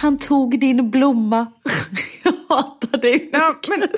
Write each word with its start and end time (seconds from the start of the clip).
Han 0.00 0.18
tog 0.18 0.60
din 0.60 0.90
blomma. 0.90 1.46
jag 2.22 2.32
hatar 2.48 2.98
dig. 2.98 3.30
Ja, 3.32 3.54
men 3.68 3.88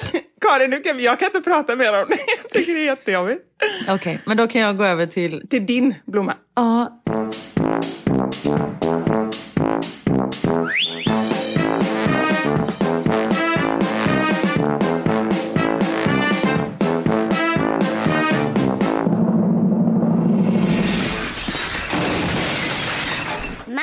Karin, 0.41 0.71
nu 0.71 0.81
kan, 0.81 1.01
jag 1.01 1.19
kan 1.19 1.27
inte 1.27 1.41
prata 1.41 1.77
mer 1.77 2.03
om 2.03 2.07
det. 2.09 2.19
Jag 2.43 2.51
tycker 2.51 2.75
det 2.75 2.81
är 2.81 2.85
jättejobbigt. 2.85 3.41
Okej, 3.89 4.21
men 4.27 4.37
då 4.37 4.47
kan 4.47 4.61
jag 4.61 4.77
gå 4.77 4.85
över 4.85 5.07
till... 5.07 5.49
Till 5.49 5.67
din 5.67 5.95
blomma. 6.07 6.35
Ja, 6.57 7.03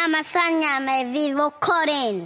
Mamma 0.07 0.24
Sanja 0.24 0.80
med 0.80 1.13
Vivo 1.13 1.50
Karin. 1.62 2.25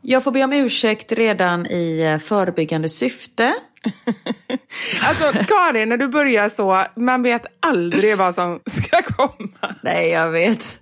Jag 0.00 0.24
får 0.24 0.32
be 0.32 0.44
om 0.44 0.52
ursäkt 0.52 1.12
redan 1.12 1.66
i 1.66 2.12
eh, 2.12 2.18
förebyggande 2.18 2.88
syfte. 2.88 3.54
Alltså 5.04 5.32
Karin, 5.32 5.88
när 5.88 5.96
du 5.96 6.08
börjar 6.08 6.48
så, 6.48 6.82
man 6.96 7.22
vet 7.22 7.46
aldrig 7.66 8.16
vad 8.18 8.34
som 8.34 8.60
ska 8.66 9.02
komma. 9.02 9.74
Nej, 9.82 10.10
jag 10.10 10.30
vet. 10.30 10.78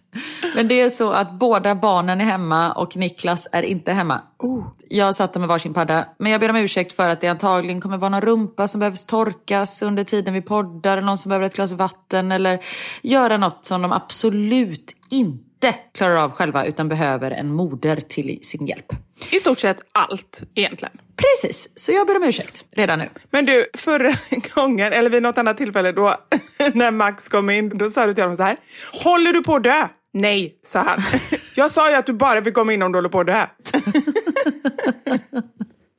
Men 0.54 0.68
det 0.68 0.80
är 0.80 0.88
så 0.88 1.12
att 1.12 1.32
båda 1.32 1.74
barnen 1.74 2.20
är 2.20 2.24
hemma 2.24 2.72
och 2.72 2.96
Niklas 2.96 3.48
är 3.52 3.62
inte 3.62 3.92
hemma. 3.92 4.20
Oh. 4.38 4.66
Jag 4.88 5.14
satt 5.14 5.34
med 5.34 5.48
varsin 5.48 5.74
padda. 5.74 6.04
Men 6.18 6.32
jag 6.32 6.40
ber 6.40 6.50
om 6.50 6.56
ursäkt 6.56 6.92
för 6.92 7.08
att 7.08 7.20
det 7.20 7.28
antagligen 7.28 7.80
kommer 7.80 7.98
vara 7.98 8.08
någon 8.08 8.20
rumpa 8.20 8.68
som 8.68 8.78
behövs 8.78 9.04
torkas 9.04 9.82
under 9.82 10.04
tiden 10.04 10.34
vi 10.34 10.42
poddar. 10.42 10.92
Eller 10.92 11.06
någon 11.06 11.18
som 11.18 11.28
behöver 11.28 11.46
ett 11.46 11.56
glas 11.56 11.72
vatten. 11.72 12.32
Eller 12.32 12.60
göra 13.02 13.36
något 13.36 13.64
som 13.64 13.82
de 13.82 13.92
absolut 13.92 14.96
inte 15.10 15.49
klarar 15.94 16.16
av 16.16 16.30
själva 16.30 16.64
utan 16.64 16.88
behöver 16.88 17.30
en 17.30 17.52
moder 17.52 17.96
till 17.96 18.38
sin 18.42 18.66
hjälp. 18.66 18.92
I 19.30 19.36
stort 19.38 19.58
sett 19.58 19.80
allt 19.92 20.42
egentligen. 20.54 20.98
Precis, 21.16 21.68
så 21.74 21.92
jag 21.92 22.06
ber 22.06 22.16
om 22.16 22.22
ursäkt 22.22 22.64
redan 22.76 22.98
nu. 22.98 23.08
Men 23.30 23.46
du, 23.46 23.66
förra 23.74 24.12
gången, 24.54 24.92
eller 24.92 25.10
vid 25.10 25.22
något 25.22 25.38
annat 25.38 25.56
tillfälle 25.56 25.92
då, 25.92 26.14
när 26.74 26.90
Max 26.90 27.28
kom 27.28 27.50
in, 27.50 27.78
då 27.78 27.90
sa 27.90 28.06
du 28.06 28.14
till 28.14 28.24
honom 28.24 28.36
så 28.36 28.42
här. 28.42 28.56
Håller 29.04 29.32
du 29.32 29.42
på 29.42 29.56
att 29.56 29.62
dö? 29.62 29.88
Nej, 30.12 30.58
sa 30.62 30.80
han. 30.80 31.02
Jag 31.56 31.70
sa 31.70 31.90
ju 31.90 31.96
att 31.96 32.06
du 32.06 32.12
bara 32.12 32.42
fick 32.42 32.54
komma 32.54 32.72
in 32.72 32.82
om 32.82 32.92
du 32.92 32.98
håller 32.98 33.08
på 33.08 33.20
att 33.20 33.26
dö. 33.26 33.46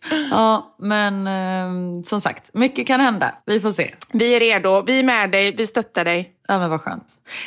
Ja, 0.32 0.76
men 0.80 1.28
eh, 1.28 2.04
som 2.04 2.22
sagt, 2.22 2.50
mycket 2.54 2.88
kan 2.88 3.00
hända. 3.00 3.36
Vi 3.46 3.60
får 3.60 3.72
se. 3.72 3.96
Vi 4.14 4.36
är 4.36 4.40
redo, 4.40 4.84
vi 4.88 5.00
är 5.00 5.04
med 5.04 5.32
dig, 5.32 5.56
vi 5.56 5.68
stöttar 5.68 6.06
dig. 6.06 6.36
Ja, 6.48 6.60
men 6.60 6.70
vad 6.70 6.82
skönt. 6.82 7.06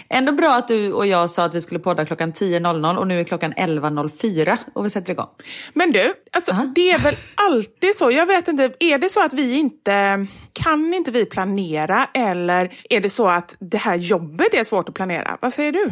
Ändå 0.09 0.33
bra 0.33 0.55
att 0.55 0.69
du 0.69 0.93
och 0.93 1.07
jag 1.07 1.31
sa 1.31 1.45
att 1.45 1.55
vi 1.55 1.61
skulle 1.61 1.81
podda 1.81 2.07
klockan 2.07 2.33
10.00 2.33 2.97
och 2.97 3.07
nu 3.07 3.21
är 3.21 3.25
klockan 3.25 3.53
11.04 3.53 4.57
och 4.73 4.85
vi 4.85 4.91
sätter 4.91 5.13
igång. 5.13 5.29
Men 5.73 5.93
du, 5.93 6.15
alltså, 6.33 6.53
Aha. 6.53 6.73
det 6.75 6.91
är 6.91 6.99
väl 6.99 7.17
alltid 7.35 7.95
så. 7.95 8.11
Jag 8.11 8.27
vet 8.27 8.49
inte, 8.49 8.73
är 8.81 8.99
det 8.99 9.09
så 9.09 9.25
att 9.25 9.33
vi 9.33 9.59
inte, 9.59 10.27
kan 10.53 10.95
inte 10.95 11.11
vi 11.11 11.27
planera 11.27 12.09
eller 12.15 12.73
är 12.91 13.01
det 13.01 13.11
så 13.11 13.29
att 13.29 13.57
det 13.61 13.79
här 13.79 13.97
jobbet 13.97 14.55
är 14.55 14.65
svårt 14.65 14.89
att 14.89 14.95
planera? 14.95 15.39
Vad 15.41 15.53
säger 15.53 15.73
du? 15.73 15.91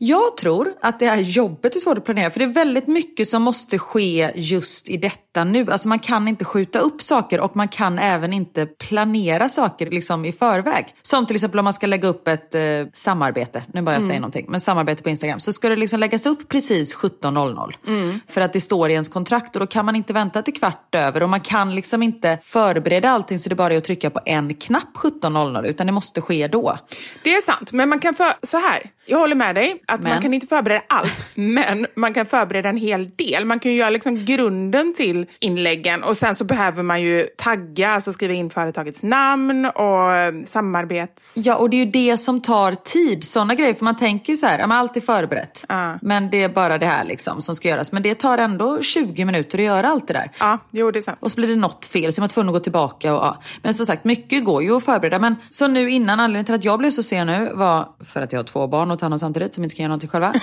Jag 0.00 0.36
tror 0.36 0.72
att 0.80 1.00
det 1.00 1.06
här 1.06 1.16
jobbet 1.16 1.76
är 1.76 1.80
svårt 1.80 1.98
att 1.98 2.04
planera 2.04 2.30
för 2.30 2.38
det 2.38 2.44
är 2.44 2.52
väldigt 2.52 2.86
mycket 2.86 3.28
som 3.28 3.42
måste 3.42 3.78
ske 3.78 4.30
just 4.34 4.88
i 4.88 4.96
detta 4.96 5.44
nu. 5.44 5.66
Alltså 5.70 5.88
man 5.88 5.98
kan 5.98 6.28
inte 6.28 6.44
skjuta 6.44 6.78
upp 6.78 7.02
saker 7.02 7.40
och 7.40 7.56
man 7.56 7.68
kan 7.68 7.98
även 7.98 8.32
inte 8.32 8.66
planera 8.66 9.48
saker 9.48 9.90
liksom 9.90 10.24
i 10.24 10.32
förväg. 10.32 10.86
Som 11.02 11.26
till 11.26 11.36
exempel 11.36 11.58
om 11.58 11.64
man 11.64 11.72
ska 11.72 11.86
lägga 11.86 12.08
upp 12.08 12.28
ett 12.28 12.54
eh, 12.54 12.60
samarbete, 12.92 13.62
nu 13.74 13.82
bara 13.82 13.94
jag 13.94 14.04
säger 14.04 14.20
någonting, 14.20 14.46
men 14.48 14.60
samarbete 14.60 15.02
på 15.02 15.08
Instagram. 15.08 15.40
Så 15.40 15.52
ska 15.52 15.68
det 15.68 15.76
liksom 15.76 16.00
läggas 16.00 16.26
upp 16.26 16.48
precis 16.48 16.96
17.00. 16.96 18.20
För 18.28 18.40
att 18.40 18.52
det 18.52 18.60
står 18.60 18.90
i 18.90 18.92
ens 18.92 19.08
kontrakt 19.08 19.56
och 19.56 19.60
då 19.60 19.66
kan 19.66 19.84
man 19.84 19.96
inte 19.96 20.12
vänta 20.12 20.42
till 20.42 20.54
kvart 20.54 20.94
över 20.94 21.22
och 21.22 21.28
man 21.28 21.40
kan 21.40 21.74
liksom 21.74 22.02
inte 22.02 22.38
förbereda 22.42 23.10
allting 23.10 23.38
så 23.38 23.48
det 23.48 23.54
bara 23.54 23.74
är 23.74 23.78
att 23.78 23.84
trycka 23.84 24.10
på 24.10 24.20
en 24.24 24.54
knapp 24.54 24.96
17.00 24.96 25.66
utan 25.66 25.86
det 25.86 25.92
måste 25.92 26.20
ske 26.20 26.48
då. 26.48 26.78
Det 27.24 27.34
är 27.34 27.40
sant, 27.40 27.72
men 27.72 27.88
man 27.88 28.00
kan 28.00 28.14
för, 28.14 28.32
så 28.42 28.56
här. 28.56 28.90
Jag 29.06 29.18
håller 29.18 29.34
med 29.34 29.54
dig 29.54 29.82
att 29.88 30.02
man 30.02 30.12
Men? 30.12 30.22
kan 30.22 30.34
inte 30.34 30.46
förbereda 30.46 30.82
allt, 30.88 31.26
men 31.34 31.86
man 31.94 32.14
kan 32.14 32.26
förbereda 32.26 32.68
en 32.68 32.76
hel 32.76 33.08
del. 33.08 33.44
Man 33.44 33.60
kan 33.60 33.72
ju 33.72 33.78
göra 33.78 33.90
liksom 33.90 34.24
grunden 34.24 34.94
till 34.94 35.26
inläggen 35.40 36.02
och 36.02 36.16
sen 36.16 36.34
så 36.34 36.44
behöver 36.44 36.82
man 36.82 37.02
ju 37.02 37.26
tagga, 37.36 37.90
alltså 37.90 38.12
skriva 38.12 38.34
in 38.34 38.50
företagets 38.50 39.02
namn 39.02 39.64
och 39.64 40.48
samarbets... 40.48 41.34
Ja, 41.36 41.56
och 41.56 41.70
det 41.70 41.76
är 41.76 41.84
ju 41.84 41.90
det 41.90 42.16
som 42.16 42.40
tar 42.40 42.74
tid. 42.74 43.24
Sådana 43.24 43.54
grejer. 43.54 43.74
För 43.74 43.84
man 43.84 43.96
tänker 43.96 44.32
ju 44.32 44.36
så 44.36 44.46
här, 44.46 44.58
allt 44.58 44.96
är 44.96 45.00
förberett. 45.00 45.64
Ja. 45.68 45.98
Men 46.02 46.30
det 46.30 46.42
är 46.42 46.48
bara 46.48 46.78
det 46.78 46.86
här 46.86 47.04
liksom 47.04 47.42
som 47.42 47.56
ska 47.56 47.68
göras. 47.68 47.92
Men 47.92 48.02
det 48.02 48.14
tar 48.14 48.38
ändå 48.38 48.82
20 48.82 49.24
minuter 49.24 49.58
att 49.58 49.64
göra 49.64 49.88
allt 49.88 50.08
det 50.08 50.14
där. 50.14 50.30
Ja, 50.38 50.58
jo 50.70 50.90
det 50.90 50.98
är 50.98 51.02
sant. 51.02 51.18
Och 51.20 51.30
så 51.30 51.36
blir 51.36 51.48
det 51.48 51.56
något 51.56 51.86
fel 51.86 52.12
så 52.12 52.18
är 52.18 52.22
man 52.22 52.28
tvungen 52.28 52.48
att 52.48 52.54
gå 52.54 52.60
tillbaka. 52.60 53.14
Och, 53.14 53.24
ja. 53.24 53.42
Men 53.62 53.74
som 53.74 53.86
sagt, 53.86 54.04
mycket 54.04 54.44
går 54.44 54.62
ju 54.62 54.76
att 54.76 54.84
förbereda. 54.84 55.18
Men 55.18 55.36
så 55.48 55.66
nu 55.66 55.90
innan, 55.90 56.20
anledningen 56.20 56.44
till 56.44 56.54
att 56.54 56.64
jag 56.64 56.78
blev 56.78 56.90
så 56.90 57.02
sen 57.02 57.26
nu 57.26 57.50
var 57.54 57.88
för 58.04 58.22
att 58.22 58.32
jag 58.32 58.38
har 58.38 58.44
två 58.44 58.66
barn 58.66 58.90
att 58.90 58.98
ta 58.98 59.04
hand 59.04 59.14
om 59.14 59.18
samtidigt 59.18 59.54
som 59.54 59.64
inte 59.64 59.76
kan 59.78 59.84
göra 59.84 59.88
någonting 59.88 60.10
själva. 60.10 60.34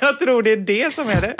Jag 0.06 0.18
tror 0.18 0.42
det 0.42 0.52
är 0.52 0.56
det 0.56 0.94
som 0.94 1.10
är 1.16 1.20
det. 1.20 1.36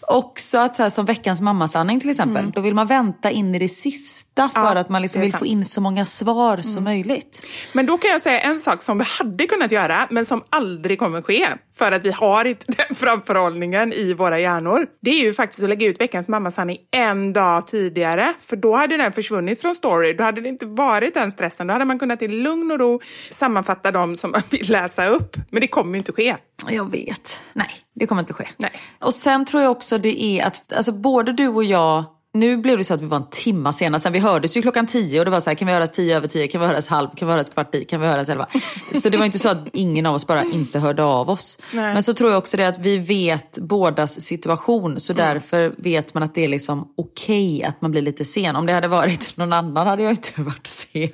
Också 0.00 0.58
att 0.58 0.74
så 0.74 0.82
här, 0.82 0.90
som 0.90 1.04
veckans 1.06 1.40
mammasanning 1.40 2.00
till 2.00 2.10
exempel. 2.10 2.50
Då 2.50 2.60
vill 2.60 2.74
man 2.74 2.86
vänta 2.86 3.30
in 3.30 3.54
i 3.54 3.58
det 3.58 3.68
sista 3.68 4.48
för 4.48 4.60
Mm. 4.60 4.74
Ja, 4.74 4.80
att 4.80 4.88
man 4.88 5.02
liksom 5.02 5.20
vill 5.22 5.32
få 5.32 5.38
sant. 5.38 5.48
Mm. 5.48 5.58
in 5.58 5.64
så 5.64 5.80
många 5.80 6.06
svar 6.06 6.56
som 6.56 6.84
möjligt. 6.84 7.46
Men 7.72 7.86
då 7.86 7.98
kan 7.98 8.10
jag 8.10 8.20
säga 8.20 8.40
en 8.40 8.60
sak 8.60 8.82
som 8.82 8.98
vi 8.98 9.04
hade 9.18 9.46
kunnat 9.46 9.72
göra, 9.72 10.06
men 10.10 10.26
som 10.26 10.42
aldrig 10.50 10.98
kommer 10.98 11.22
ske. 11.22 11.46
För 11.78 11.92
att 11.92 12.04
vi 12.04 12.10
har 12.10 12.44
inte 12.44 12.66
den 12.88 12.96
framförhållningen 12.96 13.92
i 13.92 14.14
våra 14.14 14.38
hjärnor. 14.38 14.86
Det 15.02 15.10
är 15.10 15.20
ju 15.20 15.34
faktiskt 15.34 15.62
att 15.62 15.68
lägga 15.68 15.86
ut 15.86 16.00
veckans 16.00 16.28
mammasanning 16.28 16.76
en 16.90 17.32
dag 17.32 17.66
tidigare. 17.66 18.34
För 18.42 18.56
då 18.56 18.76
hade 18.76 18.96
den 18.96 19.12
försvunnit 19.12 19.60
från 19.62 19.74
story. 19.74 20.12
Då 20.12 20.24
hade 20.24 20.40
det 20.40 20.48
inte 20.48 20.66
varit 20.66 21.14
den 21.14 21.32
stressen. 21.32 21.66
Då 21.66 21.72
hade 21.72 21.84
man 21.84 21.98
kunnat 21.98 22.22
i 22.22 22.28
lugn 22.28 22.70
och 22.70 22.78
ro 22.78 23.00
sammanfatta 23.30 23.90
dem 23.90 24.16
som 24.16 24.30
man 24.30 24.42
vill 24.50 24.70
läsa 24.70 25.06
upp. 25.08 25.36
Men 25.50 25.60
det 25.60 25.68
kommer 25.68 25.92
ju 25.92 25.98
inte 25.98 26.12
ske. 26.12 26.36
Jag 26.68 26.90
vet. 26.90 27.19
Nej, 27.52 27.70
det 27.94 28.06
kommer 28.06 28.22
inte 28.22 28.32
ske. 28.32 28.48
Nej. 28.56 28.72
Och 28.98 29.14
sen 29.14 29.44
tror 29.44 29.62
jag 29.62 29.72
också 29.72 29.98
det 29.98 30.22
är 30.22 30.46
att 30.46 30.72
alltså, 30.72 30.92
både 30.92 31.32
du 31.32 31.48
och 31.48 31.64
jag 31.64 32.04
nu 32.32 32.56
blev 32.56 32.78
det 32.78 32.84
så 32.84 32.94
att 32.94 33.00
vi 33.02 33.06
var 33.06 33.16
en 33.16 33.30
timma 33.30 33.72
sena. 33.72 33.98
Sen 33.98 34.12
vi 34.12 34.18
hördes 34.18 34.56
ju 34.56 34.62
klockan 34.62 34.86
tio 34.86 35.18
och 35.18 35.24
det 35.24 35.30
var 35.30 35.40
så 35.40 35.50
här, 35.50 35.54
kan 35.54 35.66
vi 35.66 35.74
höras 35.74 35.90
tio 35.90 36.16
över 36.16 36.28
tio, 36.28 36.48
kan 36.48 36.60
vi 36.60 36.66
höras 36.66 36.86
halv, 36.86 37.08
kan 37.16 37.28
vi 37.28 37.34
höras 37.34 37.50
kvart 37.50 37.74
i, 37.74 37.84
kan 37.84 38.00
vi 38.00 38.06
höras 38.06 38.28
elva? 38.28 38.46
Så 38.92 39.08
det 39.08 39.18
var 39.18 39.24
inte 39.24 39.38
så 39.38 39.48
att 39.48 39.68
ingen 39.72 40.06
av 40.06 40.14
oss 40.14 40.26
bara 40.26 40.44
inte 40.44 40.78
hörde 40.78 41.02
av 41.02 41.30
oss. 41.30 41.58
Nej. 41.72 41.94
Men 41.94 42.02
så 42.02 42.14
tror 42.14 42.30
jag 42.30 42.38
också 42.38 42.56
det 42.56 42.68
att 42.68 42.78
vi 42.78 42.98
vet 42.98 43.58
bådas 43.58 44.20
situation 44.20 45.00
så 45.00 45.12
därför 45.12 45.74
vet 45.78 46.14
man 46.14 46.22
att 46.22 46.34
det 46.34 46.44
är 46.44 46.48
liksom 46.48 46.92
okej 46.96 47.64
att 47.64 47.82
man 47.82 47.90
blir 47.90 48.02
lite 48.02 48.24
sen. 48.24 48.56
Om 48.56 48.66
det 48.66 48.72
hade 48.72 48.88
varit 48.88 49.32
någon 49.36 49.52
annan 49.52 49.86
hade 49.86 50.02
jag 50.02 50.12
inte 50.12 50.42
varit 50.42 50.66
sen. 50.66 50.90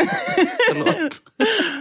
Förlåt. 0.72 1.22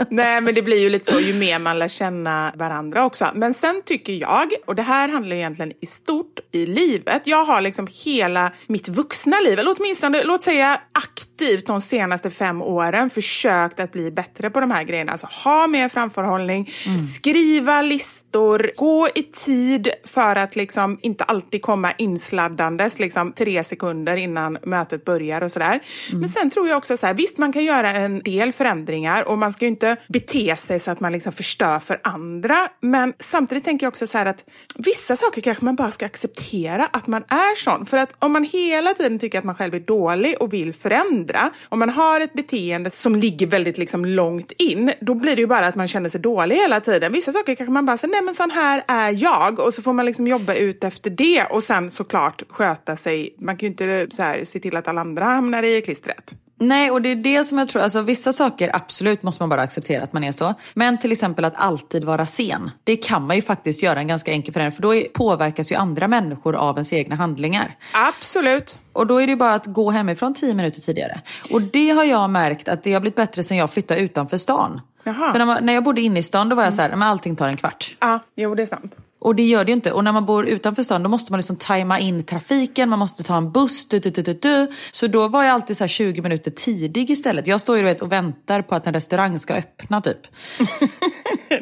Nej, 0.09 0.41
men 0.41 0.55
det 0.55 0.61
blir 0.61 0.79
ju 0.79 0.89
lite 0.89 1.11
så 1.11 1.19
ju 1.19 1.33
mer 1.33 1.59
man 1.59 1.79
lär 1.79 1.87
känna 1.87 2.53
varandra 2.55 3.05
också. 3.05 3.27
Men 3.35 3.53
sen 3.53 3.81
tycker 3.85 4.13
jag, 4.13 4.53
och 4.67 4.75
det 4.75 4.81
här 4.81 5.09
handlar 5.09 5.35
egentligen 5.35 5.71
i 5.81 5.85
stort 5.85 6.39
i 6.51 6.65
livet. 6.65 7.21
Jag 7.25 7.45
har 7.45 7.61
liksom 7.61 7.87
hela 8.05 8.51
mitt 8.67 8.89
vuxna 8.89 9.24
liv, 9.25 9.59
eller 9.59 9.75
åtminstone 9.77 10.23
låt 10.23 10.43
säga 10.43 10.81
aktivt 10.91 11.67
de 11.67 11.81
senaste 11.81 12.31
fem 12.31 12.61
åren 12.61 13.09
försökt 13.09 13.79
att 13.79 13.91
bli 13.91 14.11
bättre 14.11 14.49
på 14.49 14.59
de 14.59 14.71
här 14.71 14.83
grejerna. 14.83 15.11
Alltså 15.11 15.27
ha 15.43 15.67
mer 15.67 15.89
framförhållning, 15.89 16.69
skriva 17.15 17.81
listor, 17.81 18.71
gå 18.75 19.07
i 19.15 19.23
tid 19.23 19.89
för 20.05 20.35
att 20.35 20.55
liksom 20.55 20.99
inte 21.01 21.23
alltid 21.23 21.61
komma 21.61 21.91
insladdandes 21.97 22.99
liksom 22.99 23.33
tre 23.33 23.63
sekunder 23.63 24.17
innan 24.17 24.57
mötet 24.63 25.05
börjar 25.05 25.41
och 25.41 25.51
sådär. 25.51 25.79
Men 26.13 26.29
sen 26.29 26.49
tror 26.49 26.67
jag 26.67 26.77
också 26.77 26.97
så 26.97 27.07
här, 27.07 27.13
visst 27.13 27.37
man 27.37 27.53
kan 27.53 27.63
göra 27.63 27.89
en 27.89 28.19
del 28.19 28.53
förändringar 28.53 29.29
och 29.29 29.37
man 29.37 29.53
ska 29.53 29.65
ju 29.65 29.69
inte 29.69 29.97
bete 30.07 30.55
sig 30.55 30.79
så 30.79 30.91
att 30.91 30.99
man 30.99 31.11
liksom 31.11 31.33
förstör 31.33 31.79
för 31.79 31.99
andra. 32.03 32.57
Men 32.81 33.13
samtidigt 33.19 33.63
tänker 33.63 33.85
jag 33.85 33.91
också 33.91 34.07
så 34.07 34.17
här 34.17 34.25
att 34.25 34.45
vissa 34.75 35.15
saker 35.15 35.41
kanske 35.41 35.65
man 35.65 35.75
bara 35.75 35.91
ska 35.91 36.05
acceptera 36.05 36.89
att 36.93 37.07
man 37.07 37.23
är 37.23 37.55
sån. 37.55 37.85
För 37.85 37.97
att 37.97 38.13
om 38.19 38.33
man 38.33 38.43
hela 38.43 38.93
tiden 38.93 39.14
tycker 39.19 39.39
att 39.39 39.43
man 39.43 39.55
själv 39.55 39.75
är 39.75 39.79
dålig 39.79 40.35
och 40.39 40.53
vill 40.53 40.73
förändra, 40.73 41.51
om 41.69 41.79
man 41.79 41.89
har 41.89 42.21
ett 42.21 42.33
beteende 42.33 42.89
som 42.89 43.15
ligger 43.15 43.47
väldigt 43.47 43.77
liksom 43.77 44.05
långt 44.05 44.51
in, 44.51 44.93
då 45.01 45.13
blir 45.13 45.35
det 45.35 45.41
ju 45.41 45.47
bara 45.47 45.67
att 45.67 45.75
man 45.75 45.87
känner 45.87 46.09
sig 46.09 46.21
dålig 46.21 46.55
hela 46.55 46.79
tiden. 46.79 47.13
Vissa 47.13 47.33
saker 47.33 47.55
kanske 47.55 47.71
man 47.71 47.85
bara 47.85 47.97
säger, 47.97 48.11
nej 48.11 48.21
men 48.21 48.35
sån 48.35 48.51
här 48.51 48.83
är 48.87 49.23
jag 49.23 49.59
och 49.59 49.73
så 49.73 49.81
får 49.81 49.93
man 49.93 50.05
liksom 50.05 50.27
jobba 50.27 50.53
ut 50.53 50.83
efter 50.83 51.09
det 51.09 51.45
och 51.49 51.63
sen 51.63 51.91
såklart 51.91 52.43
sköta 52.49 52.95
sig. 52.95 53.35
Man 53.39 53.57
kan 53.57 53.67
ju 53.67 53.71
inte 53.71 54.07
så 54.15 54.23
här, 54.23 54.43
se 54.43 54.59
till 54.59 54.75
att 54.75 54.87
alla 54.87 55.01
andra 55.01 55.25
hamnar 55.25 55.63
i 55.63 55.81
klistret. 55.81 56.35
Nej, 56.59 56.91
och 56.91 57.01
det 57.01 57.09
är 57.09 57.15
det 57.15 57.43
som 57.43 57.57
jag 57.57 57.69
tror, 57.69 57.81
alltså 57.81 58.01
vissa 58.01 58.33
saker 58.33 58.75
absolut 58.75 59.23
måste 59.23 59.41
man 59.43 59.49
bara 59.49 59.61
acceptera 59.61 60.03
att 60.03 60.13
man 60.13 60.23
är 60.23 60.31
så. 60.31 60.53
Men 60.73 60.97
till 60.97 61.11
exempel 61.11 61.45
att 61.45 61.53
alltid 61.55 62.03
vara 62.03 62.25
sen. 62.25 62.71
Det 62.83 62.95
kan 62.95 63.27
man 63.27 63.35
ju 63.35 63.41
faktiskt 63.41 63.83
göra 63.83 63.99
en 63.99 64.07
ganska 64.07 64.31
enkel 64.31 64.53
förändring 64.53 64.75
för 64.75 64.81
då 64.81 64.95
är- 64.95 65.03
påverkas 65.03 65.71
ju 65.71 65.75
andra 65.75 66.07
människor 66.07 66.55
av 66.55 66.75
ens 66.75 66.93
egna 66.93 67.15
handlingar. 67.15 67.75
Absolut. 67.93 68.79
Och 68.93 69.07
då 69.07 69.21
är 69.21 69.27
det 69.27 69.35
bara 69.35 69.53
att 69.53 69.65
gå 69.65 69.91
hemifrån 69.91 70.33
tio 70.33 70.53
minuter 70.53 70.81
tidigare. 70.81 71.21
Och 71.51 71.61
det 71.61 71.89
har 71.89 72.03
jag 72.03 72.29
märkt 72.29 72.67
att 72.67 72.83
det 72.83 72.93
har 72.93 72.99
blivit 72.99 73.15
bättre 73.15 73.43
sen 73.43 73.57
jag 73.57 73.71
flyttade 73.71 73.99
utanför 73.99 74.37
stan. 74.37 74.81
Jaha. 75.03 75.31
För 75.31 75.39
när, 75.39 75.45
man, 75.45 75.65
när 75.65 75.73
jag 75.73 75.83
bodde 75.83 76.01
inne 76.01 76.19
i 76.19 76.23
stan 76.23 76.49
då 76.49 76.55
var 76.55 76.63
jag 76.63 76.73
så 76.73 76.81
här, 76.81 76.89
men 76.89 77.01
allting 77.03 77.35
tar 77.35 77.47
en 77.47 77.57
kvart. 77.57 77.91
Ja, 78.01 78.19
jo 78.35 78.55
det 78.55 78.61
är 78.61 78.65
sant. 78.65 78.97
Och 79.19 79.35
det 79.35 79.43
gör 79.43 79.65
det 79.65 79.69
ju 79.69 79.73
inte. 79.73 79.91
Och 79.91 80.03
när 80.03 80.11
man 80.11 80.25
bor 80.25 80.45
utanför 80.45 80.83
stan 80.83 81.03
då 81.03 81.09
måste 81.09 81.31
man 81.31 81.39
liksom 81.39 81.55
tajma 81.55 81.99
in 81.99 82.23
trafiken, 82.23 82.89
man 82.89 82.99
måste 82.99 83.23
ta 83.23 83.37
en 83.37 83.51
buss, 83.51 83.87
du, 83.87 83.99
du, 83.99 84.09
du, 84.09 84.21
du, 84.21 84.33
du. 84.33 84.71
Så 84.91 85.07
då 85.07 85.27
var 85.27 85.43
jag 85.43 85.53
alltid 85.53 85.77
så 85.77 85.83
här 85.83 85.89
20 85.89 86.21
minuter 86.21 86.51
tidig 86.51 87.09
istället. 87.09 87.47
Jag 87.47 87.61
står 87.61 87.77
ju 87.77 87.83
vet, 87.83 88.01
och 88.01 88.11
väntar 88.11 88.61
på 88.61 88.75
att 88.75 88.87
en 88.87 88.93
restaurang 88.93 89.39
ska 89.39 89.53
öppna 89.53 90.01
typ. 90.01 90.19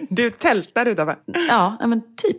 Du 0.09 0.29
tältar 0.29 0.85
utanför. 0.85 1.15
Ja, 1.25 1.77
ja, 1.79 1.87
men 1.87 2.01
typ. 2.01 2.37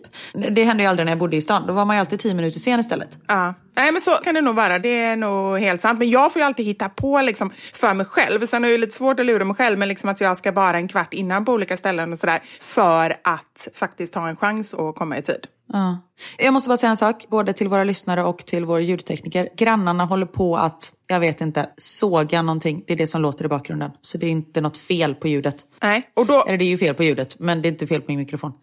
Det 0.50 0.64
hände 0.64 0.82
ju 0.82 0.88
aldrig 0.88 1.06
när 1.06 1.12
jag 1.12 1.18
bodde 1.18 1.36
i 1.36 1.40
stan. 1.40 1.66
Då 1.66 1.72
var 1.72 1.84
man 1.84 1.96
ju 1.96 2.00
alltid 2.00 2.20
10 2.20 2.34
minuter 2.34 2.58
sen 2.58 2.80
istället. 2.80 3.18
Ja. 3.26 3.54
Nej 3.76 3.92
men 3.92 4.00
så 4.00 4.10
kan 4.10 4.34
det 4.34 4.40
nog 4.40 4.54
vara, 4.54 4.78
det 4.78 4.88
är 4.88 5.16
nog 5.16 5.58
helt 5.58 5.80
sant. 5.80 5.98
Men 5.98 6.10
jag 6.10 6.32
får 6.32 6.40
ju 6.40 6.46
alltid 6.46 6.66
hitta 6.66 6.88
på 6.88 7.20
liksom 7.20 7.50
för 7.50 7.94
mig 7.94 8.06
själv. 8.06 8.46
Sen 8.46 8.64
är 8.64 8.68
det 8.68 8.78
lite 8.78 8.96
svårt 8.96 9.20
att 9.20 9.26
lura 9.26 9.44
mig 9.44 9.56
själv, 9.56 9.78
men 9.78 9.88
liksom 9.88 10.10
att 10.10 10.20
jag 10.20 10.36
ska 10.36 10.52
vara 10.52 10.76
en 10.76 10.88
kvart 10.88 11.14
innan 11.14 11.44
på 11.44 11.52
olika 11.52 11.76
ställen 11.76 12.12
och 12.12 12.18
sådär. 12.18 12.42
För 12.60 13.10
att 13.10 13.68
faktiskt 13.74 14.14
ha 14.14 14.28
en 14.28 14.36
chans 14.36 14.74
att 14.74 14.94
komma 14.94 15.13
i 15.18 15.22
tid. 15.22 15.46
Ja. 15.72 15.98
Jag 16.38 16.54
måste 16.54 16.68
bara 16.68 16.76
säga 16.76 16.90
en 16.90 16.96
sak, 16.96 17.26
både 17.30 17.52
till 17.52 17.68
våra 17.68 17.84
lyssnare 17.84 18.24
och 18.24 18.38
till 18.38 18.64
vår 18.64 18.80
ljudtekniker. 18.80 19.48
Grannarna 19.56 20.04
håller 20.04 20.26
på 20.26 20.56
att, 20.56 20.92
jag 21.06 21.20
vet 21.20 21.40
inte, 21.40 21.70
såga 21.78 22.42
någonting. 22.42 22.84
Det 22.86 22.92
är 22.92 22.96
det 22.96 23.06
som 23.06 23.22
låter 23.22 23.44
i 23.44 23.48
bakgrunden. 23.48 23.90
Så 24.00 24.18
det 24.18 24.26
är 24.26 24.30
inte 24.30 24.60
något 24.60 24.76
fel 24.76 25.14
på 25.14 25.28
ljudet. 25.28 25.56
Nej, 25.82 26.10
och 26.14 26.26
då... 26.26 26.44
Eller 26.46 26.58
det 26.58 26.64
är 26.64 26.68
ju 26.68 26.78
fel 26.78 26.94
på 26.94 27.04
ljudet, 27.04 27.38
men 27.38 27.62
det 27.62 27.68
är 27.68 27.70
inte 27.70 27.86
fel 27.86 28.00
på 28.00 28.10
min 28.10 28.18
mikrofon. 28.18 28.52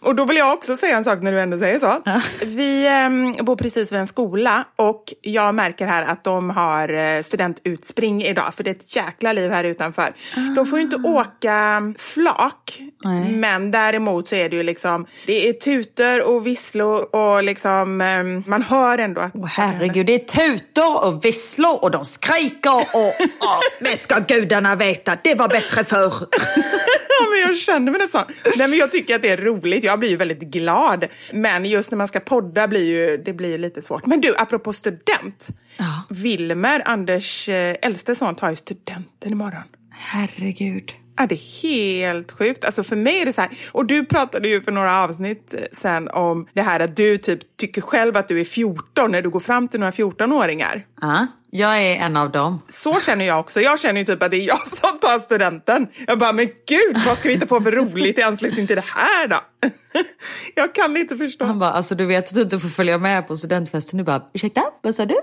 Och 0.00 0.14
då 0.14 0.24
vill 0.24 0.36
jag 0.36 0.52
också 0.52 0.76
säga 0.76 0.96
en 0.96 1.04
sak 1.04 1.22
när 1.22 1.32
du 1.32 1.40
ändå 1.40 1.58
säger 1.58 1.78
så. 1.78 2.02
Ja. 2.04 2.20
Vi 2.42 2.86
eh, 2.86 3.44
bor 3.44 3.56
precis 3.56 3.92
vid 3.92 3.98
en 3.98 4.06
skola 4.06 4.64
och 4.76 5.04
jag 5.20 5.54
märker 5.54 5.86
här 5.86 6.02
att 6.02 6.24
de 6.24 6.50
har 6.50 6.88
eh, 6.88 7.22
studentutspring 7.22 8.22
idag 8.22 8.54
för 8.54 8.64
det 8.64 8.70
är 8.70 8.74
ett 8.74 8.96
jäkla 8.96 9.32
liv 9.32 9.50
här 9.50 9.64
utanför. 9.64 10.14
De 10.56 10.66
får 10.66 10.78
ju 10.78 10.84
inte 10.84 10.96
åka 10.96 11.82
flak 11.98 12.82
Nej. 13.04 13.32
men 13.32 13.70
däremot 13.70 14.28
så 14.28 14.34
är 14.34 14.48
det 14.48 14.56
ju 14.56 14.62
liksom 14.62 15.06
det 15.26 15.48
är 15.48 15.52
tutor 15.52 16.22
och 16.22 16.46
visslor 16.46 17.14
och 17.14 17.42
liksom 17.42 18.00
eh, 18.00 18.48
man 18.50 18.62
hör 18.62 18.98
ändå 18.98 19.20
att 19.20 19.32
Åh, 19.34 19.46
herregud, 19.46 20.06
det 20.06 20.14
är 20.14 20.18
tutor 20.18 21.06
och 21.06 21.24
visslor 21.24 21.84
och 21.84 21.90
de 21.90 22.04
skriker 22.04 22.70
och, 22.70 23.20
och 23.20 23.62
det 23.80 23.96
ska 23.96 24.18
gudarna 24.18 24.76
veta, 24.76 25.16
det 25.22 25.34
var 25.34 25.48
bättre 25.48 25.84
förr. 25.84 26.12
Ja, 27.20 27.26
men 27.30 27.40
jag 27.40 27.56
känner 27.56 27.92
mig 27.92 28.00
nästan. 28.00 28.24
Nej, 28.56 28.68
men 28.68 28.78
jag 28.78 28.92
tycker 28.92 29.14
att 29.16 29.22
det 29.22 29.30
är 29.30 29.36
roligt. 29.36 29.84
Jag 29.84 29.98
blir 29.98 30.08
ju 30.08 30.16
väldigt 30.16 30.40
glad. 30.40 31.06
Men 31.32 31.64
just 31.64 31.90
när 31.90 31.98
man 31.98 32.08
ska 32.08 32.20
podda 32.20 32.68
blir 32.68 32.84
ju, 32.84 33.16
det 33.16 33.32
blir 33.32 33.58
lite 33.58 33.82
svårt. 33.82 34.06
Men 34.06 34.20
du, 34.20 34.34
apropå 34.36 34.72
student. 34.72 35.48
Ja. 35.76 36.02
Wilmer, 36.10 36.82
Anders 36.84 37.48
eh, 37.48 37.76
äldste 37.82 38.14
son, 38.14 38.34
tar 38.34 38.50
ju 38.50 38.56
studenten 38.56 39.32
imorgon. 39.32 39.62
Herregud. 39.90 40.92
Ja, 41.16 41.26
det 41.26 41.34
är 41.34 41.62
helt 41.62 42.32
sjukt. 42.32 42.64
Alltså 42.64 42.82
för 42.82 42.96
mig 42.96 43.20
är 43.20 43.26
det 43.26 43.32
så 43.32 43.40
här, 43.40 43.50
och 43.72 43.86
du 43.86 44.04
pratade 44.04 44.48
ju 44.48 44.62
för 44.62 44.72
några 44.72 45.02
avsnitt 45.04 45.54
eh, 45.54 45.60
sen 45.72 46.08
om 46.08 46.46
det 46.52 46.62
här 46.62 46.80
att 46.80 46.96
du 46.96 47.18
typ 47.18 47.40
tycker 47.58 47.80
själv 47.80 48.16
att 48.16 48.28
du 48.28 48.40
är 48.40 48.44
14 48.44 49.10
när 49.10 49.22
du 49.22 49.30
går 49.30 49.40
fram 49.40 49.68
till 49.68 49.80
några 49.80 49.92
14-åringar. 49.92 50.86
Ja, 51.00 51.26
jag 51.50 51.82
är 51.82 51.96
en 51.96 52.16
av 52.16 52.30
dem. 52.30 52.62
Så 52.68 53.00
känner 53.00 53.24
jag 53.24 53.40
också. 53.40 53.60
Jag 53.60 53.80
känner 53.80 54.00
ju 54.00 54.04
typ 54.04 54.22
att 54.22 54.30
det 54.30 54.36
är 54.36 54.46
jag 54.46 54.70
som 54.70 54.98
tar 54.98 55.20
studenten. 55.20 55.88
Jag 56.06 56.18
bara, 56.18 56.32
men 56.32 56.46
gud, 56.46 56.96
vad 57.06 57.18
ska 57.18 57.28
vi 57.28 57.34
hitta 57.34 57.46
på 57.46 57.60
för 57.60 57.72
roligt 57.72 58.18
i 58.18 58.22
anslutning 58.22 58.66
till 58.66 58.76
det 58.76 58.84
här 58.84 59.28
då? 59.28 59.40
Jag 60.54 60.74
kan 60.74 60.96
inte 60.96 61.16
förstå. 61.16 61.44
Han 61.44 61.58
bara, 61.58 61.70
alltså 61.70 61.94
du 61.94 62.06
vet 62.06 62.28
att 62.28 62.34
du 62.34 62.42
inte 62.42 62.58
får 62.58 62.68
följa 62.68 62.98
med 62.98 63.28
på 63.28 63.36
studentfesten. 63.36 63.98
Du 63.98 64.04
bara, 64.04 64.22
ursäkta, 64.34 64.62
vad 64.82 64.94
sa 64.94 65.04
du? 65.04 65.16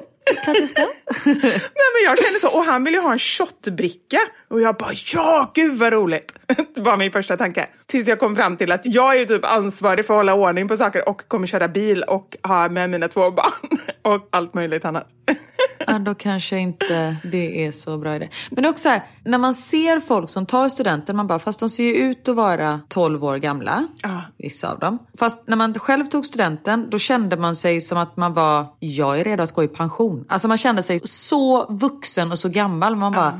Klart 0.43 0.55
du 0.61 0.67
ska. 0.67 0.81
Nej, 1.25 1.51
men 1.93 2.03
jag 2.05 2.19
känner 2.19 2.39
så. 2.39 2.57
Och 2.57 2.63
han 2.63 2.83
vill 2.83 2.93
ju 2.93 2.99
ha 2.99 3.11
en 3.11 3.19
shotbricka. 3.19 4.19
Och 4.49 4.61
jag 4.61 4.75
bara, 4.75 4.91
ja, 5.13 5.51
gud 5.55 5.79
vad 5.79 5.93
roligt. 5.93 6.35
Det 6.75 6.81
var 6.81 6.97
min 6.97 7.11
första 7.11 7.37
tanke. 7.37 7.67
Tills 7.85 8.07
jag 8.07 8.19
kom 8.19 8.35
fram 8.35 8.57
till 8.57 8.71
att 8.71 8.81
jag 8.83 9.15
är 9.15 9.19
ju 9.19 9.25
typ 9.25 9.45
ansvarig 9.45 10.05
för 10.05 10.13
att 10.13 10.19
hålla 10.19 10.33
ordning 10.33 10.67
på 10.67 10.77
saker 10.77 11.09
och 11.09 11.27
kommer 11.27 11.47
köra 11.47 11.67
bil 11.67 12.03
och 12.03 12.24
ha 12.43 12.69
med 12.69 12.89
mina 12.89 13.07
två 13.07 13.31
barn. 13.31 13.79
Och 14.01 14.27
allt 14.31 14.53
möjligt 14.53 14.85
annat. 14.85 15.07
Ja, 15.87 15.99
då 15.99 16.15
kanske 16.15 16.57
inte 16.57 17.17
det 17.23 17.65
är 17.65 17.71
så 17.71 17.97
bra 17.97 18.15
idé. 18.15 18.29
Men 18.51 18.65
också 18.65 18.83
så 18.83 18.89
här, 18.89 19.03
när 19.23 19.37
man 19.37 19.53
ser 19.53 19.99
folk 19.99 20.29
som 20.29 20.45
tar 20.45 20.69
studenten, 20.69 21.15
man 21.15 21.27
bara, 21.27 21.39
fast 21.39 21.59
de 21.59 21.69
ser 21.69 21.83
ju 21.83 21.93
ut 21.93 22.27
att 22.27 22.35
vara 22.35 22.81
12 22.87 23.23
år 23.23 23.37
gamla. 23.37 23.87
Ja. 24.03 24.21
Vissa 24.37 24.71
av 24.71 24.79
dem. 24.79 24.99
Fast 25.19 25.47
när 25.47 25.55
man 25.55 25.73
själv 25.73 26.05
tog 26.05 26.25
studenten, 26.25 26.89
då 26.89 26.99
kände 26.99 27.37
man 27.37 27.55
sig 27.55 27.81
som 27.81 27.97
att 27.97 28.17
man 28.17 28.33
var, 28.33 28.67
jag 28.79 29.19
är 29.19 29.23
redo 29.23 29.43
att 29.43 29.53
gå 29.53 29.63
i 29.63 29.67
pension. 29.67 30.25
Alltså 30.29 30.47
man 30.47 30.57
kände 30.57 30.83
sig 30.83 30.99
så 31.03 31.65
vuxen 31.73 32.31
och 32.31 32.39
så 32.39 32.49
gammal. 32.49 32.95
Man 32.95 33.13
bara, 33.13 33.39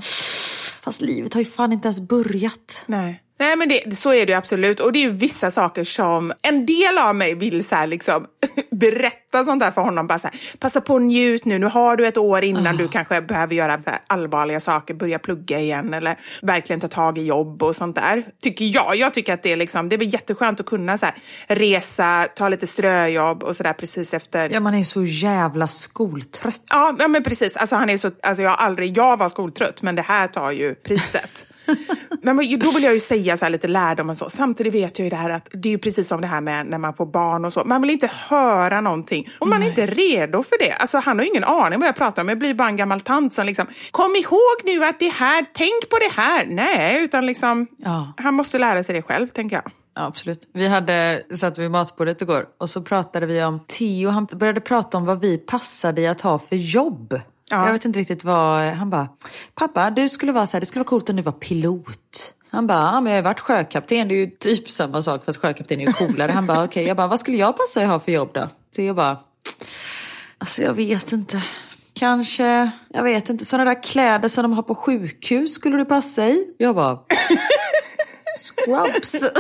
fast 0.82 1.02
livet 1.02 1.34
har 1.34 1.42
ju 1.42 1.46
fan 1.46 1.72
inte 1.72 1.88
ens 1.88 2.00
börjat. 2.00 2.84
Nej. 2.86 3.22
Nej 3.38 3.56
men 3.56 3.70
det, 3.70 3.96
så 3.96 4.14
är 4.14 4.26
det 4.26 4.34
absolut 4.34 4.80
och 4.80 4.92
det 4.92 5.00
är 5.00 5.02
ju 5.04 5.10
vissa 5.10 5.52
saker 5.52 5.84
som 5.84 6.34
en 6.42 6.66
del 6.66 6.98
av 6.98 7.16
mig 7.16 7.36
vill 7.36 7.66
så 7.66 7.86
liksom 7.86 8.26
berätta 8.72 9.44
sånt 9.44 9.60
där 9.60 9.72
för 9.72 9.82
honom. 9.82 10.08
Bara 10.08 10.20
så 10.20 10.28
här, 10.28 10.40
passa 10.60 10.82
på 10.82 10.94
och 10.94 11.02
njut 11.02 11.46
nu, 11.46 11.60
nu 11.60 11.66
har 11.66 11.98
du 11.98 12.08
ett 12.08 12.18
år 12.18 12.44
innan 12.44 12.78
du 12.78 12.88
kanske 12.88 13.22
behöver 13.22 13.56
göra 13.56 13.80
allvarliga 14.08 14.60
saker, 14.60 14.94
börja 14.94 15.20
plugga 15.20 15.60
igen 15.60 15.94
eller 15.94 16.20
verkligen 16.42 16.80
ta 16.80 16.88
tag 16.88 17.18
i 17.18 17.26
jobb 17.26 17.64
och 17.64 17.76
sånt 17.76 17.96
där. 17.96 18.26
Tycker 18.44 18.66
jag. 18.66 18.96
Jag 18.96 19.14
tycker 19.14 19.34
att 19.34 19.44
det 19.44 19.52
är 19.52 19.56
liksom, 19.58 19.90
det 19.90 19.96
är 19.96 20.04
jätteskönt 20.04 20.60
att 20.60 20.66
kunna 20.66 20.98
så 20.98 21.06
här, 21.06 21.16
resa, 21.48 22.28
ta 22.36 22.50
lite 22.50 22.68
ströjobb 22.68 23.44
och 23.44 23.56
sådär 23.56 23.74
precis 23.74 24.14
efter 24.14 24.50
Ja, 24.50 24.60
man 24.60 24.76
är 24.76 24.84
så 24.84 25.04
jävla 25.04 25.68
skoltrött. 25.68 26.62
Ja, 26.70 26.96
ja 27.00 27.08
men 27.08 27.24
precis. 27.24 27.58
Alltså, 27.58 27.76
han 27.76 27.90
är 27.90 27.98
så, 27.98 28.12
alltså, 28.24 28.44
jag, 28.44 28.50
har 28.50 28.58
aldrig, 28.58 28.98
jag 28.98 29.18
var 29.18 29.30
skoltrött, 29.30 29.82
men 29.82 29.96
det 29.96 30.02
här 30.02 30.28
tar 30.28 30.52
ju 30.52 30.76
priset. 30.76 31.48
men 32.34 32.60
då 32.60 32.72
vill 32.72 32.84
jag 32.84 32.94
ju 32.94 33.00
säga 33.00 33.38
så 33.38 33.50
lite 33.50 33.68
lärdom 33.68 34.10
och 34.10 34.18
så. 34.18 34.30
Samtidigt 34.30 34.74
vet 34.74 35.00
jag 35.00 35.04
ju 35.04 35.10
det 35.10 35.16
här 35.16 35.30
att 35.30 35.50
det 35.54 35.74
är 35.74 35.78
precis 35.78 36.08
som 36.08 36.22
det 36.22 36.28
här 36.28 36.42
med 36.42 36.66
när 36.68 36.78
man 36.78 36.94
får 36.94 37.06
barn 37.06 37.46
och 37.46 37.54
så. 37.54 37.64
Man 37.66 37.82
vill 37.82 37.92
inte 37.92 38.10
höra 38.14 38.82
någonting 38.82 39.28
och 39.40 39.48
man 39.48 39.64
är 39.64 39.68
inte 39.68 39.86
redo 39.86 40.44
för 40.44 40.58
det. 40.60 40.72
Alltså 40.72 40.98
han 40.98 41.18
har 41.18 41.24
ju 41.26 41.30
ingen 41.32 41.44
aning 41.44 41.80
vad 41.80 41.88
jag 41.88 41.96
pratar 41.96 42.22
om. 42.22 42.30
Jag 42.30 42.40
blir 42.40 42.54
bara 42.54 42.68
en 42.68 42.78
gammal 42.78 43.02
tant 43.02 43.34
som 43.34 43.46
liksom, 43.46 43.68
kom 43.92 44.16
ihåg 44.16 44.62
nu 44.64 44.84
att 44.86 45.00
det 45.00 45.10
här, 45.10 45.46
tänk 45.54 45.90
på 45.90 45.98
det 46.00 46.22
här. 46.22 46.46
Nej, 46.46 47.04
utan 47.04 47.26
liksom, 47.26 47.68
Ja. 47.78 48.14
han 48.18 48.34
måste 48.34 48.60
lära 48.60 48.84
sig 48.84 48.96
det 48.96 49.02
själv, 49.02 49.28
tänker 49.28 49.56
jag. 49.56 49.72
Ja, 49.96 50.06
absolut. 50.06 50.50
Vi 50.54 50.68
hade 50.68 51.24
satt 51.32 51.58
vid 51.58 51.72
matbordet 51.72 52.22
igår 52.22 52.46
och 52.60 52.70
så 52.70 52.82
pratade 52.82 53.26
vi 53.26 53.44
om 53.44 53.60
Theo. 53.68 54.10
Han 54.10 54.26
började 54.26 54.62
prata 54.62 54.98
om 54.98 55.06
vad 55.06 55.20
vi 55.22 55.38
passade 55.38 56.02
i 56.02 56.08
att 56.08 56.22
ha 56.22 56.40
för 56.40 56.56
jobb. 56.56 57.20
Ja. 57.52 57.66
Jag 57.66 57.74
vet 57.74 57.86
inte 57.86 58.00
riktigt 58.00 58.24
vad... 58.24 58.74
Han 58.74 58.90
bara, 58.90 59.08
pappa 59.56 59.90
du 59.90 60.10
skulle 60.10 60.32
vara 60.32 60.48
så 60.48 60.58
här, 60.58 60.60
det 60.60 60.66
skulle 60.66 60.80
vara 60.80 60.90
coolt 60.90 61.10
om 61.10 61.16
du 61.16 61.22
var 61.22 61.32
pilot. 61.32 62.34
Han 62.50 62.68
bara, 62.68 62.78
ja, 62.78 63.02
men 63.02 63.06
jag 63.06 63.12
har 63.12 63.18
ju 63.18 63.24
varit 63.24 63.40
sjökapten, 63.40 64.08
det 64.08 64.14
är 64.16 64.18
ju 64.18 64.30
typ 64.30 64.70
samma 64.70 65.02
sak 65.02 65.26
fast 65.26 65.42
sjökapten 65.42 65.82
är 65.82 65.86
ju 65.86 65.94
coolare. 65.94 66.32
Han 66.32 66.48
bara, 66.48 66.64
okej, 66.64 66.88
jag 66.88 66.98
bara, 66.98 67.08
vad 67.08 67.20
skulle 67.20 67.38
jag 67.38 67.58
passa 67.58 67.82
i 67.82 67.84
att 67.84 67.90
ha 67.90 68.00
för 68.00 68.12
jobb 68.12 68.30
då? 68.34 68.50
Theo 68.76 68.94
bara, 68.94 69.18
alltså 70.38 70.62
jag 70.62 70.74
vet 70.74 71.12
inte. 71.12 71.44
Kanske, 71.94 72.72
jag 72.90 73.04
vet 73.04 73.30
inte, 73.30 73.46
sådana 73.46 73.74
där 73.74 73.84
kläder 73.84 74.30
som 74.30 74.42
de 74.42 74.54
har 74.54 74.64
på 74.64 74.76
sjukhus 74.76 75.54
skulle 75.54 75.78
du 75.78 75.86
passa 75.86 76.28
i? 76.28 76.48
Jag 76.58 76.76
bara, 76.76 77.00
scrubs. 78.56 79.16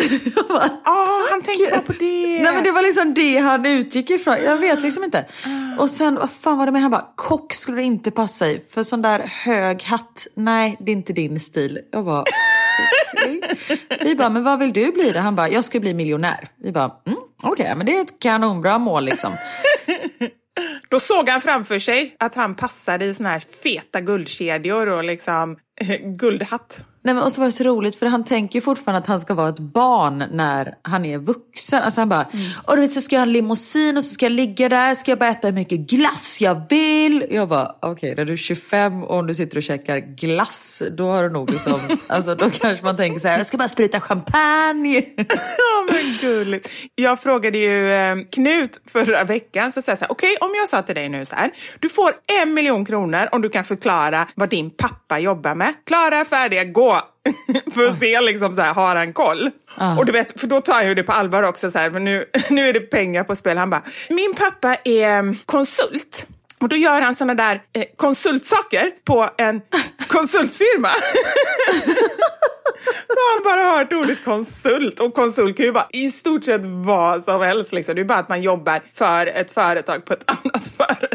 Ja, 0.85 1.27
han 1.29 1.41
tänkte 1.41 1.71
bara 1.71 1.81
på 1.81 1.93
det. 1.93 2.43
Nej 2.43 2.53
men 2.53 2.63
det 2.63 2.71
var 2.71 2.81
liksom 2.81 3.13
det 3.13 3.37
han 3.37 3.65
utgick 3.65 4.09
ifrån. 4.09 4.35
Jag 4.43 4.57
vet 4.57 4.81
liksom 4.81 5.03
inte. 5.03 5.25
Ah. 5.45 5.81
Och 5.81 5.89
sen, 5.89 6.15
vad 6.15 6.31
fan 6.31 6.57
var 6.57 6.65
det 6.65 6.71
med? 6.71 6.81
Han 6.81 6.91
bara, 6.91 7.07
kock 7.15 7.53
skulle 7.53 7.77
du 7.77 7.83
inte 7.83 8.11
passa 8.11 8.47
i. 8.47 8.61
För 8.69 8.83
sån 8.83 9.01
där 9.01 9.19
hög 9.19 9.83
hatt, 9.83 10.27
nej 10.35 10.77
det 10.79 10.91
är 10.91 10.93
inte 10.93 11.13
din 11.13 11.39
stil. 11.39 11.79
Jag 11.91 12.05
bara, 12.05 12.23
okej. 13.13 13.41
Vi 14.01 14.15
bara, 14.15 14.29
men 14.29 14.43
vad 14.43 14.59
vill 14.59 14.73
du 14.73 14.91
bli 14.91 15.11
då? 15.11 15.19
Han 15.19 15.35
bara, 15.35 15.49
jag 15.49 15.65
ska 15.65 15.79
bli 15.79 15.93
miljonär. 15.93 16.47
Vi 16.63 16.71
bara, 16.71 16.91
mm, 17.07 17.19
okej 17.43 17.75
men 17.75 17.85
det 17.85 17.97
är 17.97 18.01
ett 18.01 18.19
kanonbra 18.19 18.77
mål 18.77 19.05
liksom. 19.05 19.33
Då 20.89 20.99
såg 20.99 21.29
han 21.29 21.41
framför 21.41 21.79
sig 21.79 22.15
att 22.19 22.35
han 22.35 22.55
passade 22.55 23.05
i 23.05 23.13
såna 23.13 23.29
här 23.29 23.39
feta 23.39 24.01
guldkedjor 24.01 24.89
och 24.89 25.03
liksom 25.03 25.57
guldhatt. 26.19 26.85
Nej, 27.05 27.13
men, 27.13 27.23
och 27.23 27.31
så 27.31 27.41
var 27.41 27.45
det 27.45 27.51
så 27.51 27.63
roligt 27.63 27.95
för 27.95 28.05
han 28.05 28.23
tänker 28.23 28.55
ju 28.55 28.61
fortfarande 28.61 28.99
att 28.99 29.07
han 29.07 29.19
ska 29.19 29.33
vara 29.33 29.49
ett 29.49 29.59
barn 29.59 30.23
när 30.31 30.75
han 30.81 31.05
är 31.05 31.17
vuxen. 31.17 31.83
Alltså 31.83 32.01
han 32.01 32.09
bara, 32.09 32.25
och 32.63 32.75
du 32.75 32.81
vet 32.81 32.91
så 32.91 33.01
ska 33.01 33.15
jag 33.15 33.19
ha 33.19 33.25
en 33.25 33.33
limousin 33.33 33.97
och 33.97 34.03
så 34.03 34.13
ska 34.13 34.25
jag 34.25 34.31
ligga 34.31 34.69
där, 34.69 34.95
ska 34.95 35.11
jag 35.11 35.19
bara 35.19 35.29
äta 35.29 35.47
hur 35.47 35.53
mycket 35.53 35.79
glass 35.79 36.37
jag 36.41 36.61
vill. 36.69 37.25
Jag 37.29 37.49
bara, 37.49 37.75
okej 37.81 38.15
när 38.17 38.25
du 38.25 38.33
är 38.33 38.37
25 38.37 39.03
och 39.03 39.17
om 39.17 39.27
du 39.27 39.33
sitter 39.35 39.57
och 39.57 39.63
käkar 39.63 39.97
glass, 39.97 40.83
då 40.97 41.07
har 41.07 41.23
du 41.23 41.29
nog 41.29 41.49
liksom, 41.49 41.97
alltså 42.07 42.35
då 42.35 42.49
kanske 42.49 42.85
man 42.85 42.97
tänker 42.97 43.19
så 43.19 43.27
här, 43.27 43.37
jag 43.37 43.47
ska 43.47 43.57
bara 43.57 43.69
spruta 43.69 44.01
champagne. 44.01 45.03
Ja 45.57 45.93
men 45.93 46.17
gulligt. 46.21 46.69
Jag 46.95 47.19
frågade 47.19 47.57
ju 47.57 47.93
eh, 47.93 48.15
Knut 48.31 48.81
förra 48.87 49.23
veckan, 49.23 49.71
så 49.71 49.81
sa 49.81 49.91
jag 49.91 49.99
så 49.99 50.05
här, 50.05 50.11
okej 50.11 50.37
om 50.41 50.51
jag 50.55 50.69
sa 50.69 50.81
till 50.81 50.95
dig 50.95 51.09
nu 51.09 51.25
så 51.25 51.35
här, 51.35 51.51
du 51.79 51.89
får 51.89 52.11
en 52.41 52.53
miljon 52.53 52.85
kronor 52.85 53.27
om 53.31 53.41
du 53.41 53.49
kan 53.49 53.63
förklara 53.63 54.27
vad 54.35 54.49
din 54.49 54.69
pappa 54.69 55.19
jobbar 55.19 55.55
med. 55.55 55.73
Klara, 55.85 56.25
färdiga, 56.25 56.63
gå! 56.63 56.94
för 57.73 57.87
att 57.87 57.97
se 57.97 58.21
liksom 58.21 58.53
så 58.53 58.61
här, 58.61 58.73
har 58.73 58.95
han 58.95 59.13
koll? 59.13 59.51
Och 59.97 60.05
du 60.05 60.11
vet, 60.11 60.39
för 60.39 60.47
då 60.47 60.61
tar 60.61 60.81
jag 60.81 60.95
det 60.95 61.03
på 61.03 61.11
allvar 61.11 61.43
också 61.43 61.71
så 61.71 61.79
här, 61.79 61.89
men 61.89 62.03
nu, 62.03 62.25
nu 62.49 62.69
är 62.69 62.73
det 62.73 62.79
pengar 62.79 63.23
på 63.23 63.35
spel. 63.35 63.57
Han 63.57 63.69
bara, 63.69 63.83
min 64.09 64.33
pappa 64.33 64.75
är 64.83 65.19
mm, 65.19 65.37
konsult. 65.45 66.27
Och 66.59 66.69
då 66.69 66.75
gör 66.75 67.01
han 67.01 67.15
såna 67.15 67.33
där 67.33 67.61
eh, 67.73 67.83
konsultsaker 67.95 68.91
på 69.05 69.29
en 69.37 69.61
konsultfirma. 70.07 70.89
Han 73.35 73.43
bara 73.43 73.77
hört 73.77 73.93
ordet 73.93 74.25
konsult 74.25 74.99
och 74.99 75.13
konsult 75.13 75.57
kan 75.57 75.65
ju 75.65 75.71
vara 75.71 75.87
i 75.93 76.11
stort 76.11 76.43
sett 76.43 76.61
vad 76.65 77.23
som 77.23 77.41
helst. 77.41 77.73
Liksom. 77.73 77.95
Det 77.95 78.01
är 78.01 78.05
bara 78.05 78.19
att 78.19 78.29
man 78.29 78.41
jobbar 78.41 78.81
för 78.93 79.27
ett 79.27 79.51
företag 79.51 80.05
på 80.05 80.13
ett 80.13 80.31
annat 80.31 80.71
företag. 80.77 81.14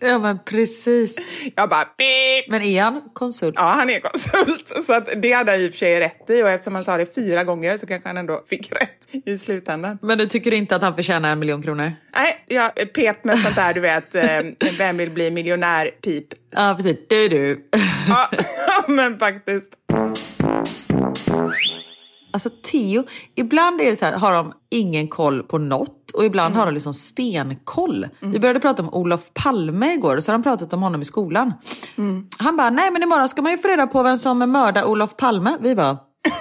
Ja 0.00 0.18
men 0.18 0.38
precis. 0.44 1.16
Jag 1.56 1.68
bara 1.68 1.84
pip! 1.84 2.50
Men 2.50 2.62
är 2.62 2.82
han 2.82 3.02
konsult? 3.12 3.54
Ja, 3.58 3.62
han 3.62 3.90
är 3.90 4.00
konsult. 4.00 4.68
Så 4.86 4.94
att 4.94 5.08
det 5.22 5.32
hade 5.32 5.52
han 5.52 5.60
i 5.60 5.68
och 5.68 5.72
för 5.72 5.78
sig 5.78 6.00
rätt 6.00 6.30
i 6.30 6.42
och 6.42 6.50
eftersom 6.50 6.74
han 6.74 6.84
sa 6.84 6.96
det 6.96 7.14
fyra 7.14 7.44
gånger 7.44 7.76
så 7.76 7.86
kanske 7.86 8.08
han 8.08 8.16
ändå 8.16 8.44
fick 8.48 8.72
rätt 8.80 9.26
i 9.26 9.38
slutändan. 9.38 9.98
Men 10.02 10.18
du 10.18 10.26
tycker 10.26 10.52
inte 10.52 10.76
att 10.76 10.82
han 10.82 10.96
förtjänar 10.96 11.32
en 11.32 11.38
miljon 11.38 11.62
kronor? 11.62 11.92
Nej, 12.16 12.44
jag 12.46 12.92
pep 12.92 13.24
med 13.24 13.38
sånt 13.38 13.56
där, 13.56 13.74
du 13.74 13.80
vet, 13.80 14.14
eh, 14.14 14.22
vem 14.78 14.96
vill 14.96 15.10
bli 15.10 15.30
miljonär-pip. 15.30 16.26
Ja 16.50 16.74
precis, 16.76 16.96
du 17.08 17.28
du. 17.28 17.68
Ja, 18.08 18.30
men 18.88 19.18
faktiskt. 19.18 19.72
Alltså 22.32 22.50
Theo, 22.70 23.04
ibland 23.34 23.80
är 23.80 23.90
det 23.90 23.96
så 23.96 24.04
här, 24.04 24.18
har 24.18 24.32
de 24.32 24.52
ingen 24.70 25.08
koll 25.08 25.42
på 25.42 25.58
något 25.58 26.10
och 26.14 26.24
ibland 26.24 26.54
har 26.56 26.66
de 26.66 26.74
liksom 26.74 26.94
stenkoll. 26.94 28.06
Vi 28.20 28.38
började 28.40 28.60
prata 28.60 28.82
om 28.82 28.94
Olof 28.94 29.30
Palme 29.34 29.92
igår 29.92 30.16
och 30.16 30.24
så 30.24 30.32
har 30.32 30.38
de 30.38 30.42
pratat 30.42 30.72
om 30.72 30.82
honom 30.82 31.00
i 31.02 31.04
skolan. 31.04 31.52
Han 32.38 32.56
bara, 32.56 32.70
nej 32.70 32.90
men 32.90 33.02
imorgon 33.02 33.28
ska 33.28 33.42
man 33.42 33.52
ju 33.52 33.58
få 33.58 33.68
reda 33.68 33.86
på 33.86 34.02
vem 34.02 34.16
som 34.16 34.38
mördar 34.38 34.84
Olof 34.84 35.16
Palme. 35.16 35.56
Vi 35.60 35.74
bara, 35.74 35.98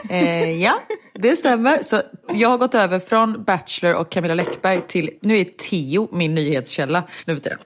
eh, 0.09 0.61
ja 0.61 0.73
det 1.13 1.35
stämmer. 1.35 1.77
Så 1.83 2.01
jag 2.33 2.49
har 2.49 2.57
gått 2.57 2.75
över 2.75 2.99
från 2.99 3.43
Bachelor 3.43 3.95
och 3.95 4.11
Camilla 4.11 4.33
Läckberg 4.33 4.87
till, 4.87 5.09
nu 5.21 5.37
är 5.37 5.43
Theo 5.45 6.09
min 6.11 6.35
nyhetskälla 6.35 7.03
nu 7.25 7.35
för 7.35 7.43
tiden. 7.43 7.59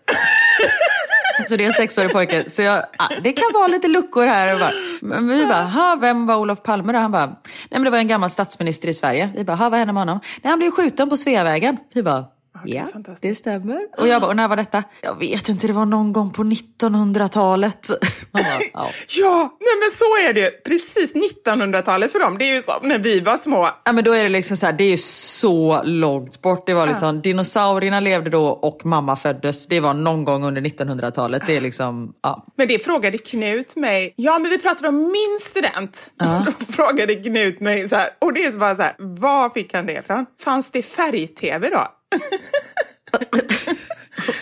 Så 1.47 1.55
det 1.55 1.63
är 1.63 1.67
en 1.67 1.73
sexårig 1.73 2.11
pojke. 2.11 2.49
Så 2.49 2.61
jag, 2.61 2.83
ah, 2.97 3.07
det 3.23 3.33
kan 3.33 3.45
vara 3.53 3.67
lite 3.67 3.87
luckor 3.87 4.25
här. 4.25 4.53
Och 4.53 4.59
bara, 4.59 4.71
men 5.01 5.27
vi 5.27 5.45
bara, 5.45 5.63
ha, 5.63 5.97
vem 6.01 6.25
var 6.25 6.35
Olof 6.35 6.63
Palme 6.63 6.93
då? 6.93 6.99
Han 6.99 7.11
bara, 7.11 7.25
nej 7.25 7.35
men 7.69 7.83
det 7.83 7.89
var 7.89 7.97
en 7.97 8.07
gammal 8.07 8.29
statsminister 8.29 8.87
i 8.87 8.93
Sverige. 8.93 9.29
Vi 9.35 9.43
bara, 9.43 9.57
ha, 9.57 9.69
vad 9.69 9.79
hände 9.79 9.93
med 9.93 10.01
honom? 10.01 10.19
Nej, 10.41 10.49
han 10.49 10.59
blev 10.59 10.71
skjuten 10.71 11.09
på 11.09 11.17
Sveavägen. 11.17 11.77
Vi 11.93 12.03
bara, 12.03 12.25
ja, 12.65 12.85
fantastiskt. 12.93 13.21
det 13.21 13.35
stämmer. 13.35 13.79
Och 13.97 14.07
jag 14.07 14.21
bara, 14.21 14.27
och 14.27 14.35
när 14.35 14.47
var 14.47 14.55
detta? 14.55 14.83
Jag 15.01 15.19
vet 15.19 15.49
inte, 15.49 15.67
det 15.67 15.73
var 15.73 15.85
någon 15.85 16.13
gång 16.13 16.33
på 16.33 16.43
1900-talet. 16.43 17.89
Man 18.31 18.43
bara, 18.43 18.59
ja. 18.73 18.89
Ja, 19.07 19.57
nej 19.59 19.75
men 19.79 19.91
så 19.91 20.29
är 20.29 20.33
det. 20.33 20.63
Precis 20.63 21.13
1900-talet 21.13 22.11
för 22.11 22.19
dem. 22.19 22.37
Det 22.37 22.45
är 22.49 22.53
ju 22.53 22.61
som 22.61 22.79
när 22.81 22.99
vi 22.99 23.19
var 23.19 23.37
små. 23.37 23.69
Ja 23.85 23.91
men 23.91 24.03
då 24.03 24.11
är 24.11 24.23
det 24.23 24.29
liksom 24.29 24.57
så 24.57 24.65
här, 24.65 24.73
det 24.73 24.83
är 24.83 24.91
ju 24.91 24.97
så 24.97 25.83
långt 25.83 26.41
bort. 26.41 26.67
Det 26.67 26.73
var 26.73 26.87
liksom, 26.87 27.21
dinosaurierna 27.21 27.99
levde 27.99 28.29
då 28.29 28.47
och 28.47 28.85
mamma 28.85 29.15
föddes. 29.15 29.67
Det 29.67 29.79
var 29.79 29.93
någon 29.93 30.25
gång 30.25 30.43
under 30.43 30.61
1900-talet. 30.61 31.43
Det 31.47 31.57
är 31.57 31.61
liksom, 31.61 32.13
ja. 32.23 32.45
Men 32.57 32.67
det 32.67 32.79
frågade 32.79 33.17
Knut 33.17 33.75
mig. 33.75 34.13
Ja, 34.17 34.39
men 34.39 34.51
vi 34.51 34.59
pratade 34.59 34.87
om 34.87 34.97
min 34.97 35.37
student. 35.39 36.11
Då 36.45 36.73
frågade 36.73 37.15
Knut 37.15 37.59
mig 37.59 37.89
så 37.89 37.95
här. 37.95 38.09
Och 38.21 38.33
det 38.33 38.45
är 38.45 38.51
så 38.51 38.59
bara 38.59 38.75
så 38.75 38.81
här, 38.81 38.95
var 38.99 39.49
fick 39.49 39.73
han 39.73 39.85
det 39.85 39.93
ifrån? 39.93 40.25
Fanns 40.43 40.71
det 40.71 40.81
färg-tv 40.81 41.69
då? 41.69 41.87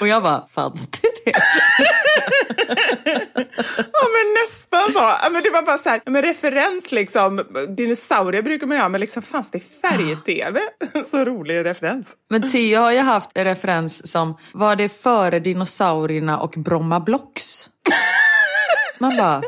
Och 0.01 0.07
jag 0.07 0.23
bara, 0.23 0.47
fanns 0.55 0.91
det 0.91 1.07
det? 1.25 1.31
Ja, 3.75 4.07
men 4.13 4.33
nästan 4.43 4.93
så. 4.93 4.99
Ja, 4.99 5.29
men 5.31 5.43
det 5.43 5.49
var 5.49 5.61
bara 5.61 5.77
så 5.77 5.89
här, 5.89 6.01
men 6.05 6.21
referens 6.21 6.91
liksom. 6.91 7.41
Dinosaurier 7.77 8.41
brukar 8.41 8.67
man 8.67 8.77
göra, 8.77 8.89
men 8.89 9.01
liksom 9.01 9.23
fanns 9.23 9.51
det 9.51 9.59
färg-tv? 9.59 10.59
Så 11.05 11.25
rolig 11.25 11.65
referens. 11.65 12.15
Men 12.29 12.49
Theo 12.51 12.81
har 12.81 12.91
ju 12.91 12.99
haft 12.99 13.29
en 13.33 13.43
referens 13.43 14.11
som, 14.11 14.37
var 14.53 14.75
det 14.75 14.89
före 14.89 15.39
dinosaurierna 15.39 16.39
och 16.39 16.53
Bromma 16.57 16.99
Blocks? 16.99 17.69
Man 18.99 19.17
bara, 19.17 19.41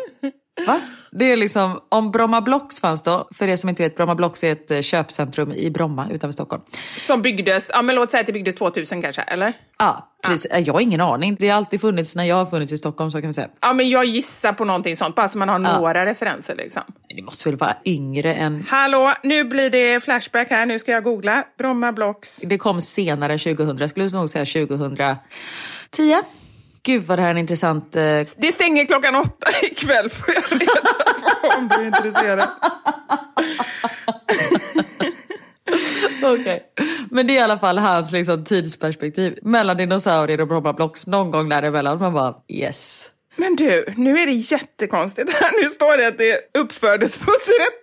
va? 0.67 0.81
Det 1.19 1.31
är 1.31 1.35
liksom, 1.37 1.79
om 1.89 2.11
Bromma 2.11 2.41
Blocks 2.41 2.79
fanns 2.79 3.01
då, 3.03 3.27
för 3.35 3.47
er 3.47 3.55
som 3.55 3.69
inte 3.69 3.83
vet, 3.83 3.95
Bromma 3.97 4.15
Blocks 4.15 4.43
är 4.43 4.51
ett 4.51 4.71
eh, 4.71 4.81
köpcentrum 4.81 5.51
i 5.51 5.69
Bromma 5.69 6.07
utanför 6.11 6.31
Stockholm. 6.31 6.61
Som 6.97 7.21
byggdes, 7.21 7.71
ja 7.73 7.81
men 7.81 7.95
låt 7.95 8.11
säga 8.11 8.21
att 8.21 8.27
det 8.27 8.33
byggdes 8.33 8.55
2000 8.55 9.01
kanske, 9.01 9.21
eller? 9.21 9.53
Ja, 9.79 10.09
precis. 10.23 10.51
Jag 10.65 10.73
har 10.73 10.79
ingen 10.81 11.01
aning. 11.01 11.35
Det 11.39 11.49
har 11.49 11.57
alltid 11.57 11.81
funnits 11.81 12.15
när 12.15 12.23
jag 12.23 12.35
har 12.35 12.45
funnits 12.45 12.73
i 12.73 12.77
Stockholm, 12.77 13.11
så 13.11 13.21
kan 13.21 13.27
vi 13.27 13.33
säga. 13.33 13.47
Ja, 13.61 13.73
men 13.73 13.89
jag 13.89 14.05
gissar 14.05 14.53
på 14.53 14.65
någonting 14.65 14.95
sånt, 14.95 15.15
bara 15.15 15.29
så 15.29 15.37
man 15.37 15.49
har 15.49 15.59
Ja. 15.61 15.77
några 15.79 16.05
referenser 16.05 16.55
liksom. 16.55 16.81
Det 17.15 17.21
måste 17.23 17.49
väl 17.49 17.57
vara 17.57 17.75
yngre 17.85 18.33
än... 18.33 18.65
Hallå, 18.69 19.13
nu 19.23 19.43
blir 19.43 19.69
det 19.69 20.03
Flashback 20.03 20.49
här. 20.49 20.65
Nu 20.65 20.79
ska 20.79 20.91
jag 20.91 21.03
googla. 21.03 21.43
Bromma 21.57 21.91
Blocks. 21.91 22.41
Det 22.45 22.57
kom 22.57 22.81
senare 22.81 23.33
än 23.33 23.39
2000, 23.39 23.77
jag 23.77 23.89
skulle 23.89 24.09
nog 24.09 24.29
säga 24.29 24.45
2010. 24.67 25.15
Gud 26.85 27.03
vad 27.03 27.17
det 27.17 27.21
här 27.21 27.29
är 27.29 27.31
en 27.31 27.37
intressant... 27.37 27.95
Eh... 27.95 28.01
Det 28.37 28.51
stänger 28.51 28.85
klockan 28.85 29.15
åtta 29.15 29.47
ikväll 29.61 30.09
får 30.09 30.33
jag 30.33 30.61
reda 30.61 30.81
på 31.41 31.47
om 31.57 31.67
du 31.67 31.75
är 31.75 31.85
intresserad. 31.85 32.49
Okej. 36.23 36.63
Men 37.11 37.27
det 37.27 37.33
är 37.33 37.39
i 37.39 37.43
alla 37.43 37.59
fall 37.59 37.77
hans 37.77 38.11
liksom, 38.11 38.43
tidsperspektiv. 38.43 39.39
Mellan 39.41 39.77
dinosaurier 39.77 40.41
och 40.41 40.47
Bromma 40.47 40.73
Blocks. 40.73 41.07
Någon 41.07 41.31
gång 41.31 41.49
däremellan. 41.49 41.99
Man 41.99 42.13
bara 42.13 42.35
yes. 42.47 43.09
Men 43.35 43.55
du, 43.55 43.85
nu 43.97 44.19
är 44.19 44.25
det 44.25 44.31
jättekonstigt 44.31 45.33
här. 45.33 45.51
Nu 45.63 45.69
står 45.69 45.97
det 45.97 46.07
att 46.07 46.17
det 46.17 46.59
uppfördes 46.59 47.17
på 47.17 47.31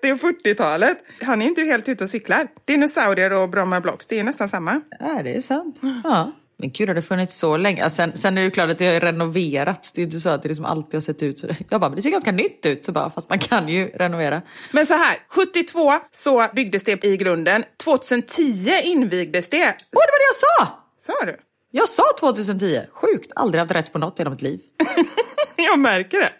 30 0.02 0.12
och 0.12 0.19
40-talet. 0.19 0.99
Han 1.23 1.42
är 1.42 1.47
inte 1.47 1.62
helt 1.62 1.88
ute 1.88 2.04
och 2.04 2.11
cyklar. 2.11 2.49
Dinosaurier 2.64 3.33
och 3.33 3.49
Bromma 3.49 3.80
Blocks, 3.80 4.07
det 4.07 4.19
är 4.19 4.25
nästan 4.25 4.49
samma. 4.49 4.80
Ja, 5.00 5.21
det 5.23 5.37
är 5.37 5.40
sant. 5.40 5.80
Ja. 6.04 6.32
Men 6.60 6.70
gud, 6.73 6.88
har 6.88 6.94
det 6.94 7.02
funnits 7.02 7.36
så 7.38 7.56
länge? 7.56 7.80
Ja, 7.82 7.90
Sen, 7.90 8.16
sen 8.16 8.38
är 8.38 8.42
det 8.44 8.50
klart 8.50 8.70
att 8.70 8.78
det 8.78 8.86
har 8.94 9.00
renoverats. 9.00 9.92
Det 9.92 10.00
är 10.00 10.04
inte 10.04 10.20
så 10.20 10.28
att 10.28 10.42
det 10.42 10.49
liksom 10.49 10.64
alltid 10.64 10.94
har 10.94 11.00
sett 11.00 11.23
ut 11.23 11.38
så. 11.38 11.46
Jag 11.68 11.80
bara, 11.80 11.88
men 11.90 11.96
det 11.96 12.02
ser 12.02 12.10
ganska 12.10 12.32
nytt 12.32 12.66
ut. 12.66 12.84
Så 12.84 12.92
bara, 12.92 13.10
fast 13.10 13.28
man 13.28 13.38
kan 13.38 13.68
ju 13.68 13.88
renovera. 13.88 14.42
Men 14.73 14.86
så 14.86 14.94
här, 14.94 15.16
72 15.28 15.92
så 16.10 16.46
byggdes 16.54 16.84
det 16.84 17.04
i 17.04 17.16
grunden. 17.16 17.64
2010 17.84 18.42
invigdes 18.82 19.49
det. 19.50 19.58
Åh, 19.66 19.73
det 19.90 19.94
var 19.94 20.18
det 20.18 20.26
jag 20.30 20.66
sa! 20.66 20.76
Sa 20.96 21.25
du? 21.26 21.36
Jag 21.70 21.88
sa 21.88 22.02
2010. 22.20 22.80
Sjukt. 22.92 23.32
Aldrig 23.36 23.60
haft 23.60 23.73
rätt 23.75 23.92
på 23.92 23.99
något 23.99 24.18
i 24.18 24.20
hela 24.20 24.30
mitt 24.30 24.42
liv. 24.42 24.60
Jag 25.56 25.78
märker 25.78 26.18
det. 26.18 26.32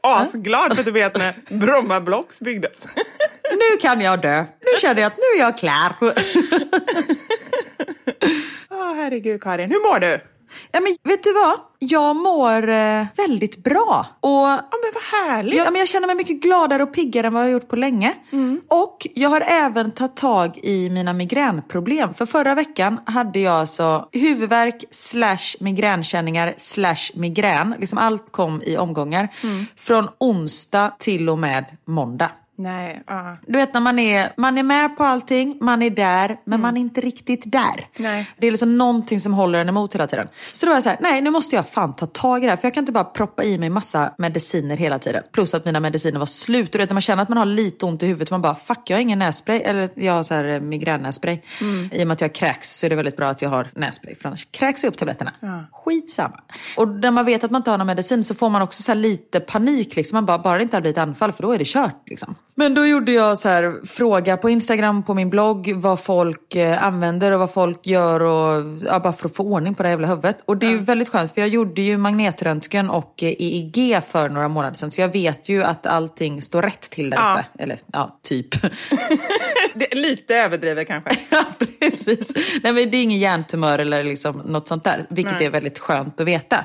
Asglad 0.00 0.72
för 0.72 0.78
att 0.80 0.84
du 0.84 0.90
vet 0.92 1.16
när 1.16 1.58
Bromma 1.60 2.00
Blocks 2.00 2.40
byggdes. 2.40 2.88
Nu 3.50 3.76
kan 3.80 4.00
jag 4.00 4.22
dö. 4.22 4.38
Nu 4.60 4.80
känner 4.80 5.02
jag 5.02 5.06
att 5.06 5.16
nu 5.16 5.40
är 5.40 5.40
jag 5.40 5.58
klar. 5.58 5.92
Åh 8.70 8.94
herregud 8.94 9.42
Karin, 9.42 9.70
hur 9.70 9.92
mår 9.92 10.00
du? 10.00 10.20
Ja, 10.72 10.80
men 10.80 10.96
vet 11.04 11.22
du 11.22 11.32
vad? 11.32 11.58
Jag 11.78 12.16
mår 12.16 12.68
eh, 12.68 13.06
väldigt 13.16 13.56
bra. 13.64 14.06
Och 14.20 14.30
Ja 14.30 14.60
men 14.70 14.92
vad 14.94 15.20
härligt. 15.20 15.54
Ja, 15.54 15.64
men 15.64 15.74
jag 15.78 15.88
känner 15.88 16.06
mig 16.06 16.16
mycket 16.16 16.40
gladare 16.40 16.82
och 16.82 16.94
piggare 16.94 17.26
än 17.26 17.32
vad 17.32 17.42
jag 17.42 17.46
har 17.46 17.52
gjort 17.52 17.68
på 17.68 17.76
länge. 17.76 18.14
Och 18.68 19.06
jag 19.14 19.28
har 19.28 19.40
även 19.46 19.90
tagit 19.92 20.16
tag 20.16 20.58
i 20.62 20.90
mina 20.90 21.12
migränproblem. 21.12 22.14
För 22.14 22.26
förra 22.26 22.54
veckan 22.54 23.00
hade 23.06 23.38
jag 23.38 23.54
alltså 23.54 24.08
huvudvärk 24.12 24.84
slash 24.90 25.56
migränkänningar 25.60 26.54
slash 26.56 27.10
migrän. 27.14 27.74
Liksom 27.78 27.98
allt 27.98 28.32
kom 28.32 28.62
i 28.62 28.76
omgångar. 28.76 29.28
Från 29.76 30.08
onsdag 30.18 30.92
till 30.98 31.28
och 31.28 31.38
med 31.38 31.64
måndag. 31.86 32.30
Nej, 32.56 33.02
ja. 33.06 33.36
Du 33.46 33.58
vet 33.58 33.74
när 33.74 33.80
man 33.80 33.98
är, 33.98 34.32
man 34.36 34.58
är 34.58 34.62
med 34.62 34.96
på 34.96 35.04
allting, 35.04 35.58
man 35.60 35.82
är 35.82 35.90
där, 35.90 36.36
men 36.44 36.60
man 36.60 36.76
är 36.76 36.80
inte 36.80 37.00
riktigt 37.00 37.42
där. 37.46 37.88
Nej. 37.96 38.30
Det 38.38 38.46
är 38.46 38.50
liksom 38.50 38.78
någonting 38.78 39.20
som 39.20 39.34
håller 39.34 39.58
en 39.60 39.68
emot 39.68 39.94
hela 39.94 40.06
tiden. 40.06 40.28
Så 40.52 40.66
då 40.66 40.70
var 40.70 40.76
jag 40.76 40.82
så 40.82 40.88
här, 40.88 40.98
nej 41.00 41.20
nu 41.20 41.30
måste 41.30 41.56
jag 41.56 41.68
fan 41.68 41.96
ta 41.96 42.06
tag 42.06 42.42
i 42.42 42.46
det 42.46 42.50
här. 42.50 42.56
För 42.56 42.66
jag 42.66 42.74
kan 42.74 42.82
inte 42.82 42.92
bara 42.92 43.04
proppa 43.04 43.44
i 43.44 43.58
mig 43.58 43.70
massa 43.70 44.14
mediciner 44.18 44.76
hela 44.76 44.98
tiden. 44.98 45.22
Plus 45.32 45.54
att 45.54 45.64
mina 45.64 45.80
mediciner 45.80 46.18
var 46.18 46.26
slut. 46.26 46.68
Och 46.68 46.72
du 46.72 46.78
vet 46.78 46.90
när 46.90 46.94
man 46.94 47.00
känner 47.00 47.22
att 47.22 47.28
man 47.28 47.38
har 47.38 47.46
lite 47.46 47.86
ont 47.86 48.02
i 48.02 48.06
huvudet, 48.06 48.30
man 48.30 48.42
bara 48.42 48.54
fuck 48.54 48.80
jag 48.84 48.96
har 48.96 49.02
ingen 49.02 49.18
nässpray. 49.18 49.58
Eller 49.58 49.88
jag 49.94 50.12
har 50.12 50.22
så 50.22 50.34
här 50.34 50.44
eh, 50.44 50.60
migrännässpray. 50.60 51.40
I 51.92 52.02
och 52.02 52.06
med 52.06 52.14
att 52.14 52.20
jag 52.20 52.32
kräks 52.34 52.78
så 52.78 52.86
är 52.86 52.90
det 52.90 52.96
väldigt 52.96 53.16
bra 53.16 53.28
att 53.28 53.42
jag 53.42 53.50
har 53.50 53.70
nässpray. 53.74 54.14
För 54.14 54.28
annars 54.28 54.48
kräks 54.50 54.84
jag 54.84 54.90
upp 54.90 54.98
tabletterna. 54.98 55.32
Skitsamma. 55.72 56.40
Och 56.76 56.88
när 56.88 57.10
man 57.10 57.24
vet 57.24 57.44
att 57.44 57.50
man 57.50 57.60
inte 57.60 57.70
har 57.70 57.78
någon 57.78 57.86
medicin 57.86 58.24
så 58.24 58.34
får 58.34 58.50
man 58.50 58.62
också 58.62 58.82
så 58.82 58.94
lite 58.94 59.40
panik. 59.40 59.96
Liksom. 59.96 60.16
Man 60.16 60.26
bara, 60.26 60.38
bara 60.38 60.56
det 60.56 60.62
inte 60.62 60.76
hade 60.76 60.82
blivit 60.82 60.98
anfall 60.98 61.32
för 61.32 61.42
då 61.42 61.52
är 61.52 61.58
det 61.58 61.64
kört. 61.66 62.02
Liksom. 62.06 62.34
Men 62.56 62.74
då 62.74 62.86
gjorde 62.86 63.12
jag 63.12 63.38
så 63.38 63.48
här 63.48 63.86
fråga 63.86 64.36
på 64.36 64.50
Instagram, 64.50 65.02
på 65.02 65.14
min 65.14 65.30
blogg, 65.30 65.72
vad 65.76 66.00
folk 66.00 66.54
eh, 66.54 66.84
använder 66.84 67.32
och 67.32 67.40
vad 67.40 67.52
folk 67.52 67.86
gör 67.86 68.22
och 68.22 68.64
ja, 68.86 69.00
bara 69.00 69.12
för 69.12 69.28
att 69.28 69.36
få 69.36 69.42
ordning 69.44 69.74
på 69.74 69.82
det 69.82 69.88
här 69.88 69.92
jävla 69.92 70.08
huvudet. 70.08 70.36
Och 70.44 70.56
det 70.56 70.66
är 70.66 70.70
ju 70.70 70.78
väldigt 70.78 71.08
skönt 71.08 71.34
för 71.34 71.40
jag 71.40 71.48
gjorde 71.50 71.82
ju 71.82 71.96
magnetröntgen 71.98 72.90
och 72.90 73.22
eh, 73.22 73.28
EEG 73.38 74.02
för 74.04 74.28
några 74.28 74.48
månader 74.48 74.74
sedan 74.74 74.90
så 74.90 75.00
jag 75.00 75.08
vet 75.12 75.48
ju 75.48 75.62
att 75.64 75.86
allting 75.86 76.42
står 76.42 76.62
rätt 76.62 76.80
till 76.90 77.10
där 77.10 77.16
Ja. 77.16 77.34
uppe. 77.52 77.62
Eller 77.62 77.78
ja, 77.92 78.18
typ. 78.22 78.48
Lite 79.92 80.34
överdrivet 80.36 80.88
kanske. 80.88 81.10
Ja, 81.30 81.44
precis. 81.80 82.32
Nej, 82.62 82.72
men 82.72 82.90
det 82.90 82.96
är 82.96 83.02
ingen 83.02 83.18
hjärntumör 83.18 83.78
eller 83.78 84.04
liksom 84.04 84.36
något 84.38 84.68
sånt 84.68 84.84
där, 84.84 85.06
vilket 85.10 85.40
är 85.40 85.50
väldigt 85.50 85.78
skönt 85.78 86.20
att 86.20 86.26
veta. 86.26 86.64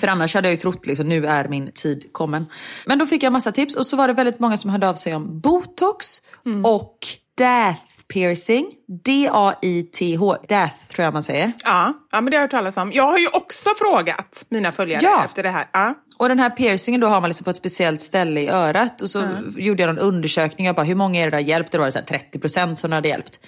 För 0.00 0.08
annars 0.08 0.34
hade 0.34 0.48
jag 0.48 0.52
ju 0.52 0.56
trott 0.56 0.86
liksom, 0.86 1.08
nu 1.08 1.26
är 1.26 1.48
min 1.48 1.72
tid 1.72 2.08
kommen. 2.12 2.46
Men 2.86 2.98
då 2.98 3.06
fick 3.06 3.22
jag 3.22 3.32
massa 3.32 3.52
tips 3.52 3.76
och 3.76 3.86
så 3.86 3.96
var 3.96 4.08
det 4.08 4.14
väldigt 4.14 4.38
många 4.40 4.56
som 4.56 4.70
hörde 4.70 4.88
av 4.88 4.94
sig 4.94 5.14
om 5.14 5.23
botox 5.24 6.20
och 6.64 6.98
death 7.38 7.80
piercing. 8.08 8.66
D-A-I-T-H. 9.04 10.36
Death 10.48 10.86
tror 10.88 11.04
jag 11.04 11.12
man 11.14 11.22
säger. 11.22 11.52
Ja, 11.64 11.92
ja, 12.12 12.20
men 12.20 12.24
det 12.30 12.36
har 12.36 12.40
jag 12.40 12.40
hört 12.42 12.50
talas 12.50 12.76
om. 12.76 12.92
Jag 12.92 13.04
har 13.04 13.18
ju 13.18 13.28
också 13.32 13.70
frågat 13.78 14.44
mina 14.48 14.72
följare 14.72 15.00
Ja. 15.04 15.24
efter 15.24 15.42
det 15.42 15.48
här. 15.48 15.66
Ja. 15.72 15.94
Och 16.16 16.28
den 16.28 16.38
här 16.38 16.50
piercingen 16.50 17.00
då 17.00 17.06
har 17.06 17.20
man 17.20 17.30
liksom 17.30 17.44
på 17.44 17.50
ett 17.50 17.56
speciellt 17.56 18.02
ställe 18.02 18.40
i 18.40 18.48
örat. 18.48 19.02
Och 19.02 19.10
så 19.10 19.24
gjorde 19.56 19.82
jag 19.82 19.94
någon 19.94 19.98
undersökning. 19.98 20.66
Jag 20.66 20.76
bara, 20.76 20.82
hur 20.86 20.94
många 20.94 21.20
är 21.20 21.24
det 21.24 21.30
det 21.30 21.36
har 21.36 21.42
hjälpt? 21.42 21.72
Det 21.72 21.78
var 21.78 21.90
så 21.90 21.98
här 21.98 22.06
30 22.06 22.38
procent 22.38 22.78
som 22.78 22.90
det 22.90 22.96
hade 22.96 23.08
hjälpt. 23.08 23.40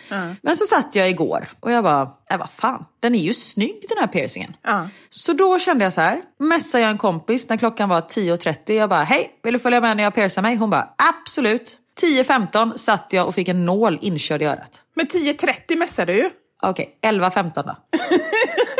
Men 0.42 0.56
så 0.56 0.64
satt 0.64 0.94
jag 0.94 1.10
igår 1.10 1.48
och 1.60 1.72
jag 1.72 1.84
bara, 1.84 2.02
äh, 2.30 2.38
vad 2.38 2.50
fan, 2.50 2.84
den 3.00 3.14
är 3.14 3.18
ju 3.18 3.32
snygg 3.32 3.84
den 3.88 3.98
här 3.98 4.06
piercingen. 4.06 4.56
Ja. 4.62 4.88
Så 5.10 5.32
då 5.32 5.58
kände 5.58 5.84
jag 5.84 5.92
så 5.92 6.00
här, 6.00 6.22
messade 6.38 6.82
jag 6.82 6.90
en 6.90 6.98
kompis 6.98 7.48
när 7.48 7.56
klockan 7.56 7.88
var 7.88 8.00
10.30. 8.00 8.72
Jag 8.72 8.88
bara, 8.88 9.04
hej, 9.04 9.30
vill 9.42 9.52
du 9.52 9.58
följa 9.58 9.80
med 9.80 9.96
när 9.96 10.04
jag 10.04 10.14
piercar 10.14 10.42
mig? 10.42 10.56
Hon 10.56 10.70
bara, 10.70 10.88
absolut. 10.96 11.78
10.15 12.00 12.76
satt 12.76 13.06
jag 13.10 13.28
och 13.28 13.34
fick 13.34 13.48
en 13.48 13.64
nål 13.64 13.98
inkörd 14.02 14.42
i 14.42 14.44
örat. 14.44 14.82
Men 14.94 15.06
10.30 15.06 15.78
messade 15.78 16.12
du 16.12 16.18
ju. 16.18 16.30
Okej, 16.62 16.98
11.15 17.02 17.52
då. 17.54 17.76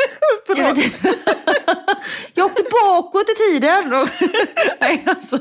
Förlåt. 0.47 0.77
Jag 2.33 2.45
åkte 2.45 2.63
bakåt 2.85 3.29
i 3.29 3.33
tiden. 3.33 3.93
Och, 3.93 4.07
nej, 4.81 5.03
alltså, 5.05 5.39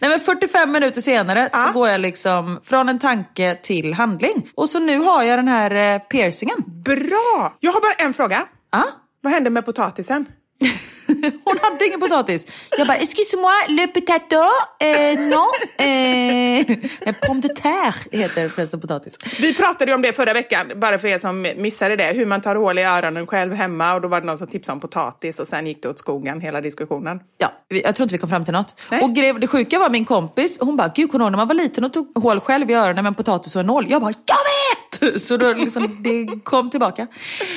nej, 0.00 0.10
men 0.10 0.20
45 0.20 0.72
minuter 0.72 1.00
senare 1.00 1.50
Ja. 1.52 1.58
så 1.66 1.72
går 1.72 1.88
jag 1.88 2.00
liksom 2.00 2.60
från 2.64 2.88
en 2.88 2.98
tanke 2.98 3.58
till 3.62 3.94
handling. 3.94 4.50
Och 4.54 4.68
så 4.68 4.78
nu 4.78 4.98
har 4.98 5.22
jag 5.22 5.38
den 5.38 5.48
här 5.48 5.94
eh, 5.94 5.98
piercingen. 5.98 6.56
Bra! 6.66 7.56
Jag 7.60 7.72
har 7.72 7.80
bara 7.80 8.06
en 8.06 8.14
fråga. 8.14 8.44
Ja. 8.72 8.84
Vad 9.20 9.32
hände 9.32 9.50
med 9.50 9.64
potatisen? 9.66 10.26
Hon 11.44 11.58
hade 11.62 11.86
ingen 11.86 12.00
potatis. 12.00 12.46
Jag 12.78 12.86
bara, 12.86 12.96
excuse-moi, 12.96 13.68
le 13.68 13.86
potato? 13.86 14.36
Eh, 14.80 15.18
non. 15.18 15.52
Eh, 15.78 17.14
pomme 17.26 17.40
de 17.40 17.48
terre 17.48 17.94
heter 18.12 18.48
förresten 18.48 18.80
potatis. 18.80 19.18
Vi 19.40 19.54
pratade 19.54 19.90
ju 19.90 19.94
om 19.94 20.02
det 20.02 20.12
förra 20.12 20.32
veckan, 20.32 20.72
bara 20.76 20.98
för 20.98 21.08
er 21.08 21.18
som 21.18 21.46
missade 21.56 21.96
det, 21.96 22.04
hur 22.04 22.26
man 22.26 22.40
tar 22.40 22.56
hål 22.56 22.78
i 22.78 22.82
öronen 22.82 23.26
själv 23.26 23.54
hemma 23.54 23.94
och 23.94 24.00
då 24.00 24.08
var 24.08 24.20
det 24.20 24.26
någon 24.26 24.38
som 24.38 24.46
tipsade 24.46 24.74
om 24.74 24.80
potatis 24.80 25.40
och 25.40 25.46
sen 25.46 25.66
gick 25.66 25.82
det 25.82 25.88
åt 25.88 25.98
skogen, 25.98 26.40
hela 26.40 26.60
diskussionen. 26.60 27.20
Ja, 27.38 27.48
jag 27.68 27.94
tror 27.96 28.04
inte 28.04 28.14
vi 28.14 28.18
kom 28.18 28.28
fram 28.28 28.44
till 28.44 28.54
något. 28.54 28.80
Nej. 28.90 29.02
Och 29.02 29.10
det 29.10 29.46
sjuka 29.46 29.78
var 29.78 29.90
min 29.90 30.04
kompis, 30.04 30.58
hon 30.60 30.76
bara, 30.76 30.92
gud 30.94 31.10
kommer 31.10 31.30
när 31.30 31.36
man 31.36 31.48
var 31.48 31.54
liten 31.54 31.84
och 31.84 31.92
tog 31.92 32.18
hål 32.22 32.40
själv 32.40 32.70
i 32.70 32.74
öronen 32.74 33.04
med 33.04 33.10
en 33.10 33.14
potatis 33.14 33.56
och 33.56 33.60
en 33.60 33.66
nål? 33.66 33.86
Jag 33.88 34.02
bara, 34.02 34.12
jag 34.26 34.36
vet! 34.36 34.87
Så 35.16 35.36
då 35.36 35.52
liksom, 35.52 35.96
det 36.00 36.44
kom 36.44 36.70
tillbaka. 36.70 37.06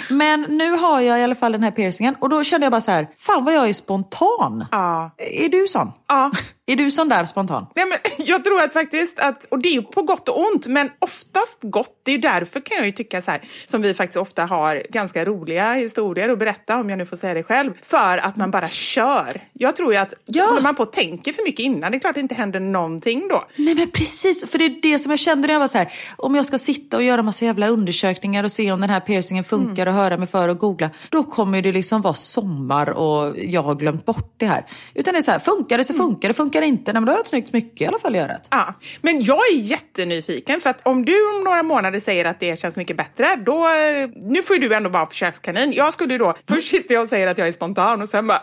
Men 0.10 0.42
nu 0.42 0.72
har 0.72 1.02
jag 1.02 1.20
i 1.20 1.24
alla 1.24 1.36
fall 1.36 1.52
den 1.52 1.64
här 1.64 1.72
piercingen 1.72 2.16
och 2.20 2.30
då 2.30 2.44
kände 2.44 2.66
jag 2.66 2.72
bara 2.72 2.82
så 2.82 2.92
här, 2.92 3.08
fan 3.18 3.46
vad 3.46 3.54
jag 3.54 3.70
är 3.70 3.74
spontan. 3.74 4.66
Ja. 4.72 5.12
Är 5.18 5.50
du 5.50 5.68
sån? 5.68 5.92
Ja. 6.12 6.32
Är 6.66 6.76
du 6.76 6.92
sån 6.92 7.10
där 7.10 7.26
spontan? 7.26 7.66
Nej, 7.76 7.86
men 7.90 7.98
jag 8.28 8.44
tror 8.44 8.60
att 8.62 8.74
faktiskt 8.74 9.20
att, 9.20 9.44
och 9.50 9.60
det 9.60 9.70
är 9.70 9.74
ju 9.74 9.82
på 9.82 10.02
gott 10.02 10.30
och 10.30 10.40
ont, 10.40 10.68
men 10.68 10.90
oftast 11.00 11.60
gott. 11.62 12.02
Det 12.04 12.12
är 12.12 12.16
ju 12.16 12.22
därför 12.22 12.60
kan 12.60 12.78
jag 12.78 12.86
ju 12.86 12.92
tycka 12.92 13.22
så 13.22 13.32
här, 13.32 13.42
som 13.66 13.82
vi 13.82 13.94
faktiskt 13.94 14.18
ofta 14.18 14.46
har 14.46 14.84
ganska 14.90 15.26
roliga 15.26 15.74
historier 15.74 16.30
att 16.30 16.40
berätta, 16.40 16.78
om 16.80 16.90
jag 16.90 16.98
nu 16.98 17.06
får 17.06 17.18
säga 17.18 17.34
det 17.34 17.44
själv, 17.44 17.74
för 17.84 18.18
att 18.18 18.36
man 18.36 18.52
bara 18.52 18.68
kör. 18.70 19.42
Jag 19.54 19.76
tror 19.76 19.94
ju 19.94 20.00
att 20.00 20.14
Ja. 20.26 20.46
håller 20.46 20.62
man 20.62 20.76
på 20.76 20.84
och 20.84 20.92
tänker 20.94 21.34
för 21.34 21.44
mycket 21.44 21.60
innan, 21.66 21.92
det 21.92 21.98
är 21.98 22.00
klart 22.00 22.14
det 22.16 22.20
inte 22.22 22.36
händer 22.36 22.60
någonting 22.60 23.28
då. 23.30 23.44
Nej 23.58 23.76
men 23.76 23.92
precis, 23.92 24.52
för 24.52 24.58
det 24.58 24.66
är 24.66 24.82
det 24.82 25.00
som 25.00 25.10
jag 25.10 25.20
kände 25.20 25.48
när 25.48 25.54
jag 25.54 25.60
var 25.60 25.68
så 25.68 25.78
här. 25.78 25.92
Om 26.18 26.36
jag 26.36 26.46
ska 26.46 26.58
sitta 26.58 26.98
och 26.98 27.04
göra 27.04 27.24
massa 27.24 27.46
jävla 27.46 27.68
undersökningar 27.68 28.44
och 28.44 28.52
se 28.52 28.72
om 28.72 28.82
den 28.82 28.90
här 28.90 29.00
piercingen 29.00 29.44
funkar 29.44 29.88
och 29.88 29.94
höra 29.94 30.18
mig 30.18 30.28
för 30.28 30.48
och 30.50 30.58
googla. 30.58 30.90
Då 31.10 31.24
kommer 31.24 31.62
det 31.62 31.72
liksom 31.72 32.02
vara 32.02 32.14
sommar 32.14 32.90
och 32.90 33.34
jag 33.38 33.64
har 33.64 33.76
glömt 33.76 34.06
bort 34.06 34.34
det 34.38 34.46
här. 34.46 34.66
Utan 34.94 35.14
det 35.14 35.18
är 35.20 35.22
så 35.22 35.32
här, 35.32 35.40
funkar 35.40 35.78
det 35.78 35.84
så 35.84 35.94
funkar 36.06 36.28
det, 36.28 36.34
funkar 36.34 36.62
det 36.62 36.68
inte, 36.68 36.94
nej 36.94 37.02
men 37.02 37.06
då 37.06 37.12
har 37.12 37.18
jag 37.18 37.22
ett 37.22 37.28
snyggt 37.28 37.50
smycke 37.50 37.84
i 37.84 37.88
alla 37.88 38.00
fall 38.00 38.16
i 38.16 38.20
örat. 38.20 38.48
Ja, 38.50 38.74
men 39.02 39.22
jag 39.22 39.38
är 39.54 39.56
jättenyfiken 39.58 40.62
för 40.62 40.70
att 40.70 40.88
om 40.88 41.06
du 41.06 41.30
om 41.38 41.44
några 41.44 41.64
månader 41.64 42.00
säger 42.00 42.26
att 42.26 42.40
det 42.40 42.60
känns 42.60 42.78
mycket 42.78 42.98
bättre, 42.98 43.36
då... 43.46 43.68
Nu 44.16 44.44
får 44.44 44.56
du 44.56 44.76
ändå 44.76 44.90
vara 44.90 45.06
försökskanin. 45.06 45.72
Jag 45.72 45.94
skulle 45.94 46.14
ju 46.14 46.18
då... 46.20 46.34
Först 46.50 46.68
sitter 46.68 46.96
jag 46.96 47.04
och 47.04 47.10
säger 47.10 47.28
att 47.28 47.38
jag 47.38 47.48
är 47.48 47.52
spontan 47.52 48.02
och 48.02 48.10
sen 48.10 48.28
bara... 48.28 48.42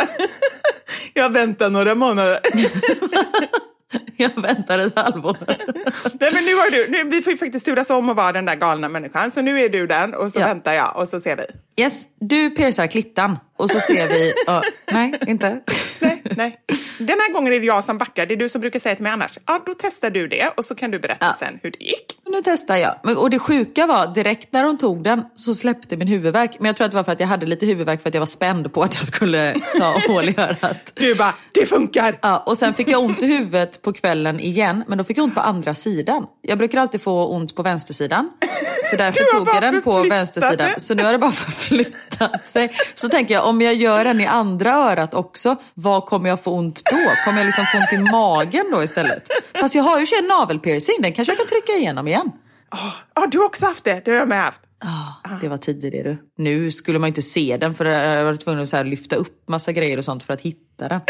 jag 1.15 1.31
väntar 1.33 1.71
några 1.71 1.95
månader. 1.95 2.41
Jag 4.17 4.43
väntar 4.43 4.79
ett 4.79 4.99
halvår. 4.99 5.37
Nej, 6.21 6.33
men 6.33 6.45
nu 6.45 6.55
har 6.55 6.71
du... 6.71 6.89
Nu, 6.89 7.05
vi 7.05 7.23
får 7.23 7.31
ju 7.33 7.37
faktiskt 7.37 7.65
turas 7.65 7.91
om 7.91 8.09
att 8.09 8.17
vara 8.17 8.33
den 8.33 8.45
där 8.45 8.55
galna 8.55 8.89
människan. 8.89 9.31
Så 9.31 9.43
nu 9.43 9.61
är 9.61 9.69
du 9.69 9.87
den 9.87 10.15
och 10.15 10.33
så 10.33 10.41
Ja. 10.41 10.47
väntar 10.47 10.75
jag 10.75 10.97
och 10.97 11.09
så 11.09 11.21
ser 11.21 11.37
vi. 11.37 11.45
Yes, 11.83 12.03
du 12.21 12.51
piercar 12.51 12.87
klittan 12.87 13.39
och 13.59 13.71
så 13.71 13.81
ser 13.81 14.09
vi, 14.09 14.33
ja, 14.47 14.63
nej 14.93 15.13
inte. 15.27 15.61
Nej, 16.01 16.18
nej. 16.37 16.61
Den 16.99 17.09
här 17.21 17.33
gången 17.33 17.53
är 17.53 17.61
det 17.61 17.67
jag 17.67 17.85
som 17.85 17.99
backar. 17.99 18.27
Det 18.27 18.35
är 18.35 18.37
du 18.37 18.49
som 18.49 18.61
brukar 18.61 18.81
säga 18.81 18.95
till 18.95 19.03
mig 19.03 19.13
annars. 19.13 19.39
Ja, 19.47 19.63
då 19.67 19.75
testar 19.79 20.11
du 20.11 20.29
det 20.29 20.51
och 20.57 20.65
så 20.65 20.75
kan 20.75 20.91
du 20.91 20.99
berätta 20.99 21.27
Ja. 21.27 21.37
sen 21.39 21.59
hur 21.63 21.71
det 21.71 21.85
gick. 21.85 22.19
Nu 22.27 22.41
testar 22.45 22.77
jag. 22.77 23.19
Och 23.19 23.31
det 23.31 23.39
sjuka 23.39 23.87
var, 23.87 24.15
direkt 24.15 24.53
när 24.53 24.65
hon 24.65 24.79
tog 24.79 25.03
den 25.05 25.23
så 25.35 25.55
släppte 25.55 25.97
min 25.97 26.09
huvudvärk. 26.09 26.57
Men 26.59 26.67
jag 26.67 26.77
tror 26.77 26.85
att 26.85 26.91
det 26.91 26.97
var 26.97 27.05
för 27.05 27.13
att 27.13 27.21
jag 27.21 27.27
hade 27.27 27.47
lite 27.47 27.67
huvudvärk 27.67 28.03
för 28.03 28.09
att 28.09 28.15
jag 28.15 28.21
var 28.21 28.27
spänd 28.27 28.73
på 28.73 28.83
att 28.83 28.95
jag 28.95 29.07
skulle 29.07 29.55
ta 29.79 29.95
hål 30.09 30.29
i 30.29 30.35
örat. 30.39 30.93
Du 30.95 31.15
bara, 31.15 31.35
det 31.55 31.67
funkar! 31.67 32.19
Ja, 32.23 32.43
och 32.47 32.57
sen 32.57 32.75
fick 32.75 32.89
jag 32.89 33.05
ont 33.05 33.23
i 33.23 33.27
huvudet 33.27 33.83
på 33.83 33.93
kvällen 33.93 34.41
igen, 34.41 34.85
men 34.89 34.99
då 34.99 35.05
fick 35.05 35.19
jag 35.19 35.25
ont 35.25 35.35
på 35.35 35.41
andra 35.41 35.75
sidan. 35.75 36.27
Jag 36.43 36.59
brukar 36.59 36.79
alltid 36.79 37.03
få 37.03 37.27
ont 37.27 37.55
på 37.57 37.63
vänstersidan. 37.63 38.31
Så 38.91 38.97
därför 38.97 39.37
tog 39.39 39.49
jag 39.49 39.63
den 39.63 39.83
på 39.83 40.03
vänstersidan. 40.03 40.71
Så 40.79 40.95
nu 40.95 41.03
har 41.05 41.13
det 41.13 41.19
bara 41.19 41.31
förflyttat 41.79 42.49
sig. 42.49 42.73
Så 42.95 43.09
tänker 43.09 43.35
jag, 43.35 43.47
om 43.47 43.61
jag 43.61 43.75
gör 43.75 44.05
den 44.05 44.21
i 44.21 44.27
andra 44.27 44.73
örat 44.73 45.15
också, 45.15 45.57
vad 45.75 46.05
kommer 46.09 46.29
jag 46.29 46.43
få 46.45 46.51
ont 46.51 46.83
då? 46.91 46.97
Kommer 47.25 47.39
jag 47.39 47.47
liksom 47.47 47.67
få 47.67 47.79
ont 47.79 47.93
i 47.93 48.11
magen 48.13 48.65
då 48.71 48.83
istället? 48.83 49.29
Fast 49.61 49.75
jag 49.75 49.83
har 49.83 49.99
ju 49.99 50.07
en 50.19 50.27
navelpiercing, 50.27 50.97
den 51.03 51.13
kanske 51.13 51.33
jag 51.33 51.39
kan 51.39 51.47
trycka 51.47 51.73
igenom 51.73 52.09
igen. 52.09 52.33
Ja, 53.15 53.27
du 53.27 53.39
har 53.39 53.47
också 53.47 53.67
haft 53.67 53.85
det. 53.85 54.03
Det 54.05 54.11
har 54.11 54.19
jag 54.19 54.29
med 54.29 54.43
haft. 54.43 54.63
Ah, 54.79 55.39
det 55.41 55.49
var 55.49 55.59
tidigt 55.59 55.93
det 55.93 56.03
du. 56.03 56.19
Nu 56.37 56.71
skulle 56.71 56.99
man 56.99 57.07
ju 57.07 57.11
inte 57.11 57.23
se 57.23 57.57
den 57.57 57.75
för 57.75 57.85
jag 57.85 58.25
var 58.25 58.37
tvungen 58.37 58.63
att 58.63 58.69
så 58.69 58.83
lyfta 58.83 59.17
upp 59.17 59.49
massa 59.49 59.73
grejer 59.73 59.99
och 59.99 60.05
sånt 60.05 60.23
för 60.23 60.35
att 60.35 60.41
hitta 60.41 60.89
den. 60.89 61.01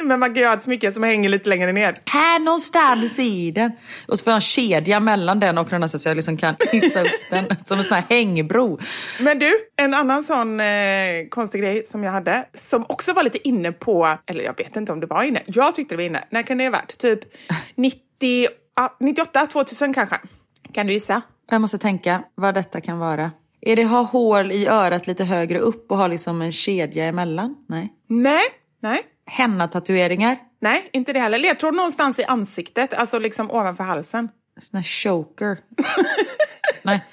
Men 0.04 0.20
man 0.20 0.34
kan 0.34 0.42
göra 0.42 0.54
ett 0.54 0.62
smycke 0.62 0.92
som 0.92 1.02
hänger 1.02 1.28
lite 1.28 1.48
längre 1.48 1.72
ner. 1.72 1.96
Här 2.04 2.38
någonstans 2.38 3.18
i 3.18 3.50
den. 3.50 3.72
Och 4.06 4.18
så 4.18 4.24
får 4.24 4.30
jag 4.30 4.36
en 4.36 4.40
kedja 4.40 5.00
mellan 5.00 5.40
den 5.40 5.58
och 5.58 5.68
den 5.68 5.88
så 5.88 6.08
jag 6.08 6.16
liksom 6.16 6.36
kan 6.36 6.54
hissa 6.72 7.00
upp 7.00 7.06
den 7.30 7.44
som 7.64 7.78
en 7.78 7.84
sån 7.84 7.94
här 7.94 8.04
hängbro. 8.08 8.78
Men 9.20 9.38
du, 9.38 9.52
en 9.76 9.94
annan 9.94 10.24
sån 10.24 10.60
eh, 10.60 10.66
konstig 11.28 11.60
grej 11.60 11.84
som 11.84 12.04
jag 12.04 12.12
hade, 12.12 12.48
som 12.54 12.84
också 12.88 13.12
var 13.12 13.22
lite 13.22 13.48
inne 13.48 13.72
på, 13.72 14.18
eller 14.26 14.44
jag 14.44 14.56
vet 14.56 14.76
inte 14.76 14.92
om 14.92 15.00
det 15.00 15.06
var 15.06 15.22
inne, 15.22 15.42
jag 15.46 15.74
tyckte 15.74 15.94
det 15.94 15.96
var 15.96 16.04
inne. 16.04 16.24
När 16.30 16.42
kan 16.42 16.58
det 16.58 16.64
ha 16.64 16.70
varit? 16.70 16.98
Typ 16.98 17.20
90, 17.74 18.00
ah, 18.76 18.88
98, 19.00 19.46
2000 19.46 19.94
kanske? 19.94 20.18
Kan 20.72 20.86
du 20.86 20.92
gissa? 20.92 21.22
Jag 21.50 21.60
måste 21.60 21.78
tänka 21.78 22.22
vad 22.34 22.54
detta 22.54 22.80
kan 22.80 22.98
vara. 22.98 23.30
Är 23.60 23.76
det 23.76 23.84
ha 23.84 24.02
hål 24.02 24.52
i 24.52 24.66
örat 24.66 25.06
lite 25.06 25.24
högre 25.24 25.58
upp 25.58 25.90
och 25.90 25.98
ha 25.98 26.06
liksom 26.06 26.42
en 26.42 26.52
kedja 26.52 27.04
emellan? 27.04 27.56
Nej. 27.68 27.92
Nej, 28.08 28.42
nej. 28.80 29.02
Henna-tatueringar? 29.30 30.36
Nej, 30.60 30.88
inte 30.92 31.12
det 31.12 31.18
heller. 31.20 31.38
Ledtråd 31.38 31.74
någonstans 31.74 32.18
i 32.18 32.24
ansiktet, 32.24 32.94
alltså 32.94 33.18
liksom 33.18 33.50
ovanför 33.50 33.84
halsen. 33.84 34.28
Sån 34.60 34.76
här 34.76 34.84
choker? 34.84 35.58
Nej. 36.82 37.04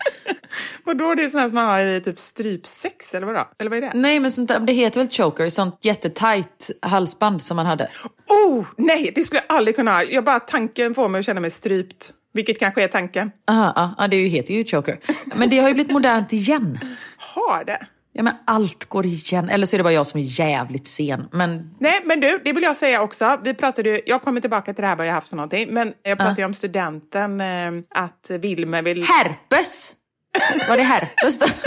Vadå, 0.84 1.16
det 1.16 1.24
är 1.24 1.28
sån 1.30 1.40
här 1.40 1.48
som 1.48 1.56
man 1.56 1.70
har 1.70 1.80
i 1.86 2.02
typ 2.02 2.20
strypsex 2.20 3.14
eller 3.16 3.28
vadå? 3.28 3.50
Eller 3.60 3.70
vad 3.70 3.78
är 3.78 3.82
det? 3.82 3.92
Nej 3.96 4.20
men 4.20 4.32
sånt 4.32 4.52
det 4.68 4.74
heter 4.74 5.00
väl 5.00 5.10
choker? 5.10 5.50
Sånt 5.50 5.80
jättetajt 5.86 6.70
halsband 6.82 7.42
som 7.44 7.56
man 7.58 7.66
hade. 7.66 7.90
Oh, 8.28 8.66
nej, 8.78 9.12
det 9.16 9.24
skulle 9.24 9.42
jag 9.48 9.58
aldrig 9.58 9.76
kunna 9.76 9.92
ha. 9.92 10.04
Jag 10.04 10.24
bara 10.24 10.40
tanken 10.40 10.96
får 10.96 11.10
mig 11.10 11.20
att 11.20 11.26
känna 11.26 11.40
mig 11.42 11.52
strypt. 11.52 12.14
Vilket 12.34 12.60
kanske 12.60 12.84
är 12.84 12.88
tanken. 12.88 13.32
Ja, 13.46 13.94
ja, 13.98 14.08
det 14.08 14.16
är 14.18 14.20
ju- 14.22 14.28
heter 14.28 14.54
ju 14.54 14.66
choker. 14.66 15.00
Men 15.36 15.50
det 15.50 15.58
har 15.60 15.68
ju 15.68 15.74
blivit 15.74 15.92
modernt 15.94 16.34
igen. 16.34 16.80
Har 17.18 17.64
det? 17.66 17.88
Ja 18.18 18.24
men 18.24 18.34
allt 18.46 18.86
går 18.86 19.06
igen. 19.06 19.50
Eller 19.50 19.66
så 19.66 19.76
är 19.76 19.78
det 19.78 19.84
bara 19.84 19.94
jag 19.94 20.08
som 20.08 20.20
är 20.20 20.24
jävligt 20.24 20.88
sen. 20.88 21.28
Men 21.32 21.76
Nej, 21.80 22.02
men 22.06 22.20
du, 22.20 22.42
det 22.44 22.54
vill 22.54 22.64
jag 22.64 22.78
säga 22.78 23.02
också. 23.02 23.40
Vi 23.44 23.54
pratade 23.54 23.90
ju, 23.90 24.02
jag 24.06 24.22
kommer 24.22 24.42
tillbaka 24.42 24.74
till 24.74 24.82
det 24.82 24.88
här 24.88 24.96
vad 24.96 25.08
jag 25.08 25.14
haft 25.14 25.30
för 25.30 25.36
någonting, 25.36 25.74
men 25.74 25.94
jag 26.04 26.18
pratade 26.18 26.42
ju 26.42 26.46
om 26.46 26.54
studenten, 26.54 27.42
eh, 27.42 27.72
att 27.96 28.32
Wilmer 28.40 28.82
vill... 28.82 29.04
herpes! 29.04 29.94
Var 30.70 30.78
det 30.78 30.84
herpes 30.84 31.40
då? 31.40 31.46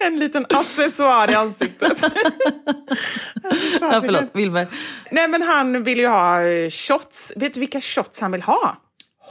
En 0.00 0.18
liten 0.18 0.46
accessoar 0.48 1.30
i 1.30 1.34
ansiktet. 1.34 2.02
ja, 3.80 4.00
förlåt, 4.04 4.30
Wilmer. 4.34 4.68
Nej, 5.10 5.28
men 5.28 5.42
han 5.42 5.82
vill 5.82 5.98
ju 5.98 6.06
ha 6.06 6.42
eh, 6.42 6.70
shots. 6.70 7.32
Vet 7.36 7.54
du 7.54 7.60
vilka 7.60 7.80
shots 7.80 8.20
han 8.20 8.32
vill 8.32 8.42
ha? 8.42 8.76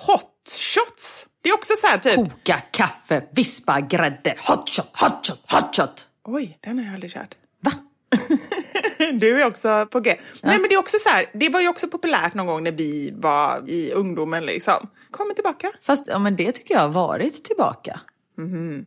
Hot 0.07 0.57
shots! 0.75 1.27
Det 1.41 1.49
är 1.49 1.54
också 1.54 1.73
så 1.77 1.88
här 1.88 1.97
typ... 1.97 2.15
Koka 2.15 2.62
kaffe, 2.71 3.23
vispa 3.32 3.80
grädde, 3.82 4.36
hot 4.47 4.69
shot, 4.69 5.01
hot 5.01 5.27
shot, 5.27 5.51
hot 5.51 5.75
shot. 5.75 6.08
Oj, 6.23 6.58
den 6.62 6.77
har 6.77 6.86
jag 6.86 6.93
aldrig 6.93 7.12
kört. 7.12 7.36
Va? 7.60 7.71
Du 9.13 9.41
är 9.41 9.47
också 9.47 9.88
på 9.91 9.99
G. 9.99 10.15
Nej, 10.41 10.60
men 10.60 10.69
det 10.69 10.75
är 10.75 10.80
också 10.80 10.97
så 10.99 11.10
här, 11.10 11.25
det 11.34 11.49
var 11.49 11.62
ju 11.62 11.67
också 11.67 11.88
populärt 11.88 12.34
någon 12.34 12.45
gång 12.45 12.63
när 12.63 12.71
vi 12.71 13.13
var 13.15 13.69
i 13.69 13.91
ungdomen 13.91 14.45
liksom. 14.45 14.89
Kommer 15.12 15.34
tillbaka. 15.34 15.71
Fast 15.82 16.08
ja, 16.08 16.19
men 16.19 16.36
det 16.36 16.51
tycker 16.51 16.73
jag 16.73 16.82
har 16.82 16.89
varit 16.89 17.43
tillbaka. 17.43 17.99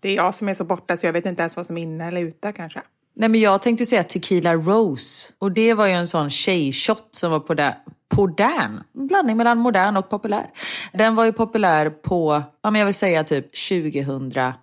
Det 0.01 0.09
är 0.09 0.17
jag 0.17 0.35
som 0.35 0.49
är 0.49 0.55
så 0.55 0.65
borta 0.65 0.97
så 0.97 1.07
jag 1.07 1.13
vet 1.13 1.27
inte 1.27 1.43
ens 1.43 1.57
vad 1.57 1.67
som 1.67 1.79
är 1.79 1.83
inne 1.83 2.09
eller 2.09 2.21
ute 2.21 2.53
kanske. 2.53 2.83
Nej 3.17 3.29
men 3.29 3.41
jag 3.41 3.63
tänkte 3.63 3.87
säga 3.87 4.05
tequila 4.05 4.55
rose. 4.55 5.33
Och 5.39 5.53
det 5.53 5.75
var 5.75 5.87
ju 5.87 5.93
en 5.93 6.09
sån 6.09 6.31
tjejshot 6.31 7.09
som 7.11 7.31
var 7.31 7.41
på 7.41 7.55
där. 7.55 7.75
Modern, 8.17 8.83
en 8.95 9.07
blandning 9.07 9.37
mellan 9.37 9.59
modern 9.59 9.97
och 9.97 10.11
populär. 10.11 10.51
Den 10.93 11.15
var 11.15 11.25
ju 11.25 11.33
populär 11.33 11.91
på, 11.91 12.43
ja 12.63 12.71
men 12.71 12.79
jag 12.79 12.87
vill 12.87 12.95
säga 12.95 13.25
typ 13.25 13.45
2008. 13.69 14.55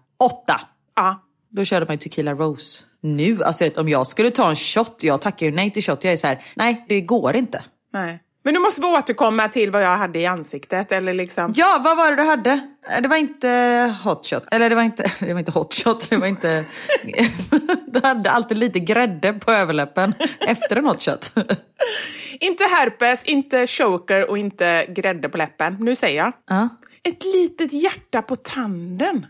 Ja, 0.95 1.21
Då 1.49 1.65
körde 1.65 1.85
man 1.85 1.93
ju 1.93 1.97
tequila 1.97 2.33
rose. 2.33 2.83
Nu, 3.01 3.43
alltså 3.43 3.63
vet, 3.63 3.77
om 3.77 3.89
jag 3.89 4.07
skulle 4.07 4.31
ta 4.31 4.49
en 4.49 4.55
shot, 4.55 5.03
jag 5.03 5.21
tackar 5.21 5.45
ju 5.45 5.51
nej 5.51 5.71
till 5.71 5.83
shot. 5.83 6.03
Jag 6.03 6.13
är 6.13 6.17
så 6.17 6.27
här, 6.27 6.43
nej 6.55 6.85
det 6.89 7.01
går 7.01 7.35
inte. 7.35 7.63
nej. 7.93 8.19
Men 8.43 8.53
nu 8.53 8.59
måste 8.59 8.81
vi 8.81 8.87
återkomma 8.87 9.47
till 9.47 9.71
vad 9.71 9.83
jag 9.83 9.97
hade 9.97 10.19
i 10.19 10.25
ansiktet 10.25 10.91
eller 10.91 11.13
liksom. 11.13 11.53
Ja, 11.55 11.81
vad 11.83 11.97
var 11.97 12.09
det 12.09 12.15
du 12.15 12.23
hade? 12.23 12.67
Det 13.01 13.07
var 13.07 13.17
inte 13.17 13.95
hot 14.03 14.25
shot. 14.25 14.43
Eller 14.51 14.69
det 14.69 14.75
var 14.75 14.83
inte, 14.83 15.11
det 15.19 15.33
var 15.33 15.39
inte 15.39 15.51
hot 15.51 15.73
shot. 15.73 16.09
Det 16.09 16.17
var 16.17 16.27
inte... 16.27 16.65
Du 17.87 17.99
hade 18.03 18.31
alltid 18.31 18.57
lite 18.57 18.79
grädde 18.79 19.33
på 19.33 19.51
överläppen 19.51 20.13
efter 20.39 20.75
en 20.75 20.85
hot 20.85 21.01
shot. 21.01 21.31
Inte 22.39 22.63
herpes, 22.63 23.25
inte 23.25 23.67
choker 23.67 24.29
och 24.29 24.37
inte 24.37 24.85
grädde 24.89 25.29
på 25.29 25.37
läppen. 25.37 25.77
Nu 25.79 25.95
säger 25.95 26.23
jag. 26.23 26.33
Ja. 26.49 26.69
Ett 27.03 27.23
litet 27.23 27.73
hjärta 27.73 28.21
på 28.21 28.35
tanden. 28.35 29.25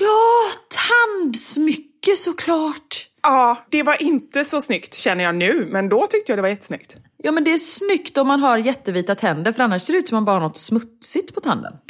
Ja, 0.00 0.16
tandsmycke. 0.68 1.82
smycke 2.08 2.16
såklart. 2.16 3.08
Ja, 3.28 3.56
det 3.68 3.82
var 3.82 4.02
inte 4.02 4.44
så 4.44 4.60
snyggt 4.60 4.94
känner 4.94 5.24
jag 5.24 5.34
nu, 5.34 5.68
men 5.70 5.88
då 5.88 6.06
tyckte 6.06 6.32
jag 6.32 6.38
det 6.38 6.42
var 6.42 6.48
jättesnyggt. 6.48 6.96
Ja 7.16 7.32
men 7.32 7.44
det 7.44 7.52
är 7.52 7.58
snyggt 7.58 8.18
om 8.18 8.26
man 8.26 8.40
har 8.40 8.58
jättevita 8.58 9.14
tänder 9.14 9.52
för 9.52 9.62
annars 9.62 9.82
ser 9.82 9.92
det 9.92 9.98
ut 9.98 10.08
som 10.08 10.16
man 10.16 10.24
bara 10.24 10.36
har 10.36 10.40
något 10.40 10.56
smutsigt 10.56 11.34
på 11.34 11.40
tanden. 11.40 11.72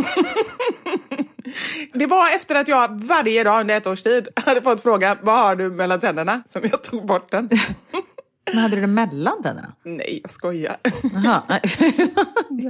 Det 1.92 2.06
var 2.06 2.36
efter 2.36 2.54
att 2.54 2.68
jag 2.68 3.04
varje 3.04 3.44
dag 3.44 3.60
under 3.60 3.76
ett 3.76 3.86
års 3.86 4.02
tid 4.02 4.28
hade 4.36 4.62
fått 4.62 4.82
frågan 4.82 5.16
vad 5.22 5.38
har 5.38 5.56
du 5.56 5.70
mellan 5.70 6.00
tänderna 6.00 6.42
som 6.46 6.62
jag 6.62 6.84
tog 6.84 7.06
bort 7.06 7.30
den. 7.30 7.48
Men 8.54 8.62
hade 8.62 8.76
du 8.76 8.80
det 8.80 8.86
mellan 8.86 9.42
tänderna? 9.42 9.72
Nej, 9.84 10.20
jag 10.22 10.30
skojar. 10.30 10.76
Nej. 11.48 11.60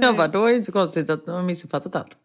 Jag 0.01 0.17
bara, 0.17 0.27
då 0.27 0.45
är 0.45 0.51
det 0.51 0.57
inte 0.57 0.71
konstigt 0.71 1.09
att 1.09 1.25
de 1.25 1.31
har 1.31 1.43
missuppfattat 1.43 1.95
allt. 1.95 2.17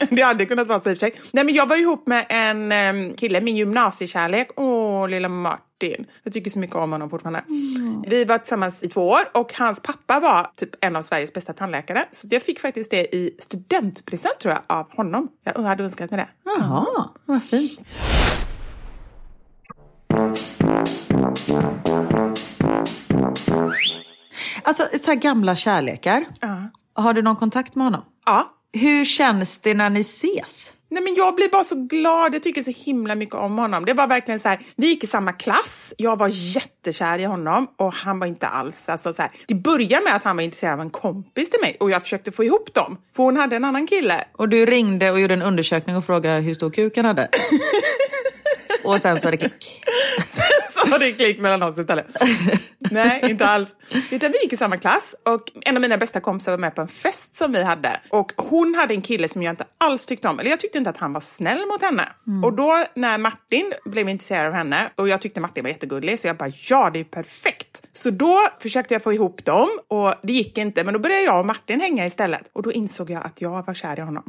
Det 0.10 0.22
hade 0.22 0.46
kunnat 0.46 0.66
vara 0.66 0.80
så 0.80 0.90
i 0.90 0.94
och 0.94 0.98
för 0.98 1.06
sig. 1.06 1.14
Nej, 1.32 1.44
men 1.44 1.54
jag 1.54 1.66
var 1.66 1.76
ihop 1.76 2.06
med 2.06 2.26
en 2.28 3.14
kille, 3.14 3.40
min 3.40 3.56
gymnasiekärlek. 3.56 4.50
Åh, 4.56 5.08
lilla 5.08 5.28
Martin. 5.28 6.06
Jag 6.22 6.32
tycker 6.32 6.50
så 6.50 6.58
mycket 6.58 6.76
om 6.76 6.92
honom 6.92 7.10
fortfarande. 7.10 7.44
Vi 8.06 8.24
var 8.24 8.38
tillsammans 8.38 8.82
i 8.82 8.88
två 8.88 9.08
år 9.08 9.20
och 9.32 9.52
hans 9.54 9.82
pappa 9.82 10.20
var 10.20 10.50
typ 10.56 10.70
en 10.80 10.96
av 10.96 11.02
Sveriges 11.02 11.32
bästa 11.32 11.52
tandläkare. 11.52 12.04
Så 12.10 12.26
jag 12.30 12.42
fick 12.42 12.60
faktiskt 12.60 12.90
det 12.90 13.14
i 13.14 13.36
studentpresent 13.38 14.38
tror 14.38 14.54
jag 14.54 14.78
av 14.78 14.90
honom. 14.96 15.28
Jag 15.44 15.62
hade 15.62 15.84
önskat 15.84 16.10
mig 16.10 16.18
det. 16.18 16.28
Jaha, 16.44 17.08
vad 17.24 17.42
fint. 17.42 17.80
Alltså 24.62 24.88
så 25.02 25.10
här 25.10 25.18
gamla 25.18 25.56
kärlekar. 25.56 26.24
Ja. 26.40 26.70
Har 26.94 27.12
du 27.12 27.22
någon 27.22 27.36
kontakt 27.36 27.74
med 27.74 27.86
honom? 27.86 28.02
Ja. 28.26 28.50
Hur 28.72 29.04
känns 29.04 29.58
det 29.58 29.74
när 29.74 29.90
ni 29.90 30.00
ses? 30.00 30.72
Nej, 30.90 31.02
men 31.02 31.14
jag 31.14 31.34
blir 31.34 31.48
bara 31.48 31.64
så 31.64 31.74
glad. 31.74 32.34
Jag 32.34 32.42
tycker 32.42 32.62
så 32.62 32.72
himla 32.84 33.14
mycket 33.14 33.34
om 33.34 33.58
honom. 33.58 33.84
Det 33.84 33.92
var 33.92 34.06
verkligen 34.06 34.40
så 34.40 34.48
här, 34.48 34.60
vi 34.76 34.86
gick 34.86 35.04
i 35.04 35.06
samma 35.06 35.32
klass. 35.32 35.94
Jag 35.98 36.18
var 36.18 36.28
jättekär 36.32 37.18
i 37.18 37.24
honom 37.24 37.66
och 37.78 37.94
han 37.94 38.18
var 38.18 38.26
inte 38.26 38.46
alls... 38.46 38.88
Alltså 38.88 39.12
så 39.12 39.22
här, 39.22 39.30
det 39.46 39.54
började 39.54 40.04
med 40.04 40.16
att 40.16 40.24
han 40.24 40.36
var 40.36 40.42
intresserad 40.42 40.74
av 40.74 40.80
en 40.80 40.90
kompis 40.90 41.50
till 41.50 41.60
mig 41.60 41.76
och 41.80 41.90
jag 41.90 42.02
försökte 42.02 42.32
få 42.32 42.44
ihop 42.44 42.74
dem. 42.74 42.98
För 43.16 43.22
hon 43.22 43.36
hade 43.36 43.56
en 43.56 43.64
annan 43.64 43.86
kille. 43.86 44.24
Och 44.32 44.48
du 44.48 44.66
ringde 44.66 45.10
och 45.10 45.20
gjorde 45.20 45.34
en 45.34 45.42
undersökning 45.42 45.96
och 45.96 46.04
frågade 46.04 46.40
hur 46.40 46.54
stor 46.54 46.70
kuk 46.70 46.96
han 46.96 47.04
hade? 47.06 47.28
och 48.84 49.00
sen 49.00 49.20
så 49.20 49.28
är 49.28 49.32
det 49.32 49.36
klick. 49.36 49.84
så 50.68 50.88
var 50.88 50.98
det 50.98 51.12
klick 51.12 51.40
mellan 51.40 51.62
oss 51.62 51.78
istället. 51.78 52.06
Nej, 52.78 53.20
inte 53.30 53.46
alls. 53.46 53.74
Utan 54.10 54.32
vi 54.32 54.42
gick 54.42 54.52
i 54.52 54.56
samma 54.56 54.76
klass 54.76 55.14
och 55.24 55.42
en 55.64 55.76
av 55.76 55.80
mina 55.80 55.98
bästa 55.98 56.20
kompisar 56.20 56.52
var 56.52 56.58
med 56.58 56.74
på 56.74 56.82
en 56.82 56.88
fest 56.88 57.36
som 57.36 57.52
vi 57.52 57.62
hade. 57.62 58.00
Och 58.08 58.32
hon 58.36 58.74
hade 58.74 58.94
en 58.94 59.02
kille 59.02 59.28
som 59.28 59.42
jag 59.42 59.52
inte 59.52 59.64
alls 59.78 60.06
tyckte 60.06 60.28
om. 60.28 60.40
Eller 60.40 60.50
jag 60.50 60.60
tyckte 60.60 60.78
inte 60.78 60.90
att 60.90 60.96
han 60.96 61.12
var 61.12 61.20
snäll 61.20 61.66
mot 61.66 61.82
henne. 61.82 62.08
Och 62.44 62.52
då 62.52 62.84
när 62.94 63.18
Martin 63.18 63.72
blev 63.84 64.08
intresserad 64.08 64.46
av 64.46 64.52
henne 64.52 64.90
och 64.94 65.08
jag 65.08 65.20
tyckte 65.20 65.40
Martin 65.40 65.62
var 65.62 65.70
jättegullig 65.70 66.18
så 66.18 66.26
jag 66.26 66.36
bara 66.36 66.50
ja, 66.68 66.90
det 66.90 67.00
är 67.00 67.04
perfekt. 67.04 67.88
Så 67.92 68.10
då 68.10 68.40
försökte 68.60 68.94
jag 68.94 69.02
få 69.02 69.12
ihop 69.12 69.44
dem 69.44 69.68
och 69.88 70.14
det 70.22 70.32
gick 70.32 70.58
inte. 70.58 70.84
Men 70.84 70.94
då 70.94 71.00
började 71.00 71.22
jag 71.22 71.38
och 71.38 71.46
Martin 71.46 71.80
hänga 71.80 72.06
istället. 72.06 72.50
Och 72.52 72.62
då 72.62 72.72
insåg 72.72 73.10
jag 73.10 73.26
att 73.26 73.40
jag 73.40 73.66
var 73.66 73.74
kär 73.74 73.98
i 73.98 74.02
honom. 74.02 74.24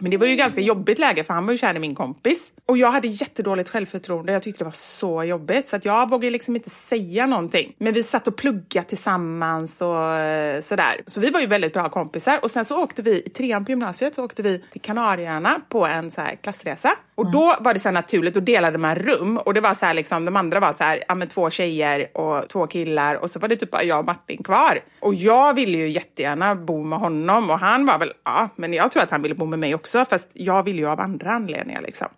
Men 0.00 0.10
det 0.10 0.16
var 0.16 0.26
ju 0.26 0.36
ganska 0.36 0.60
jobbigt 0.60 0.98
läge 0.98 1.24
för 1.24 1.34
han 1.34 1.46
var 1.46 1.52
ju 1.52 1.58
kär 1.58 1.76
i 1.76 1.78
min 1.78 1.94
kompis. 1.94 2.52
Och 2.66 2.78
jag 2.78 2.90
hade 2.90 3.08
jättedåligt 3.08 3.68
självförtroende. 3.68 4.32
Jag 4.32 4.42
tyckte 4.42 4.60
det 4.60 4.64
var 4.64 4.72
så 4.72 5.24
jobbigt 5.24 5.68
så 5.68 5.76
att 5.76 5.84
jag 5.84 6.10
vågade 6.10 6.30
liksom 6.30 6.56
inte 6.56 6.70
säga 6.70 7.26
någonting. 7.26 7.74
Men 7.78 7.92
vi 7.92 8.02
satt 8.02 8.28
och 8.28 8.36
pluggade 8.36 8.88
tillsammans 8.88 9.80
och 9.82 10.04
eh, 10.04 10.60
sådär. 10.60 11.00
Så 11.06 11.20
vi 11.20 11.30
var 11.30 11.40
ju 11.40 11.46
väldigt 11.46 11.72
bra 11.72 11.88
kompisar. 11.88 12.38
Och 12.42 12.50
sen 12.50 12.64
så 12.64 12.82
åkte 12.82 13.02
vi 13.02 13.22
i 13.26 13.30
trean 13.30 13.64
på 13.64 13.70
gymnasiet 13.70 14.14
så 14.14 14.24
åkte 14.24 14.42
vi 14.42 14.64
till 14.72 14.80
Kanarieöarna 14.80 15.60
på 15.68 15.86
en 15.86 16.10
så 16.10 16.22
klassresa. 16.42 16.90
Och 17.14 17.30
då 17.30 17.56
var 17.60 17.74
det 17.74 17.80
så 17.80 17.88
här 17.88 17.94
naturligt, 17.94 18.34
då 18.34 18.40
delade 18.40 18.78
man 18.78 18.94
rum. 18.94 19.38
Och 19.38 19.54
det 19.54 19.60
var 19.60 19.74
så 19.74 19.86
här 19.86 19.94
liksom, 19.94 20.24
de 20.24 20.36
andra 20.36 20.60
var 20.60 20.72
så 20.72 20.84
här, 20.84 21.04
ja 21.08 21.14
men 21.14 21.28
två 21.28 21.50
tjejer 21.50 22.16
och 22.16 22.48
två 22.48 22.66
killar. 22.66 23.14
Och 23.14 23.30
så 23.30 23.38
var 23.38 23.48
det 23.48 23.56
typ 23.56 23.70
bara 23.70 23.82
jag 23.82 23.98
och 23.98 24.04
Martin 24.04 24.42
kvar. 24.42 24.80
Och 25.00 25.14
jag 25.14 25.54
ville 25.54 25.78
ju 25.78 25.88
jättegärna 25.88 26.54
bo 26.54 26.84
med 26.84 26.98
honom 26.98 27.50
och 27.50 27.58
han 27.58 27.86
var 27.86 27.98
väl, 27.98 28.12
ja, 28.24 28.48
men 28.56 28.72
jag 28.72 28.92
tror 28.92 29.02
att 29.02 29.10
han 29.10 29.22
ville 29.22 29.34
bo 29.34 29.46
med 29.46 29.58
mig 29.58 29.74
också. 29.74 29.87
Fast 29.92 30.28
jag 30.32 30.62
ville 30.62 30.78
ju 30.78 30.88
av 30.88 31.00
andra 31.00 31.30
anledningar 31.30 31.80
liksom. 31.82 32.08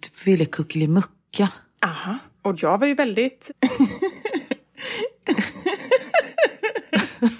Typ 0.00 0.26
ville 0.26 0.44
kuckelimucka. 0.44 1.48
Aha. 1.84 2.18
Och 2.42 2.62
jag 2.62 2.78
var 2.78 2.86
ju 2.86 2.94
väldigt... 2.94 3.50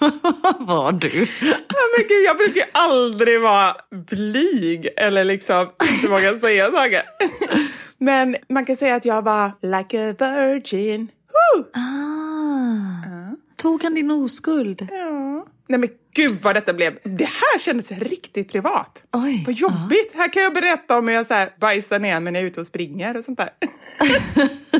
Vad 0.00 0.66
var 0.66 0.92
du? 0.92 1.08
Ja, 1.48 1.84
men 1.96 2.06
gud, 2.08 2.24
jag 2.26 2.36
brukar 2.36 2.60
ju 2.60 2.66
aldrig 2.72 3.40
vara 3.40 3.76
blyg 4.10 4.88
eller 4.96 5.24
liksom 5.24 5.70
inte 5.92 6.08
våga 6.08 6.38
säga 6.38 6.70
saker. 6.70 7.02
Men 7.98 8.36
man 8.48 8.64
kan 8.64 8.76
säga 8.76 8.94
att 8.94 9.04
jag 9.04 9.22
var 9.22 9.52
like 9.62 10.10
a 10.10 10.14
virgin. 10.18 11.10
Woo! 11.28 11.64
Ah. 11.80 13.34
Tog 13.56 13.82
han 13.82 13.94
din 13.94 14.10
oskuld? 14.10 14.88
Ja. 14.90 15.46
Nej 15.68 15.78
men 15.78 15.88
gud 16.14 16.38
vad 16.42 16.56
detta 16.56 16.72
blev. 16.72 16.98
Det 17.04 17.24
här 17.24 17.58
kändes 17.58 17.90
riktigt 17.90 18.52
privat. 18.52 19.06
Oj. 19.12 19.42
Vad 19.46 19.54
jobbigt. 19.54 20.12
Här 20.14 20.32
kan 20.32 20.42
jag 20.42 20.52
mig 20.52 20.96
om 20.96 21.08
hur 21.08 21.14
jag 21.14 21.26
så 21.26 21.34
här 21.34 21.50
bajsar 21.60 21.98
ner 21.98 22.20
mig 22.20 22.32
när 22.32 22.40
jag 22.40 22.46
är 22.46 22.50
ute 22.50 22.60
och 22.60 22.66
springer 22.66 23.16
och 23.16 23.24
sånt 23.24 23.38
där. 23.38 23.50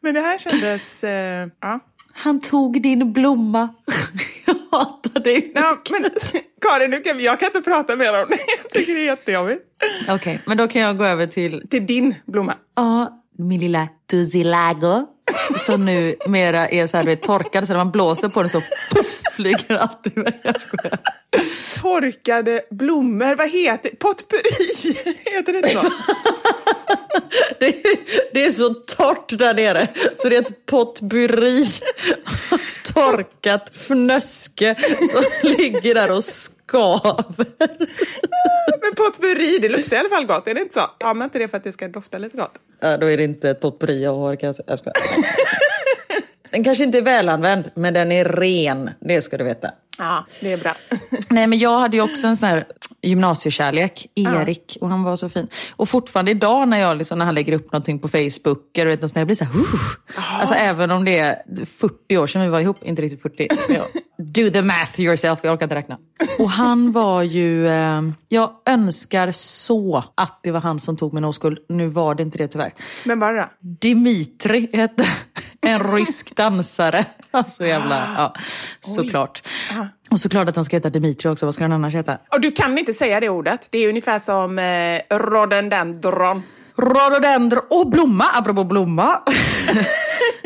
men 0.00 0.14
det 0.14 0.20
här 0.20 0.38
kändes... 0.38 1.04
Eh, 1.04 1.48
ja. 1.60 1.80
Han 2.12 2.40
tog 2.40 2.82
din 2.82 3.12
blomma. 3.12 3.68
Jag 4.46 4.54
hatar 4.78 5.20
dig. 5.20 5.52
Ja, 5.54 5.78
men 5.90 6.10
Karin, 6.60 6.90
nu 6.90 7.00
kan, 7.00 7.16
vi- 7.16 7.24
jag 7.24 7.40
kan 7.40 7.46
inte 7.46 7.60
prata 7.70 7.96
mer 7.96 8.22
om 8.22 8.26
det. 8.28 8.38
Jag 8.62 8.70
tycker 8.70 8.94
det 8.94 9.00
är 9.00 9.04
jättejobbigt. 9.06 9.62
Okej, 10.08 10.40
men 10.46 10.56
då 10.56 10.68
kan 10.68 10.82
jag 10.82 10.98
gå 10.98 11.04
över 11.04 11.26
till 11.26 11.68
Till 11.70 11.86
din 11.86 12.14
blomma. 12.26 12.54
ja, 12.76 13.22
min 13.38 13.60
lilla 13.60 13.88
tussilago. 14.10 15.06
Som 15.56 15.84
nu 15.84 16.16
mera 16.26 16.68
är 16.68 16.86
så 16.86 16.96
här, 16.96 17.04
du 17.04 17.10
vet, 17.10 17.22
torkad 17.22 17.66
så 17.66 17.72
när 17.72 17.78
man 17.84 17.90
blåser 17.92 18.28
på 18.28 18.40
den 18.42 18.48
så 18.48 18.60
puff, 18.94 19.20
flyger 19.38 19.76
allt 19.76 20.06
iväg. 20.06 20.40
Jag 20.42 20.60
skojar. 20.60 20.98
Torkade 21.82 22.62
blommor, 22.70 23.34
vad 23.36 23.50
heter 23.50 23.90
Potpurri, 23.90 24.94
heter 25.24 25.52
det 25.52 25.68
så? 25.68 25.80
Det 27.60 27.66
är, 27.66 27.98
det 28.34 28.44
är 28.44 28.50
så 28.50 28.74
torrt 28.74 29.38
där 29.38 29.54
nere 29.54 29.88
så 30.16 30.28
det 30.28 30.36
är 30.36 30.40
ett 30.40 30.66
potpurri 30.66 31.64
torkat 32.94 33.76
fnöske 33.76 34.76
som 35.10 35.50
ligger 35.58 35.94
där 35.94 36.16
och 36.16 36.24
skaver. 36.24 37.46
Men 38.80 38.94
potpurri, 38.96 39.58
det 39.62 39.68
luktar 39.68 39.96
i 39.96 40.00
alla 40.00 40.08
fall 40.08 40.26
gott, 40.26 40.48
är 40.48 40.54
det 40.54 40.60
inte 40.60 40.74
så? 40.74 40.90
Ja, 40.98 41.14
men 41.14 41.24
inte 41.24 41.38
det 41.38 41.48
för 41.48 41.56
att 41.56 41.64
det 41.64 41.72
ska 41.72 41.88
dofta 41.88 42.18
lite 42.18 42.36
gott? 42.36 42.54
Ja, 42.80 42.96
då 42.96 43.06
är 43.06 43.16
det 43.16 43.24
inte 43.24 43.50
ett 43.50 43.60
potpurri 43.60 44.02
jag 44.04 44.14
har 44.14 44.36
kan 44.36 44.46
jag 44.46 44.56
säga. 44.56 44.66
Jag 44.68 44.78
skojar. 44.78 44.96
Den 46.50 46.64
kanske 46.64 46.84
inte 46.84 46.98
är 46.98 47.02
välanvänd, 47.02 47.70
men 47.74 47.94
den 47.94 48.12
är 48.12 48.24
ren. 48.24 48.90
Det 49.00 49.22
ska 49.22 49.38
du 49.38 49.44
veta. 49.44 49.70
Ja, 49.98 50.26
det 50.40 50.52
är 50.52 50.58
bra. 50.58 50.72
Nej, 51.30 51.46
men 51.46 51.58
jag 51.58 51.80
hade 51.80 51.96
ju 51.96 52.02
också 52.02 52.26
en 52.26 52.36
sån 52.36 52.48
här 52.48 52.64
gymnasiekärlek, 53.02 54.06
Erik, 54.14 54.78
och 54.80 54.88
han 54.88 55.02
var 55.02 55.16
så 55.16 55.28
fin. 55.28 55.48
Och 55.76 55.88
fortfarande 55.88 56.30
idag 56.30 56.68
när, 56.68 56.78
jag 56.78 56.96
liksom, 56.96 57.18
när 57.18 57.24
han 57.24 57.34
lägger 57.34 57.52
upp 57.52 57.72
någonting 57.72 57.98
på 57.98 58.08
Facebook, 58.08 58.78
eller 58.78 58.86
vet, 58.90 59.00
sånt, 59.00 59.16
jag 59.16 59.26
blir 59.26 59.36
så 59.36 59.44
här, 59.44 59.54
uh. 59.54 60.40
Alltså 60.40 60.54
även 60.54 60.90
om 60.90 61.04
det 61.04 61.18
är 61.18 61.42
40 61.66 62.16
år 62.16 62.26
sedan 62.26 62.42
vi 62.42 62.48
var 62.48 62.60
ihop, 62.60 62.76
inte 62.82 63.02
riktigt 63.02 63.22
40. 63.22 63.48
Do 64.22 64.50
the 64.50 64.62
math 64.62 65.00
yourself, 65.00 65.38
jag 65.42 65.52
orkar 65.52 65.66
inte 65.66 65.74
räkna. 65.74 65.98
Och 66.38 66.50
han 66.50 66.92
var 66.92 67.22
ju, 67.22 67.68
eh, 67.68 68.02
jag 68.28 68.50
önskar 68.66 69.32
så 69.32 70.04
att 70.14 70.40
det 70.42 70.50
var 70.50 70.60
han 70.60 70.80
som 70.80 70.96
tog 70.96 71.14
min 71.14 71.24
oskuld. 71.24 71.58
Nu 71.68 71.88
var 71.88 72.14
det 72.14 72.22
inte 72.22 72.38
det 72.38 72.48
tyvärr. 72.48 72.74
Men 73.04 73.20
bara. 73.20 73.50
Dimitri 73.60 74.70
hette 74.72 75.04
en 75.60 75.92
rysk 75.92 76.36
dansare. 76.36 77.04
Så 77.56 77.64
jävla, 77.64 78.14
ja, 78.16 78.34
såklart. 78.80 79.42
Och 80.10 80.20
såklart 80.20 80.48
att 80.48 80.56
han 80.56 80.64
ska 80.64 80.76
heta 80.76 80.90
Dimitri 80.90 81.28
också, 81.28 81.46
vad 81.46 81.54
ska 81.54 81.64
han 81.64 81.72
annars 81.72 81.94
heta? 81.94 82.18
Och 82.30 82.40
du 82.40 82.52
kan 82.52 82.78
inte 82.78 82.92
säga 82.92 83.20
det 83.20 83.28
ordet. 83.28 83.68
Det 83.70 83.78
är 83.78 83.88
ungefär 83.88 84.18
som 84.18 84.58
eh, 84.58 85.16
rhododendron. 85.18 86.42
Rhododendro, 86.76 87.60
och 87.70 87.90
blomma, 87.90 88.24
apropå 88.34 88.64
blomma. 88.64 89.22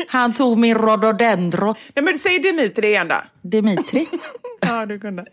Han 0.07 0.33
tog 0.33 0.57
min 0.57 0.77
rhododendro. 0.77 1.75
Nej, 1.95 2.05
men 2.05 2.17
säg 2.17 2.39
Dimitri 2.39 2.87
igen 2.87 3.07
då. 3.07 3.15
Dimitri. 3.41 4.07
Ja, 4.67 4.85
du 4.85 4.99
kunde. 4.99 5.25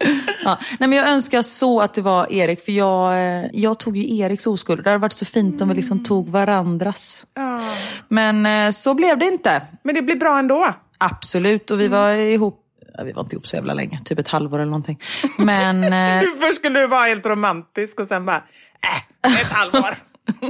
Ja. 0.44 0.58
Nej, 0.80 0.88
men 0.88 0.92
jag 0.92 1.08
önskar 1.08 1.42
så 1.42 1.80
att 1.80 1.94
det 1.94 2.02
var 2.02 2.32
Erik, 2.32 2.64
för 2.64 2.72
jag, 2.72 3.12
eh, 3.12 3.50
jag 3.52 3.78
tog 3.78 3.96
ju 3.96 4.18
Eriks 4.18 4.46
oskuld. 4.46 4.84
Det 4.84 4.90
hade 4.90 5.00
varit 5.00 5.12
så 5.12 5.24
fint 5.24 5.60
om 5.60 5.68
vi 5.68 5.74
liksom 5.74 6.04
tog 6.04 6.28
varandras. 6.28 7.26
Ja. 7.34 7.60
Men 8.08 8.46
eh, 8.46 8.70
så 8.70 8.94
blev 8.94 9.18
det 9.18 9.26
inte. 9.26 9.62
Men 9.82 9.94
det 9.94 10.02
blir 10.02 10.16
bra 10.16 10.38
ändå. 10.38 10.74
Absolut, 10.98 11.70
och 11.70 11.80
vi 11.80 11.88
var 11.88 12.10
ihop, 12.10 12.60
vi 13.04 13.12
var 13.12 13.22
inte 13.22 13.34
ihop 13.34 13.46
så 13.46 13.56
jävla 13.56 13.74
länge, 13.74 14.00
typ 14.04 14.18
ett 14.18 14.28
halvår 14.28 14.58
eller 14.58 14.70
någonting. 14.70 15.00
Men 15.38 15.84
eh, 16.24 16.28
först 16.40 16.56
skulle 16.56 16.80
du 16.80 16.86
vara 16.86 17.04
helt 17.04 17.26
romantisk 17.26 18.00
och 18.00 18.06
sen 18.06 18.26
bara, 18.26 18.42
äh, 19.26 19.40
ett 19.40 19.52
halvår. 19.52 19.94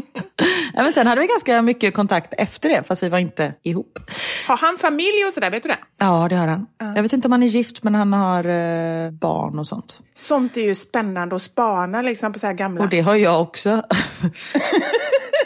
ja, 0.75 0.83
men 0.83 0.93
sen 0.93 1.07
hade 1.07 1.21
vi 1.21 1.27
ganska 1.27 1.63
mycket 1.63 1.95
kontakt 1.95 2.35
efter 2.39 2.69
det, 2.69 2.83
fast 2.87 3.03
vi 3.03 3.09
var 3.09 3.19
inte 3.19 3.55
ihop. 3.63 3.99
Har 4.47 4.57
han 4.57 4.79
familj 4.79 5.25
och 5.27 5.33
sådär, 5.33 5.51
vet 5.51 5.63
du 5.63 5.69
det? 5.69 5.79
Ja, 5.99 6.27
det 6.31 6.37
har 6.37 6.49
han. 6.49 6.67
Jag 6.79 7.03
vet 7.03 7.13
inte 7.13 7.29
om 7.29 7.33
han 7.33 7.43
är 7.43 7.47
gift, 7.47 7.83
men 7.83 7.95
han 7.95 8.13
har 8.13 8.45
eh, 8.45 9.11
barn 9.11 9.59
och 9.59 9.67
sånt. 9.67 9.99
Sånt 10.15 10.57
är 10.57 10.63
ju 10.63 10.75
spännande 10.75 11.37
att 11.37 11.43
spana 11.43 12.03
liksom 12.03 12.33
på 12.33 12.39
så 12.39 12.47
här 12.47 12.55
gamla. 12.55 12.85
Och 12.85 12.91
det 12.91 13.01
har 13.01 13.15
jag 13.15 13.43
också. 13.43 13.83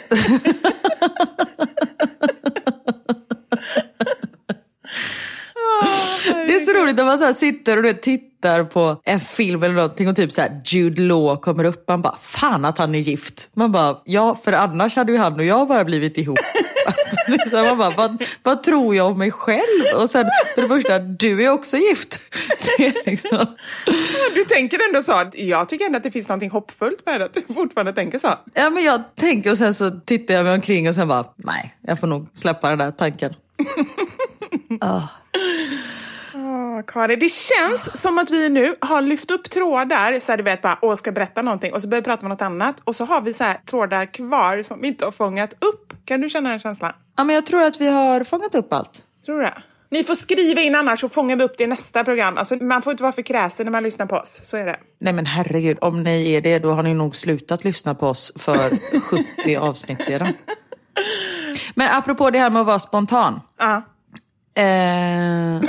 Det 6.47 6.55
är 6.55 6.59
så 6.59 6.71
roligt 6.71 6.95
när 6.95 7.03
man 7.03 7.17
så 7.17 7.33
sitter 7.33 7.77
och 7.77 7.83
du 7.83 7.93
tittar 7.93 8.63
på 8.63 9.01
en 9.03 9.19
film 9.19 9.63
eller 9.63 9.75
någonting 9.75 10.09
och 10.09 10.15
typ 10.15 10.31
så 10.31 10.41
här 10.41 10.61
Jude 10.65 11.01
Law 11.01 11.41
kommer 11.41 11.63
upp. 11.63 11.87
Man 11.87 12.01
bara, 12.01 12.17
fan 12.21 12.65
att 12.65 12.77
han 12.77 12.95
är 12.95 12.99
gift. 12.99 13.49
Man 13.53 13.71
bara, 13.71 13.97
ja 14.05 14.39
för 14.43 14.51
annars 14.53 14.95
hade 14.95 15.11
ju 15.11 15.17
han 15.17 15.33
och 15.33 15.45
jag 15.45 15.67
bara 15.67 15.85
blivit 15.85 16.17
ihop. 16.17 16.37
Alltså, 16.87 17.49
så 17.49 17.57
här, 17.57 17.63
man 17.63 17.77
bara, 17.77 17.95
vad, 17.97 18.23
vad 18.43 18.63
tror 18.63 18.95
jag 18.95 19.07
om 19.07 19.17
mig 19.17 19.31
själv? 19.31 19.95
Och 19.95 20.09
sen 20.09 20.25
för 20.55 20.61
det 20.61 20.67
första, 20.67 20.99
du 20.99 21.43
är 21.43 21.49
också 21.49 21.77
gift. 21.77 22.19
Är 22.79 23.05
liksom... 23.05 23.55
Du 24.35 24.43
tänker 24.43 24.79
ändå 24.87 25.01
så. 25.01 25.29
Jag 25.33 25.69
tycker 25.69 25.85
ändå 25.85 25.97
att 25.97 26.03
det 26.03 26.11
finns 26.11 26.29
något 26.29 26.51
hoppfullt 26.51 27.05
med 27.05 27.21
det, 27.21 27.25
att 27.25 27.33
du 27.33 27.53
fortfarande 27.53 27.93
tänker 27.93 28.19
så. 28.19 28.33
Ja 28.53 28.69
men 28.69 28.83
jag 28.83 29.01
tänker 29.15 29.51
och 29.51 29.57
sen 29.57 29.73
så 29.73 29.91
tittar 29.91 30.33
jag 30.33 30.43
mig 30.43 30.53
omkring 30.53 30.89
och 30.89 30.95
sen 30.95 31.07
bara, 31.07 31.25
nej 31.35 31.75
jag 31.81 31.99
får 31.99 32.07
nog 32.07 32.27
släppa 32.33 32.69
den 32.69 32.79
där 32.79 32.91
tanken. 32.91 33.33
Åh, 36.33 36.81
Kari, 36.87 37.15
det 37.15 37.29
känns 37.31 38.01
som 38.01 38.17
att 38.17 38.31
vi 38.31 38.49
nu 38.49 38.75
har 38.81 39.01
lyft 39.01 39.31
upp 39.31 39.49
trådar, 39.49 40.19
så 40.19 40.31
här, 40.31 40.37
du 40.37 40.43
vet 40.43 40.61
bara, 40.61 40.77
åh, 40.81 40.95
ska 40.95 41.11
berätta 41.11 41.41
någonting 41.41 41.73
och 41.73 41.81
så 41.81 41.87
börjar 41.87 42.01
vi 42.01 42.05
prata 42.05 42.21
om 42.25 42.29
något 42.29 42.41
annat 42.41 42.75
och 42.83 42.95
så 42.95 43.05
har 43.05 43.21
vi 43.21 43.33
så 43.33 43.43
här, 43.43 43.57
trådar 43.69 44.05
kvar 44.05 44.61
som 44.61 44.81
vi 44.81 44.87
inte 44.87 45.05
har 45.05 45.11
fångat 45.11 45.53
upp. 45.53 45.93
Kan 46.05 46.21
du 46.21 46.29
känna 46.29 46.49
den 46.49 46.59
känslan? 46.59 46.93
Ja 47.17 47.23
men 47.23 47.35
jag 47.35 47.45
tror 47.45 47.63
att 47.63 47.81
vi 47.81 47.87
har 47.87 48.23
fångat 48.23 48.55
upp 48.55 48.73
allt. 48.73 49.03
Tror 49.25 49.41
du? 49.41 49.49
Ni 49.89 50.03
får 50.03 50.15
skriva 50.15 50.61
in 50.61 50.75
annars 50.75 50.99
så 50.99 51.09
fångar 51.09 51.35
vi 51.35 51.43
upp 51.43 51.57
det 51.57 51.63
i 51.63 51.67
nästa 51.67 52.03
program. 52.03 52.37
Alltså, 52.37 52.55
man 52.55 52.81
får 52.81 52.91
inte 52.91 53.03
vara 53.03 53.13
för 53.13 53.21
kräsen 53.21 53.65
när 53.65 53.71
man 53.71 53.83
lyssnar 53.83 54.05
på 54.05 54.15
oss. 54.15 54.39
Så 54.43 54.57
är 54.57 54.65
det. 54.65 54.75
Nej 54.99 55.13
men 55.13 55.25
herregud, 55.25 55.77
om 55.81 56.03
ni 56.03 56.33
är 56.33 56.41
det 56.41 56.59
då 56.59 56.71
har 56.71 56.83
ni 56.83 56.93
nog 56.93 57.15
slutat 57.15 57.63
lyssna 57.63 57.95
på 57.95 58.07
oss 58.07 58.31
för 58.35 58.69
70 59.43 59.55
avsnitt 59.55 60.05
sedan. 60.05 60.33
Men 61.75 61.89
apropå 61.91 62.29
det 62.29 62.39
här 62.39 62.49
med 62.49 62.59
att 62.59 62.65
vara 62.67 62.79
spontan. 62.79 63.41
Ja. 63.59 63.81
Eh, 64.57 65.61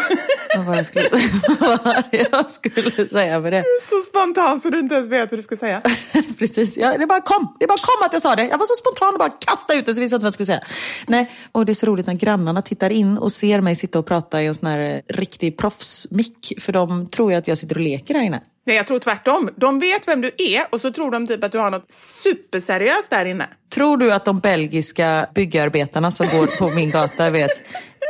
vad 0.56 0.66
var 0.66 0.76
jag 0.76 0.86
skulle, 0.86 1.08
vad 1.60 1.84
var 1.84 2.02
det 2.10 2.28
jag 2.32 2.50
skulle 2.50 3.08
säga 3.08 3.40
med 3.40 3.52
det? 3.52 3.64
Så 3.80 4.00
spontan 4.00 4.60
så 4.60 4.70
du 4.70 4.78
inte 4.78 4.94
ens 4.94 5.08
vet 5.08 5.30
vad 5.30 5.38
du 5.38 5.42
ska 5.42 5.56
säga. 5.56 5.82
Precis, 6.38 6.76
ja, 6.76 6.98
det 6.98 7.06
bara 7.06 7.20
kom. 7.20 7.56
Det 7.60 7.66
bara 7.66 7.78
kom 7.78 8.06
att 8.06 8.12
jag 8.12 8.22
sa 8.22 8.36
det. 8.36 8.42
Jag 8.42 8.58
var 8.58 8.66
så 8.66 8.74
spontan 8.74 9.12
och 9.12 9.18
bara 9.18 9.30
kastade 9.30 9.78
ut 9.78 9.86
det 9.86 9.94
så 9.94 10.00
visste 10.00 10.14
jag 10.14 10.18
inte 10.18 10.24
vad 10.24 10.26
jag 10.26 10.34
skulle 10.34 10.46
säga. 10.46 10.60
Nej, 11.06 11.30
och 11.52 11.66
det 11.66 11.72
är 11.72 11.74
så 11.74 11.86
roligt 11.86 12.06
när 12.06 12.14
grannarna 12.14 12.62
tittar 12.62 12.90
in 12.90 13.18
och 13.18 13.32
ser 13.32 13.60
mig 13.60 13.74
sitta 13.74 13.98
och 13.98 14.06
prata 14.06 14.42
i 14.42 14.46
en 14.46 14.54
sån 14.54 14.68
här 14.68 14.78
eh, 14.78 15.14
riktig 15.14 15.58
proffsmick. 15.58 16.52
För 16.60 16.72
de 16.72 17.08
tror 17.08 17.30
ju 17.32 17.38
att 17.38 17.48
jag 17.48 17.58
sitter 17.58 17.76
och 17.76 17.82
leker 17.82 18.14
här 18.14 18.22
inne. 18.22 18.42
Nej, 18.66 18.76
jag 18.76 18.86
tror 18.86 18.98
tvärtom. 18.98 19.50
De 19.56 19.78
vet 19.78 20.08
vem 20.08 20.20
du 20.20 20.30
är 20.38 20.66
och 20.72 20.80
så 20.80 20.92
tror 20.92 21.10
de 21.10 21.26
typ 21.26 21.44
att 21.44 21.52
du 21.52 21.58
har 21.58 21.70
något 21.70 21.92
superseriöst 21.92 23.10
där 23.10 23.24
inne. 23.24 23.48
Tror 23.74 23.96
du 23.96 24.12
att 24.12 24.24
de 24.24 24.40
belgiska 24.40 25.26
byggarbetarna 25.34 26.10
som 26.10 26.26
går 26.26 26.58
på 26.58 26.74
min 26.74 26.90
gata 26.90 27.30
vet 27.30 27.50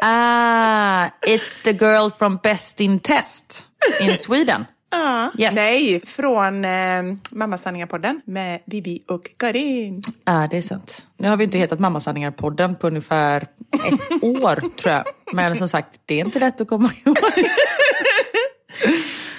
Ah, 0.02 1.10
it's 1.26 1.62
the 1.62 1.72
girl 1.72 2.10
from 2.18 2.38
Best 2.42 2.80
in 2.80 2.98
Test 2.98 3.66
in 4.00 4.16
Sweden. 4.16 4.64
Ja. 4.90 5.30
Yes. 5.38 5.54
Nej, 5.54 6.00
från 6.06 6.64
eh, 6.64 7.02
Mammasanningar-podden 7.30 8.20
med 8.24 8.60
Vivi 8.66 9.02
och 9.08 9.22
Karin. 9.36 10.02
Ja, 10.06 10.12
ah, 10.24 10.46
det 10.46 10.56
är 10.56 10.62
sant. 10.62 11.06
Nu 11.16 11.28
har 11.28 11.36
vi 11.36 11.44
inte 11.44 11.58
hetat 11.58 11.78
Mammasanningar-podden 11.78 12.74
på 12.74 12.86
ungefär 12.86 13.42
ett 13.72 14.22
år 14.22 14.76
tror 14.76 14.94
jag. 14.94 15.04
Men 15.32 15.56
som 15.56 15.68
sagt, 15.68 16.00
det 16.06 16.20
är 16.20 16.24
inte 16.24 16.38
lätt 16.38 16.60
att 16.60 16.68
komma 16.68 16.90
ihåg. 17.04 17.16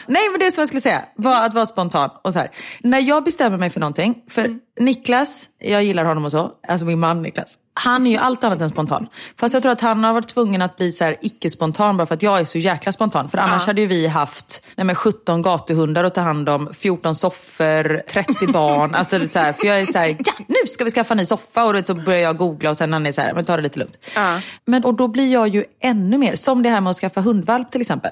Nej, 0.07 0.29
men 0.31 0.39
det 0.39 0.51
som 0.51 0.61
jag 0.61 0.67
skulle 0.67 0.81
säga 0.81 1.05
var 1.15 1.45
att 1.45 1.53
vara 1.53 1.65
spontan. 1.65 2.09
Och 2.23 2.33
så 2.33 2.39
här. 2.39 2.49
När 2.81 2.99
jag 2.99 3.23
bestämmer 3.23 3.57
mig 3.57 3.69
för 3.69 3.79
någonting, 3.79 4.23
för 4.29 4.59
Niklas, 4.79 5.49
jag 5.59 5.83
gillar 5.83 6.05
honom 6.05 6.25
och 6.25 6.31
så, 6.31 6.51
alltså 6.67 6.85
min 6.85 6.99
man 6.99 7.21
Niklas, 7.21 7.57
han 7.77 8.07
är 8.07 8.11
ju 8.11 8.17
allt 8.17 8.43
annat 8.43 8.61
än 8.61 8.69
spontan. 8.69 9.07
Fast 9.39 9.53
jag 9.53 9.63
tror 9.63 9.71
att 9.71 9.81
han 9.81 10.03
har 10.03 10.13
varit 10.13 10.27
tvungen 10.27 10.61
att 10.61 10.77
bli 10.77 10.91
så 10.91 11.13
icke-spontan 11.21 11.97
bara 11.97 12.07
för 12.07 12.15
att 12.15 12.23
jag 12.23 12.39
är 12.39 12.45
så 12.45 12.57
jäkla 12.57 12.91
spontan. 12.91 13.29
För 13.29 13.37
annars 13.37 13.65
hade 13.65 13.81
ju 13.81 13.87
vi 13.87 14.07
haft 14.07 14.63
nej 14.75 14.85
men 14.85 14.95
17 14.95 15.41
gatuhundar 15.41 16.03
att 16.03 16.15
ta 16.15 16.21
hand 16.21 16.49
om, 16.49 16.73
14 16.73 17.15
soffor, 17.15 18.01
30 18.09 18.47
barn. 18.53 18.95
Alltså 18.95 19.19
det 19.19 19.25
är 19.25 19.29
så 19.29 19.39
här, 19.39 19.53
för 19.53 19.67
jag 19.67 19.81
är 19.81 19.85
så 19.85 19.97
här, 19.97 20.07
ja 20.07 20.33
nu 20.47 20.55
ska 20.67 20.83
vi 20.83 20.91
skaffa 20.91 21.13
en 21.13 21.17
ny 21.17 21.25
soffa. 21.25 21.65
Och 21.65 21.87
så 21.87 21.93
börjar 21.95 22.19
jag 22.19 22.37
googla 22.37 22.69
och 22.69 22.77
sen 22.77 22.93
han 22.93 23.05
är 23.05 23.11
så 23.11 23.21
här, 23.21 23.33
men 23.33 23.45
ta 23.45 23.55
det 23.55 23.61
lite 23.61 23.79
lugnt. 23.79 23.97
Ja. 24.15 24.41
Men 24.65 24.83
och 24.83 24.93
då 24.93 25.07
blir 25.07 25.31
jag 25.33 25.47
ju 25.47 25.63
ännu 25.81 26.17
mer, 26.17 26.35
som 26.35 26.63
det 26.63 26.69
här 26.69 26.81
med 26.81 26.89
att 26.89 26.97
skaffa 26.97 27.21
hundvalp 27.21 27.71
till 27.71 27.81
exempel. 27.81 28.11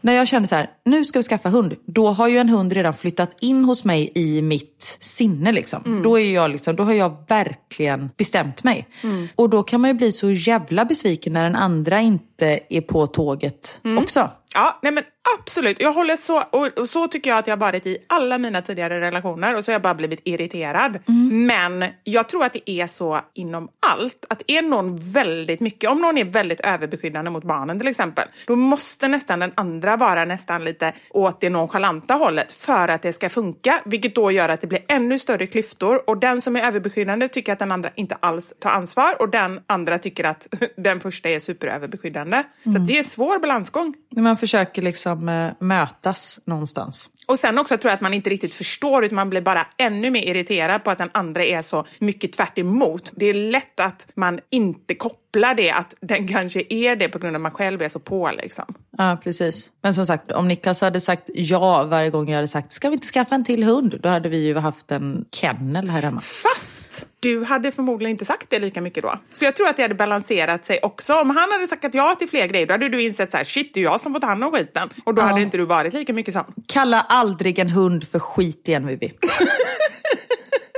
När 0.00 0.12
jag 0.12 0.28
kände 0.28 0.48
så 0.48 0.54
här, 0.54 0.70
nu 0.84 1.04
ska 1.04 1.18
vi 1.18 1.22
skaffa 1.22 1.48
hund. 1.48 1.74
Då 1.86 2.08
har 2.10 2.28
ju 2.28 2.38
en 2.38 2.48
hund 2.48 2.72
redan 2.72 2.94
flyttat 2.94 3.36
in 3.40 3.64
hos 3.64 3.84
mig 3.84 4.12
i 4.14 4.42
mitt 4.42 4.98
sinne 5.00 5.52
liksom. 5.52 6.02
Då, 6.02 6.18
är 6.18 6.34
jag 6.34 6.50
liksom. 6.50 6.76
då 6.76 6.84
har 6.84 6.92
jag 6.92 7.16
verkligen 7.28 8.10
bestämt 8.16 8.64
mig. 8.64 8.88
Och 9.36 9.50
då 9.50 9.62
kan 9.62 9.80
man 9.80 9.90
ju 9.90 9.94
bli 9.94 10.12
så 10.12 10.30
jävla 10.30 10.84
besviken 10.84 11.32
när 11.32 11.44
den 11.44 11.56
andra 11.56 12.00
inte 12.00 12.60
är 12.68 12.80
på 12.80 13.06
tåget 13.06 13.80
också. 13.98 14.30
Ja, 14.54 14.78
nej 14.82 14.92
men 14.92 15.04
absolut. 15.38 15.80
Jag 15.80 15.92
håller 15.92 16.16
så, 16.16 16.42
och, 16.42 16.88
så 16.88 17.08
tycker 17.08 17.30
jag 17.30 17.38
att 17.38 17.46
jag 17.46 17.56
har 17.56 17.60
varit 17.60 17.86
i 17.86 17.96
alla 18.06 18.38
mina 18.38 18.62
tidigare 18.62 19.00
relationer 19.00 19.56
och 19.56 19.64
så 19.64 19.70
har 19.70 19.74
jag 19.74 19.82
bara 19.82 19.94
blivit 19.94 20.20
irriterad. 20.24 20.98
Men 21.30 21.84
jag 22.04 22.28
tror 22.28 22.44
att 22.44 22.52
det 22.52 22.70
är 22.70 22.86
så 22.86 23.20
inom 23.34 23.68
allt. 23.86 24.26
Att 24.28 24.42
är 24.46 24.62
någon 24.62 24.96
väldigt 24.96 25.60
mycket, 25.60 25.90
om 25.90 26.00
någon 26.00 26.18
är 26.18 26.24
väldigt 26.24 26.60
överbeskyddande 26.60 27.30
mot 27.30 27.44
barnen 27.44 27.78
till 27.78 27.88
exempel, 27.88 28.28
då 28.46 28.56
måste 28.56 29.08
nästan 29.08 29.38
den 29.38 29.52
andra 29.54 29.96
vara 29.96 30.24
nästan 30.24 30.64
lite 30.64 30.92
åt 31.10 31.40
det 31.40 31.50
nonchalanta 31.50 32.14
hållet 32.14 32.52
för 32.52 32.88
att 32.88 33.02
det 33.02 33.12
ska 33.12 33.28
funka. 33.28 33.80
Vilket 33.84 34.14
då 34.14 34.30
gör 34.30 34.48
att 34.48 34.60
det 34.60 34.66
blir 34.66 34.84
ännu 34.88 35.18
större 35.18 35.46
klyftor 35.46 36.10
och 36.10 36.18
den 36.18 36.40
som 36.40 36.56
är 36.56 36.66
överbeskyddande 36.66 37.28
tycker 37.28 37.52
att 37.52 37.58
den 37.58 37.72
andra 37.72 37.90
inte 37.94 38.14
alls 38.20 38.54
tar 38.60 38.70
ansvar 38.70 39.22
och 39.22 39.30
den 39.30 39.60
andra 39.66 39.98
tycker 39.98 40.24
att 40.24 40.48
den 40.76 41.00
första 41.00 41.28
är 41.28 41.40
superöverbeskyddande. 41.40 42.42
Så 42.64 42.76
att 42.76 42.86
det 42.86 42.98
är 42.98 43.02
svår 43.02 43.38
balansgång. 43.38 43.94
När 44.10 44.22
man 44.22 44.36
försöker 44.36 44.82
liksom 44.82 45.07
liksom 45.08 45.28
eh, 45.28 45.52
mötas 45.60 46.40
någonstans. 46.44 47.10
Och 47.28 47.38
sen 47.38 47.58
också 47.58 47.76
tror 47.78 47.90
jag 47.90 47.94
att 47.94 48.00
man 48.00 48.14
inte 48.14 48.30
riktigt 48.30 48.54
förstår 48.54 49.04
utan 49.04 49.16
man 49.16 49.30
blir 49.30 49.40
bara 49.40 49.66
ännu 49.76 50.10
mer 50.10 50.22
irriterad 50.28 50.84
på 50.84 50.90
att 50.90 50.98
den 50.98 51.10
andra 51.12 51.44
är 51.44 51.62
så 51.62 51.86
mycket 51.98 52.32
tvärt 52.32 52.58
emot. 52.58 53.12
Det 53.16 53.26
är 53.26 53.34
lätt 53.34 53.80
att 53.80 54.08
man 54.14 54.40
inte 54.50 54.94
kopplar 54.94 55.54
det 55.54 55.70
att 55.70 55.94
den 56.00 56.28
kanske 56.28 56.62
är 56.68 56.96
det 56.96 57.08
på 57.08 57.18
grund 57.18 57.36
av 57.36 57.40
att 57.40 57.42
man 57.42 57.52
själv 57.52 57.82
är 57.82 57.88
så 57.88 57.98
på 57.98 58.30
liksom. 58.42 58.64
Ja, 58.98 59.18
precis. 59.24 59.70
Men 59.82 59.94
som 59.94 60.06
sagt, 60.06 60.32
om 60.32 60.48
Niklas 60.48 60.80
hade 60.80 61.00
sagt 61.00 61.30
ja 61.34 61.84
varje 61.84 62.10
gång 62.10 62.28
jag 62.28 62.34
hade 62.36 62.48
sagt 62.48 62.72
ska 62.72 62.88
vi 62.88 62.94
inte 62.94 63.06
skaffa 63.06 63.34
en 63.34 63.44
till 63.44 63.64
hund? 63.64 64.00
Då 64.02 64.08
hade 64.08 64.28
vi 64.28 64.36
ju 64.46 64.56
haft 64.58 64.90
en 64.90 65.24
kennel 65.32 65.88
här 65.90 66.02
hemma. 66.02 66.20
Fast 66.20 67.06
du 67.20 67.44
hade 67.44 67.72
förmodligen 67.72 68.10
inte 68.10 68.24
sagt 68.24 68.50
det 68.50 68.58
lika 68.58 68.80
mycket 68.80 69.02
då. 69.02 69.18
Så 69.32 69.44
jag 69.44 69.56
tror 69.56 69.68
att 69.68 69.76
det 69.76 69.82
hade 69.82 69.94
balanserat 69.94 70.64
sig 70.64 70.78
också. 70.82 71.14
Om 71.14 71.30
han 71.30 71.52
hade 71.52 71.66
sagt 71.68 71.94
ja 71.94 72.14
till 72.18 72.28
fler 72.28 72.46
grejer, 72.46 72.66
då 72.66 72.74
hade 72.74 72.88
du 72.88 73.02
insett 73.02 73.30
så 73.30 73.36
här, 73.36 73.44
shit, 73.44 73.74
det 73.74 73.80
är 73.80 73.84
jag 73.84 74.00
som 74.00 74.12
får 74.12 74.20
ta 74.20 74.26
hand 74.26 74.44
om 74.44 74.52
skiten. 74.52 74.88
Och 75.04 75.14
då 75.14 75.22
Ja. 75.22 75.26
hade 75.26 75.42
inte 75.42 75.56
du 75.56 75.64
varit 75.66 75.92
lika 75.94 76.12
mycket 76.12 76.34
sån. 76.34 76.44
Kalla 76.66 77.00
aldrig 77.18 77.58
en 77.58 77.70
hund 77.70 78.08
för 78.08 78.18
skit 78.18 78.68
igen 78.68 78.86
Vivi. 78.86 79.12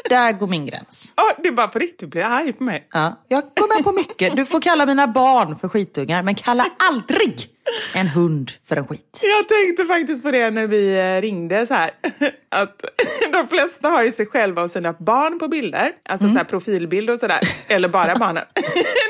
Där 0.09 0.33
går 0.33 0.47
min 0.47 0.67
gräns. 0.67 1.15
Ja, 1.17 1.35
det 1.43 1.49
är 1.49 1.53
bara 1.53 1.69
på 1.69 1.79
riktigt, 1.79 1.99
du 1.99 2.07
blir 2.07 2.23
arg 2.23 2.53
på 2.53 2.65
mig. 2.65 2.89
Ja, 2.93 3.21
jag 3.29 3.45
med 3.75 3.85
på 3.85 3.93
mycket. 3.93 4.37
Du 4.37 4.47
får 4.47 4.61
kalla 4.61 4.87
mina 4.87 5.07
barn 5.07 5.59
för 5.59 5.69
skitungar, 5.69 6.23
men 6.23 6.35
kalla 6.35 6.67
aldrig 6.91 7.47
en 7.95 8.09
hund 8.09 8.51
för 8.69 8.77
en 8.77 8.87
skit. 8.87 9.21
Jag 9.23 9.49
tänkte 9.49 9.85
faktiskt 9.85 10.23
på 10.23 10.31
det 10.31 10.51
när 10.51 10.67
vi 10.67 11.15
eh, 11.17 11.21
ringde 11.21 11.67
så 11.67 11.75
här. 11.75 11.91
Att 12.49 12.85
de 13.33 13.49
flesta 13.49 13.89
har 13.89 14.03
ju 14.03 14.13
sig 14.13 14.27
själva 14.27 14.63
och 14.63 14.71
sina 14.71 14.93
barn 14.93 15.39
på 15.39 15.49
bilder. 15.49 15.93
Alltså 16.09 16.29
så 16.29 16.37
här 16.37 16.45
profilbild 16.45 17.11
och 17.11 17.19
sådär. 17.19 17.41
Eller 17.69 17.89
bara 17.89 18.17
barnen. 18.17 18.45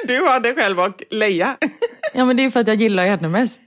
Du 0.04 0.20
har 0.20 0.40
dig 0.40 0.54
själv 0.54 0.80
och 0.80 1.02
Leia. 1.10 1.56
Ja, 2.14 2.24
men 2.24 2.36
det 2.36 2.44
är 2.44 2.50
för 2.50 2.60
att 2.60 2.66
jag 2.66 2.76
gillar 2.76 3.06
henne 3.06 3.28
mest. 3.28 3.62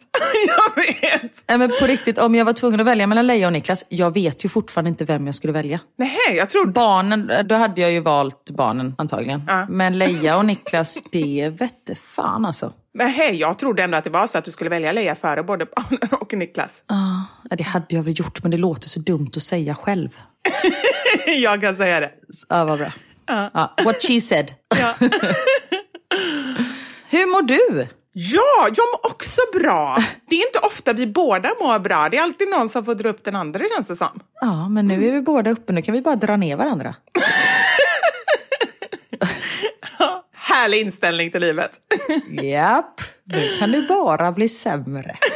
Jag 0.47 0.83
vet. 0.83 1.43
Nej, 1.49 1.57
men 1.57 1.71
på 1.79 1.87
riktigt, 1.87 2.17
om 2.17 2.35
jag 2.35 2.45
var 2.45 2.53
tvungen 2.53 2.79
att 2.79 2.85
välja 2.85 3.07
mellan 3.07 3.27
Leia 3.27 3.47
och 3.47 3.53
Niklas, 3.53 3.85
jag 3.89 4.13
vet 4.13 4.45
ju 4.45 4.49
fortfarande 4.49 4.89
inte 4.89 5.05
vem 5.05 5.25
jag 5.25 5.35
skulle 5.35 5.53
välja. 5.53 5.79
Nej, 5.97 6.37
jag 6.37 6.49
tror... 6.49 6.65
Barnen, 6.65 7.31
då 7.45 7.55
hade 7.55 7.81
jag 7.81 7.91
ju 7.91 7.99
valt 7.99 8.49
barnen 8.49 8.95
antagligen. 8.97 9.41
Ja. 9.47 9.65
Men 9.69 9.97
Leia 9.97 10.37
och 10.37 10.45
Niklas, 10.45 11.01
det 11.11 11.53
vette 11.59 11.95
fan 11.95 12.45
alltså. 12.45 12.73
Men 12.93 13.09
hej, 13.09 13.35
jag 13.35 13.59
trodde 13.59 13.83
ändå 13.83 13.97
att 13.97 14.03
det 14.03 14.09
var 14.09 14.27
så 14.27 14.37
att 14.37 14.45
du 14.45 14.51
skulle 14.51 14.69
välja 14.69 14.91
Leia 14.91 15.15
före 15.15 15.43
både 15.43 15.65
barnen 15.65 16.09
och 16.21 16.33
Niklas. 16.33 16.83
Ja, 16.87 17.25
det 17.55 17.63
hade 17.63 17.85
jag 17.89 18.03
väl 18.03 18.19
gjort, 18.19 18.43
men 18.43 18.51
det 18.51 18.57
låter 18.57 18.89
så 18.89 18.99
dumt 18.99 19.29
att 19.35 19.43
säga 19.43 19.75
själv. 19.75 20.17
Jag 21.43 21.61
kan 21.61 21.75
säga 21.75 21.99
det. 21.99 22.11
Ja, 22.49 22.65
vad 22.65 22.79
bra. 22.79 22.91
Ja, 23.27 23.73
what 23.85 24.01
she 24.07 24.21
said. 24.21 24.53
Ja. 24.79 24.93
Hur 27.09 27.25
mår 27.31 27.41
du? 27.41 27.87
Ja, 28.13 28.67
jag 28.75 28.85
mår 28.93 29.11
också 29.11 29.41
bra. 29.53 29.97
Det 30.29 30.35
är 30.35 30.47
inte 30.47 30.59
ofta 30.59 30.93
vi 30.93 31.07
båda 31.07 31.49
mår 31.61 31.79
bra. 31.79 32.09
Det 32.09 32.17
är 32.17 32.21
alltid 32.23 32.49
någon 32.49 32.69
som 32.69 32.85
får 32.85 32.95
dra 32.95 33.09
upp 33.09 33.23
den 33.23 33.35
andra 33.35 33.65
känns 33.75 33.87
det 33.87 33.95
som. 33.95 34.19
Ja, 34.41 34.69
men 34.69 34.87
nu 34.87 35.07
är 35.07 35.11
vi 35.11 35.21
båda 35.21 35.49
uppe. 35.51 35.73
Nu 35.73 35.81
kan 35.81 35.93
vi 35.93 36.01
bara 36.01 36.15
dra 36.15 36.35
ner 36.37 36.55
varandra. 36.55 36.95
Härlig 40.53 40.79
inställning 40.79 41.31
till 41.31 41.41
livet. 41.41 41.71
Japp, 42.43 43.01
nu 43.23 43.57
kan 43.59 43.71
det 43.71 43.81
bara 43.81 44.31
bli 44.31 44.47
sämre. 44.47 45.17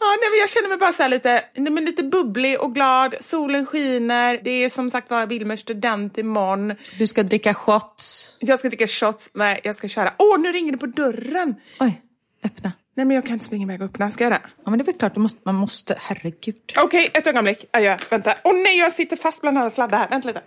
Ja, 0.00 0.16
nej, 0.20 0.30
men 0.30 0.40
jag 0.40 0.50
känner 0.50 0.68
mig 0.68 0.78
bara 0.78 0.92
så 0.92 1.02
här 1.02 1.10
lite, 1.10 1.42
nej, 1.54 1.72
men 1.72 1.84
lite 1.84 2.02
bubblig 2.02 2.60
och 2.60 2.74
glad. 2.74 3.14
Solen 3.20 3.66
skiner. 3.66 4.40
Det 4.44 4.64
är 4.64 4.68
som 4.68 4.90
sagt 4.90 5.10
var 5.10 5.26
Wilmers 5.26 5.60
student 5.60 6.18
imorgon. 6.18 6.74
Du 6.98 7.06
ska 7.06 7.22
dricka 7.22 7.54
shots. 7.54 8.36
Jag 8.40 8.58
ska 8.58 8.68
dricka 8.68 8.86
shots. 8.86 9.30
Nej, 9.34 9.60
jag 9.64 9.76
ska 9.76 9.88
köra. 9.88 10.12
Åh, 10.18 10.40
nu 10.40 10.52
ringer 10.52 10.72
det 10.72 10.78
på 10.78 10.86
dörren! 10.86 11.54
Oj, 11.80 12.02
öppna. 12.44 12.72
Nej, 12.96 13.06
men 13.06 13.14
jag 13.14 13.24
kan 13.24 13.32
inte 13.32 13.44
springa 13.44 13.64
iväg 13.64 13.82
och 13.82 13.86
öppna. 13.86 14.10
Ska 14.10 14.24
jag 14.24 14.32
det? 14.32 14.40
Ja, 14.64 14.70
men 14.70 14.78
det 14.78 14.82
är 14.82 14.86
väl 14.86 14.94
klart, 14.98 15.14
du 15.14 15.20
måste, 15.20 15.40
man 15.44 15.54
måste. 15.54 15.98
Herregud. 16.00 16.56
Okej, 16.78 17.10
ett 17.14 17.26
ögonblick. 17.26 17.64
Adjö. 17.72 17.96
Vänta. 18.10 18.34
Åh 18.44 18.54
nej, 18.54 18.78
jag 18.78 18.92
sitter 18.92 19.16
fast 19.16 19.40
bland 19.40 19.58
alla 19.58 19.70
sladdar 19.70 19.98
här. 19.98 20.08
Vänta 20.08 20.28
lite. 20.28 20.42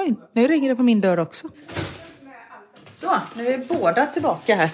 Oj, 0.00 0.14
nu 0.32 0.46
ringer 0.48 0.68
det 0.68 0.76
på 0.76 0.82
min 0.82 1.00
dörr 1.00 1.18
också. 1.18 1.48
Så, 2.90 3.20
nu 3.36 3.48
är 3.48 3.58
vi 3.58 3.64
båda 3.64 4.06
tillbaka 4.06 4.54
här. 4.54 4.70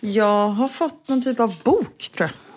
Jag 0.00 0.48
har 0.48 0.68
fått 0.68 1.08
någon 1.08 1.22
typ 1.22 1.40
av 1.40 1.62
bok, 1.64 2.10
tror 2.16 2.30
jag. 2.30 2.47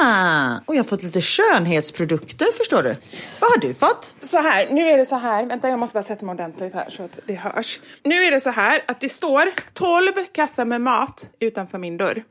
Ah! 0.00 0.58
Och 0.66 0.74
jag 0.74 0.82
har 0.82 0.88
fått 0.88 1.02
lite 1.02 1.20
skönhetsprodukter, 1.20 2.46
förstår 2.56 2.82
du. 2.82 2.96
Vad 3.40 3.50
har 3.50 3.58
du 3.58 3.74
fått? 3.74 4.16
Så 4.20 4.38
här, 4.38 4.68
nu 4.70 4.88
är 4.88 4.96
det 4.98 5.06
så 5.06 5.16
här. 5.16 5.46
Vänta, 5.46 5.68
jag 5.68 5.78
måste 5.78 5.94
bara 5.94 6.02
sätta 6.02 6.26
mig 6.26 6.32
ordentligt 6.32 6.74
här 6.74 6.90
så 6.90 7.02
att 7.02 7.18
det 7.26 7.34
hörs. 7.34 7.80
Nu 8.04 8.14
är 8.24 8.30
det 8.30 8.40
så 8.40 8.50
här 8.50 8.80
att 8.88 9.00
det 9.00 9.08
står 9.08 9.42
12 9.72 10.12
kassar 10.32 10.64
med 10.64 10.80
mat 10.80 11.30
utanför 11.40 11.78
min 11.78 11.96
dörr. 11.96 12.22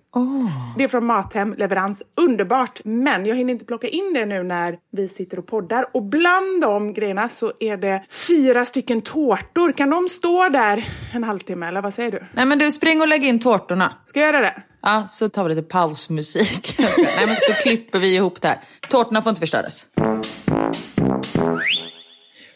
Det 0.78 0.84
är 0.84 0.88
från 0.88 1.06
Mathem 1.06 1.54
leverans. 1.54 2.04
Underbart! 2.22 2.82
Men 2.84 3.26
jag 3.26 3.36
hinner 3.36 3.54
inte 3.54 3.66
plocka 3.66 3.88
in 3.88 4.14
det 4.14 4.26
nu 4.26 4.44
när 4.44 4.78
vi 4.92 5.08
sitter 5.08 5.40
och 5.40 5.48
poddar. 5.48 5.86
Och 5.94 6.04
bland 6.04 6.62
de 6.62 6.94
grejerna 6.94 7.30
så 7.30 7.54
är 7.60 7.78
det 7.78 8.04
fyra 8.10 8.66
stycken 8.66 9.02
tårtor. 9.02 9.72
Kan 9.72 9.90
de 9.90 10.10
stå 10.10 10.50
där 10.50 10.86
en 11.14 11.24
halvtimme 11.24 11.68
eller 11.68 11.82
vad 11.82 11.94
säger 11.94 12.12
du? 12.12 12.24
Nej, 12.34 12.46
men 12.46 12.60
du, 12.60 12.72
spring 12.72 13.02
och 13.02 13.08
lägg 13.08 13.24
in 13.26 13.40
tårtorna. 13.40 13.94
Ska 14.06 14.20
jag 14.20 14.34
göra 14.34 14.42
det? 14.42 14.64
Ja, 14.88 15.08
så 15.10 15.30
tar 15.30 15.44
vi 15.44 15.56
lite 15.56 15.68
pausmusik. 15.68 16.76
Nej, 16.80 17.26
men 17.26 17.36
så 17.36 17.54
klipper 17.54 18.00
vi 18.00 18.16
ihop 18.16 18.42
det 18.42 18.48
här. 18.48 18.60
Tårtorna 18.90 19.22
får 19.22 19.30
inte 19.30 19.40
förstöras. 19.40 19.86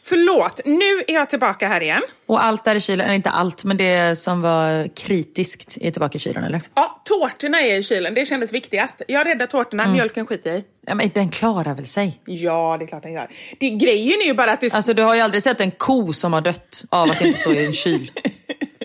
Förlåt, 0.03 0.61
nu 0.65 1.03
är 1.07 1.13
jag 1.13 1.29
tillbaka 1.29 1.67
här 1.67 1.81
igen. 1.81 2.01
Och 2.27 2.43
allt 2.43 2.63
där 2.63 2.75
i 2.75 2.81
kylen, 2.81 3.05
eller 3.05 3.15
inte 3.15 3.29
allt, 3.29 3.63
men 3.63 3.77
det 3.77 4.17
som 4.17 4.41
var 4.41 4.95
kritiskt 4.95 5.77
är 5.81 5.91
tillbaka 5.91 6.15
i 6.15 6.19
kylen, 6.19 6.43
eller? 6.43 6.61
Ja, 6.75 7.01
tårtorna 7.05 7.61
är 7.61 7.77
i 7.77 7.83
kylen. 7.83 8.13
Det 8.13 8.25
kändes 8.25 8.53
viktigast. 8.53 9.01
Jag 9.07 9.27
räddar 9.27 9.47
tårtorna, 9.47 9.87
mjölken 9.87 10.25
skiter 10.25 10.49
jag 10.49 10.59
i. 10.59 10.63
Ja, 10.85 10.95
men 10.95 11.09
den 11.13 11.29
klarar 11.29 11.75
väl 11.75 11.85
sig? 11.85 12.21
Ja, 12.25 12.77
det 12.79 12.85
är 12.85 12.87
klart 12.87 13.03
den 13.03 13.13
gör. 13.13 13.29
Det, 13.59 13.69
grejen 13.69 14.21
är 14.21 14.25
ju 14.25 14.33
bara 14.33 14.51
att 14.51 14.61
det... 14.61 14.73
Alltså, 14.73 14.93
du 14.93 15.03
har 15.03 15.15
ju 15.15 15.21
aldrig 15.21 15.43
sett 15.43 15.61
en 15.61 15.71
ko 15.71 16.13
som 16.13 16.33
har 16.33 16.41
dött 16.41 16.83
av 16.89 17.11
att 17.11 17.21
inte 17.21 17.39
stå 17.39 17.51
i 17.51 17.65
en 17.65 17.73
kyl. 17.73 18.11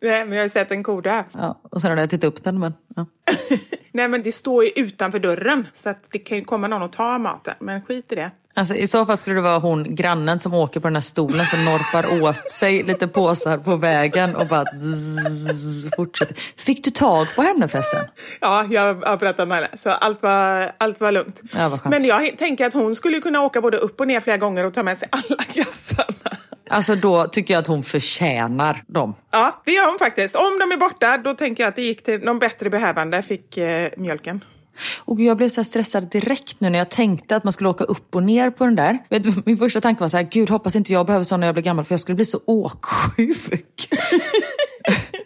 Nej, 0.00 0.24
men 0.24 0.32
jag 0.32 0.38
har 0.38 0.44
ju 0.44 0.48
sett 0.48 0.70
en 0.70 0.82
ko 0.82 1.00
dö. 1.00 1.24
Ja, 1.32 1.60
och 1.70 1.80
sen 1.80 1.90
har 1.90 1.96
du 1.96 2.02
ätit 2.02 2.24
upp 2.24 2.44
den, 2.44 2.58
men... 2.58 2.74
Ja. 2.96 3.06
Nej, 3.92 4.08
men 4.08 4.22
det 4.22 4.32
står 4.32 4.64
ju 4.64 4.70
utanför 4.76 5.18
dörren. 5.18 5.66
Så 5.72 5.90
att 5.90 6.08
det 6.10 6.18
kan 6.18 6.38
ju 6.38 6.44
komma 6.44 6.68
någon 6.68 6.82
och 6.82 6.92
ta 6.92 7.18
maten. 7.18 7.54
Men 7.60 7.82
skit 7.82 8.12
i 8.12 8.14
det. 8.14 8.30
Alltså, 8.56 8.74
I 8.74 8.86
så 8.86 9.06
fall 9.06 9.16
skulle 9.16 9.36
det 9.36 9.42
vara 9.42 9.58
hon, 9.58 9.94
grannen 9.94 10.40
som 10.40 10.54
åker 10.54 10.80
på 10.80 10.86
den 10.86 10.96
här 10.96 11.00
stolen 11.00 11.46
som 11.46 11.64
norpar 11.64 12.22
åt 12.22 12.50
sig 12.50 12.82
lite 12.82 13.08
påsar 13.08 13.58
på 13.58 13.76
vägen 13.76 14.36
och 14.36 14.46
bara 14.46 14.64
zzz, 14.64 15.88
fortsätter. 15.96 16.36
Fick 16.56 16.84
du 16.84 16.90
tag 16.90 17.26
på 17.36 17.42
henne 17.42 17.68
förresten? 17.68 18.04
Ja, 18.40 18.66
jag 18.70 18.94
har 18.94 19.16
pratat 19.16 19.48
med 19.48 19.56
henne. 19.56 19.68
Så 19.78 19.90
allt 19.90 20.22
var, 20.22 20.72
allt 20.78 21.00
var 21.00 21.12
lugnt. 21.12 21.42
Ja, 21.52 21.78
men 21.84 22.04
jag 22.04 22.38
tänker 22.38 22.66
att 22.66 22.74
hon 22.74 22.94
skulle 22.94 23.20
kunna 23.20 23.42
åka 23.42 23.60
både 23.60 23.76
upp 23.76 24.00
och 24.00 24.06
ner 24.06 24.20
flera 24.20 24.36
gånger 24.36 24.64
och 24.64 24.74
ta 24.74 24.82
med 24.82 24.98
sig 24.98 25.08
alla 25.10 25.42
kassarna. 25.54 26.36
Alltså 26.70 26.94
då 26.94 27.26
tycker 27.26 27.54
jag 27.54 27.58
att 27.60 27.66
hon 27.66 27.82
förtjänar 27.82 28.82
dem. 28.86 29.14
Ja, 29.30 29.62
det 29.64 29.72
gör 29.72 29.88
hon 29.88 29.98
faktiskt. 29.98 30.36
Om 30.36 30.58
de 30.60 30.72
är 30.74 30.76
borta, 30.76 31.18
då 31.18 31.34
tänker 31.34 31.62
jag 31.62 31.68
att 31.68 31.76
det 31.76 31.82
gick 31.82 32.04
till 32.04 32.20
någon 32.20 32.38
bättre 32.38 32.70
behövande 32.70 33.22
fick 33.22 33.56
eh, 33.56 33.88
mjölken. 33.96 34.44
Och 34.98 35.20
jag 35.20 35.36
blev 35.36 35.48
så 35.48 35.60
här 35.60 35.64
stressad 35.64 36.10
direkt 36.10 36.60
nu 36.60 36.70
när 36.70 36.78
jag 36.78 36.88
tänkte 36.88 37.36
att 37.36 37.44
man 37.44 37.52
skulle 37.52 37.68
åka 37.68 37.84
upp 37.84 38.14
och 38.14 38.22
ner 38.22 38.50
på 38.50 38.64
den 38.64 38.76
där. 38.76 38.98
Min 39.44 39.58
första 39.58 39.80
tanke 39.80 40.00
var 40.00 40.08
så 40.08 40.16
här, 40.16 40.28
gud 40.30 40.50
hoppas 40.50 40.76
inte 40.76 40.92
jag 40.92 41.06
behöver 41.06 41.24
sån 41.24 41.40
när 41.40 41.46
jag 41.46 41.54
blir 41.54 41.62
gammal 41.62 41.84
för 41.84 41.92
jag 41.92 42.00
skulle 42.00 42.16
bli 42.16 42.24
så 42.24 42.40
åksjuk. 42.46 43.88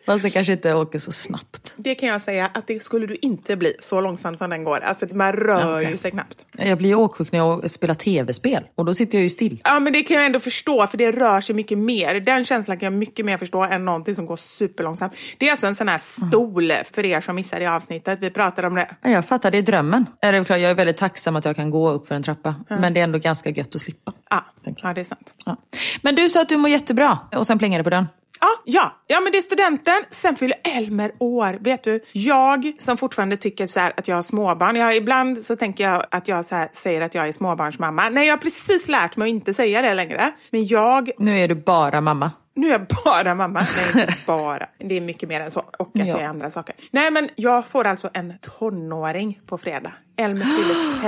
Fast 0.08 0.22
det 0.22 0.30
kanske 0.30 0.52
inte 0.52 0.74
åker 0.74 0.98
så 0.98 1.12
snabbt. 1.12 1.74
Det 1.76 1.94
kan 1.94 2.08
jag 2.08 2.20
säga 2.20 2.50
att 2.54 2.66
det 2.66 2.82
skulle 2.82 3.06
du 3.06 3.16
inte 3.22 3.56
bli 3.56 3.74
så 3.80 4.00
långsamt 4.00 4.38
som 4.38 4.50
den 4.50 4.64
går. 4.64 4.80
Alltså 4.80 5.06
man 5.12 5.32
rör 5.32 5.78
Okej. 5.78 5.90
ju 5.90 5.96
sig 5.96 6.10
knappt. 6.10 6.46
Jag 6.52 6.78
blir 6.78 6.88
ju 6.88 6.94
åksjuk 6.94 7.32
när 7.32 7.38
jag 7.38 7.70
spelar 7.70 7.94
tv-spel 7.94 8.64
och 8.74 8.84
då 8.84 8.94
sitter 8.94 9.18
jag 9.18 9.22
ju 9.22 9.28
still. 9.28 9.60
Ja, 9.64 9.80
men 9.80 9.92
det 9.92 10.02
kan 10.02 10.16
jag 10.16 10.26
ändå 10.26 10.40
förstå 10.40 10.86
för 10.86 10.98
det 10.98 11.12
rör 11.12 11.40
sig 11.40 11.54
mycket 11.54 11.78
mer. 11.78 12.20
Den 12.20 12.44
känslan 12.44 12.78
kan 12.78 12.86
jag 12.86 12.98
mycket 12.98 13.24
mer 13.24 13.38
förstå 13.38 13.64
än 13.64 13.84
någonting 13.84 14.14
som 14.14 14.26
går 14.26 14.36
superlångsamt. 14.36 15.14
Det 15.38 15.46
är 15.46 15.50
alltså 15.50 15.66
en 15.66 15.74
sån 15.74 15.88
här 15.88 15.98
stol 15.98 16.72
för 16.92 17.04
er 17.04 17.20
som 17.20 17.34
missade 17.34 17.62
i 17.62 17.66
avsnittet. 17.66 18.18
Vi 18.22 18.30
pratade 18.30 18.68
om 18.68 18.74
det. 18.74 18.96
Ja, 19.02 19.10
Jag 19.10 19.24
fattar, 19.26 19.50
det 19.50 19.58
är 19.58 19.62
drömmen. 19.62 20.06
Ja, 20.20 20.32
det 20.32 20.38
är 20.38 20.44
klart, 20.44 20.60
Jag 20.60 20.70
är 20.70 20.74
väldigt 20.74 20.96
tacksam 20.96 21.36
att 21.36 21.44
jag 21.44 21.56
kan 21.56 21.70
gå 21.70 21.90
upp 21.90 22.08
för 22.08 22.14
en 22.14 22.22
trappa. 22.22 22.54
Men 22.68 22.94
det 22.94 23.00
är 23.00 23.04
ändå 23.04 23.18
ganska 23.18 23.50
gött 23.50 23.74
att 23.74 23.80
slippa. 23.80 24.12
Ja, 24.30 24.44
ja 24.82 24.94
det 24.94 25.00
är 25.00 25.04
sant. 25.04 25.34
Ja. 25.44 25.56
Men 26.02 26.14
du 26.14 26.28
sa 26.28 26.42
att 26.42 26.48
du 26.48 26.56
mår 26.56 26.70
jättebra 26.70 27.18
och 27.36 27.46
sen 27.46 27.58
plingade 27.58 27.80
det 27.80 27.84
på 27.84 27.90
den. 27.90 28.06
Ja, 28.40 28.48
ja. 28.64 28.96
ja, 29.06 29.20
men 29.20 29.32
det 29.32 29.38
är 29.38 29.42
studenten. 29.42 30.04
Sen 30.10 30.36
fyller 30.36 30.56
Elmer 30.76 31.12
år. 31.18 31.56
Vet 31.60 31.84
du, 31.84 32.00
jag 32.12 32.72
som 32.78 32.96
fortfarande 32.96 33.36
tycker 33.36 33.66
så 33.66 33.80
att 33.80 34.08
jag 34.08 34.14
har 34.14 34.22
småbarn. 34.22 34.76
Jag, 34.76 34.96
ibland 34.96 35.38
så 35.38 35.56
tänker 35.56 35.84
jag 35.84 36.04
att 36.10 36.28
jag 36.28 36.44
så 36.44 36.66
säger 36.72 37.00
att 37.00 37.14
jag 37.14 37.28
är 37.28 37.32
småbarnsmamma. 37.32 38.08
Nej, 38.08 38.26
jag 38.26 38.32
har 38.32 38.38
precis 38.38 38.88
lärt 38.88 39.16
mig 39.16 39.26
att 39.26 39.30
inte 39.30 39.54
säga 39.54 39.82
det 39.82 39.94
längre. 39.94 40.30
Men 40.50 40.66
jag 40.66 41.10
Nu 41.18 41.40
är 41.40 41.48
du 41.48 41.54
bara 41.54 42.00
mamma. 42.00 42.30
Nu 42.54 42.66
är 42.68 42.72
jag 42.72 42.86
bara 43.04 43.34
mamma. 43.34 43.66
Nej, 43.94 44.02
inte 44.02 44.14
bara. 44.26 44.66
Det 44.78 44.96
är 44.96 45.00
mycket 45.00 45.28
mer 45.28 45.40
än 45.40 45.50
så. 45.50 45.60
Och 45.78 45.88
att 45.88 45.90
Ja. 45.94 46.04
jag 46.06 46.20
är 46.20 46.28
andra 46.28 46.50
saker. 46.50 46.74
Nej, 46.90 47.10
men 47.10 47.28
jag 47.36 47.66
får 47.66 47.86
alltså 47.86 48.10
en 48.14 48.34
tonåring 48.58 49.40
på 49.46 49.58
fredag. 49.58 49.92
Elmer 50.16 50.44
fyller 50.44 51.00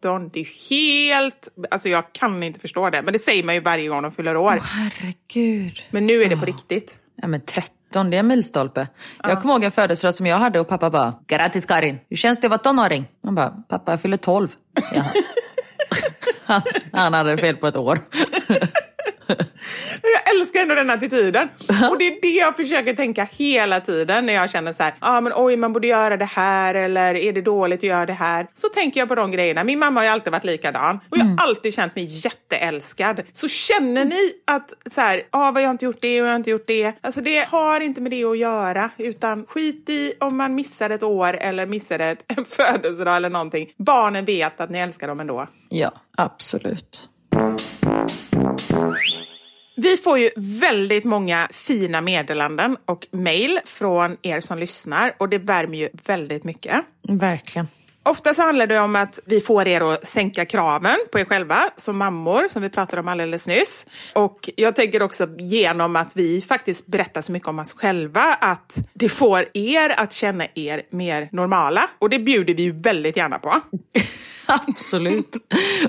13. 0.00 0.30
Det 0.32 0.40
är 0.40 0.70
helt... 0.70 1.48
Alltså 1.70 1.88
jag 1.88 2.12
kan 2.12 2.42
inte 2.42 2.60
förstå 2.60 2.90
det. 2.90 3.02
Men 3.02 3.12
det 3.12 3.18
säger 3.18 3.44
man 3.44 3.54
ju 3.54 3.60
varje 3.60 3.88
gång 3.88 4.02
de 4.02 4.12
fyller 4.12 4.36
år. 4.36 4.60
Herregud. 4.62 5.82
Men 5.90 6.06
nu 6.06 6.22
är 6.22 6.28
det 6.28 6.36
på 6.36 6.44
riktigt. 6.44 6.98
Ja 7.22 7.28
men 7.28 7.40
13, 7.40 8.10
det 8.10 8.16
är 8.16 8.20
en 8.20 8.26
milstolpe. 8.26 8.88
Jag 9.22 9.42
kommer 9.42 9.54
ihåg 9.54 9.64
en 9.64 9.72
födelsedag 9.72 10.14
som 10.14 10.26
jag 10.26 10.38
hade 10.38 10.60
och 10.60 10.68
pappa 10.68 10.90
bara 10.90 11.14
Grattis 11.26 11.66
Karin, 11.66 11.98
hur 12.08 12.16
känns 12.16 12.40
det 12.40 12.46
att 12.46 12.50
vara 12.50 12.58
tonåring? 12.58 13.08
Man 13.24 13.34
bara, 13.34 13.50
pappa 13.50 13.92
jag 13.92 14.02
fyller 14.02 14.16
12. 14.16 14.48
Jaha. 14.94 15.04
han, 16.44 16.62
han 16.92 17.14
hade 17.14 17.36
fel 17.36 17.56
på 17.56 17.66
ett 17.66 17.76
år. 17.76 17.98
Jag 20.02 20.34
älskar 20.36 20.60
ändå 20.60 20.74
den 20.74 20.90
attityden. 20.90 21.48
Och 21.90 21.98
det 21.98 22.06
är 22.06 22.20
det 22.22 22.28
jag 22.28 22.56
försöker 22.56 22.94
tänka 22.94 23.28
hela 23.32 23.80
tiden 23.80 24.26
när 24.26 24.32
jag 24.32 24.50
känner 24.50 24.72
så 24.72 24.82
här, 24.82 24.94
ah, 25.00 25.20
men 25.20 25.32
oj, 25.36 25.56
man 25.56 25.72
borde 25.72 25.86
göra 25.86 26.16
det 26.16 26.24
här 26.24 26.74
eller 26.74 27.14
är 27.14 27.32
det 27.32 27.42
dåligt 27.42 27.78
att 27.78 27.82
göra 27.82 28.06
det 28.06 28.12
här? 28.12 28.46
Så 28.54 28.68
tänker 28.68 29.00
jag 29.00 29.08
på 29.08 29.14
de 29.14 29.30
grejerna. 29.30 29.64
Min 29.64 29.78
mamma 29.78 30.00
har 30.00 30.04
ju 30.04 30.10
alltid 30.10 30.32
varit 30.32 30.44
likadan 30.44 31.00
och 31.10 31.18
jag 31.18 31.24
har 31.24 31.46
alltid 31.46 31.74
känt 31.74 31.96
mig 31.96 32.04
jätteälskad. 32.04 33.22
Så 33.32 33.48
känner 33.48 34.04
ni 34.04 34.32
att 34.46 34.72
så 34.86 35.00
här, 35.00 35.22
ah, 35.30 35.50
vad 35.50 35.62
jag 35.62 35.68
har 35.68 35.72
inte 35.72 35.84
gjort 35.84 36.00
det 36.00 36.20
och 36.22 36.26
jag 36.26 36.32
har 36.32 36.36
inte 36.36 36.50
gjort 36.50 36.66
det. 36.66 36.92
Alltså 37.00 37.20
det 37.20 37.48
har 37.48 37.80
inte 37.80 38.00
med 38.00 38.12
det 38.12 38.24
att 38.24 38.38
göra 38.38 38.90
utan 38.98 39.46
skit 39.46 39.88
i 39.88 40.12
om 40.20 40.36
man 40.36 40.54
missar 40.54 40.90
ett 40.90 41.02
år 41.02 41.36
eller 41.36 41.66
missar 41.66 41.98
ett, 41.98 42.24
en 42.28 42.44
födelsedag 42.44 43.16
eller 43.16 43.30
någonting. 43.30 43.70
Barnen 43.78 44.24
vet 44.24 44.60
att 44.60 44.70
ni 44.70 44.78
älskar 44.78 45.08
dem 45.08 45.20
ändå. 45.20 45.46
Ja, 45.68 45.92
absolut. 46.16 47.08
Vi 49.76 49.96
får 49.96 50.18
ju 50.18 50.30
väldigt 50.36 51.04
många 51.04 51.48
fina 51.52 52.00
meddelanden 52.00 52.76
och 52.84 53.06
mejl 53.10 53.60
från 53.64 54.16
er 54.22 54.40
som 54.40 54.58
lyssnar 54.58 55.14
och 55.18 55.28
det 55.28 55.38
värmer 55.38 55.78
ju 55.78 55.88
väldigt 56.06 56.44
mycket. 56.44 56.84
Verkligen. 57.08 57.66
Ofta 58.02 58.34
så 58.34 58.42
handlar 58.42 58.66
det 58.66 58.80
om 58.80 58.96
att 58.96 59.20
vi 59.26 59.40
får 59.40 59.68
er 59.68 59.92
att 59.92 60.06
sänka 60.06 60.44
kraven 60.44 60.96
på 61.12 61.18
er 61.18 61.24
själva 61.24 61.70
som 61.76 61.98
mammor, 61.98 62.48
som 62.50 62.62
vi 62.62 62.70
pratade 62.70 63.00
om 63.00 63.08
alldeles 63.08 63.48
nyss. 63.48 63.86
Och 64.14 64.50
jag 64.56 64.76
tänker 64.76 65.02
också 65.02 65.28
genom 65.38 65.96
att 65.96 66.10
vi 66.14 66.40
faktiskt 66.48 66.86
berättar 66.86 67.20
så 67.20 67.32
mycket 67.32 67.48
om 67.48 67.58
oss 67.58 67.72
själva 67.72 68.22
att 68.40 68.78
det 68.94 69.08
får 69.08 69.44
er 69.54 70.00
att 70.00 70.12
känna 70.12 70.46
er 70.54 70.82
mer 70.90 71.28
normala. 71.32 71.90
Och 71.98 72.10
det 72.10 72.18
bjuder 72.18 72.54
vi 72.54 72.62
ju 72.62 72.72
väldigt 72.72 73.16
gärna 73.16 73.38
på. 73.38 73.60
Absolut. 74.66 75.36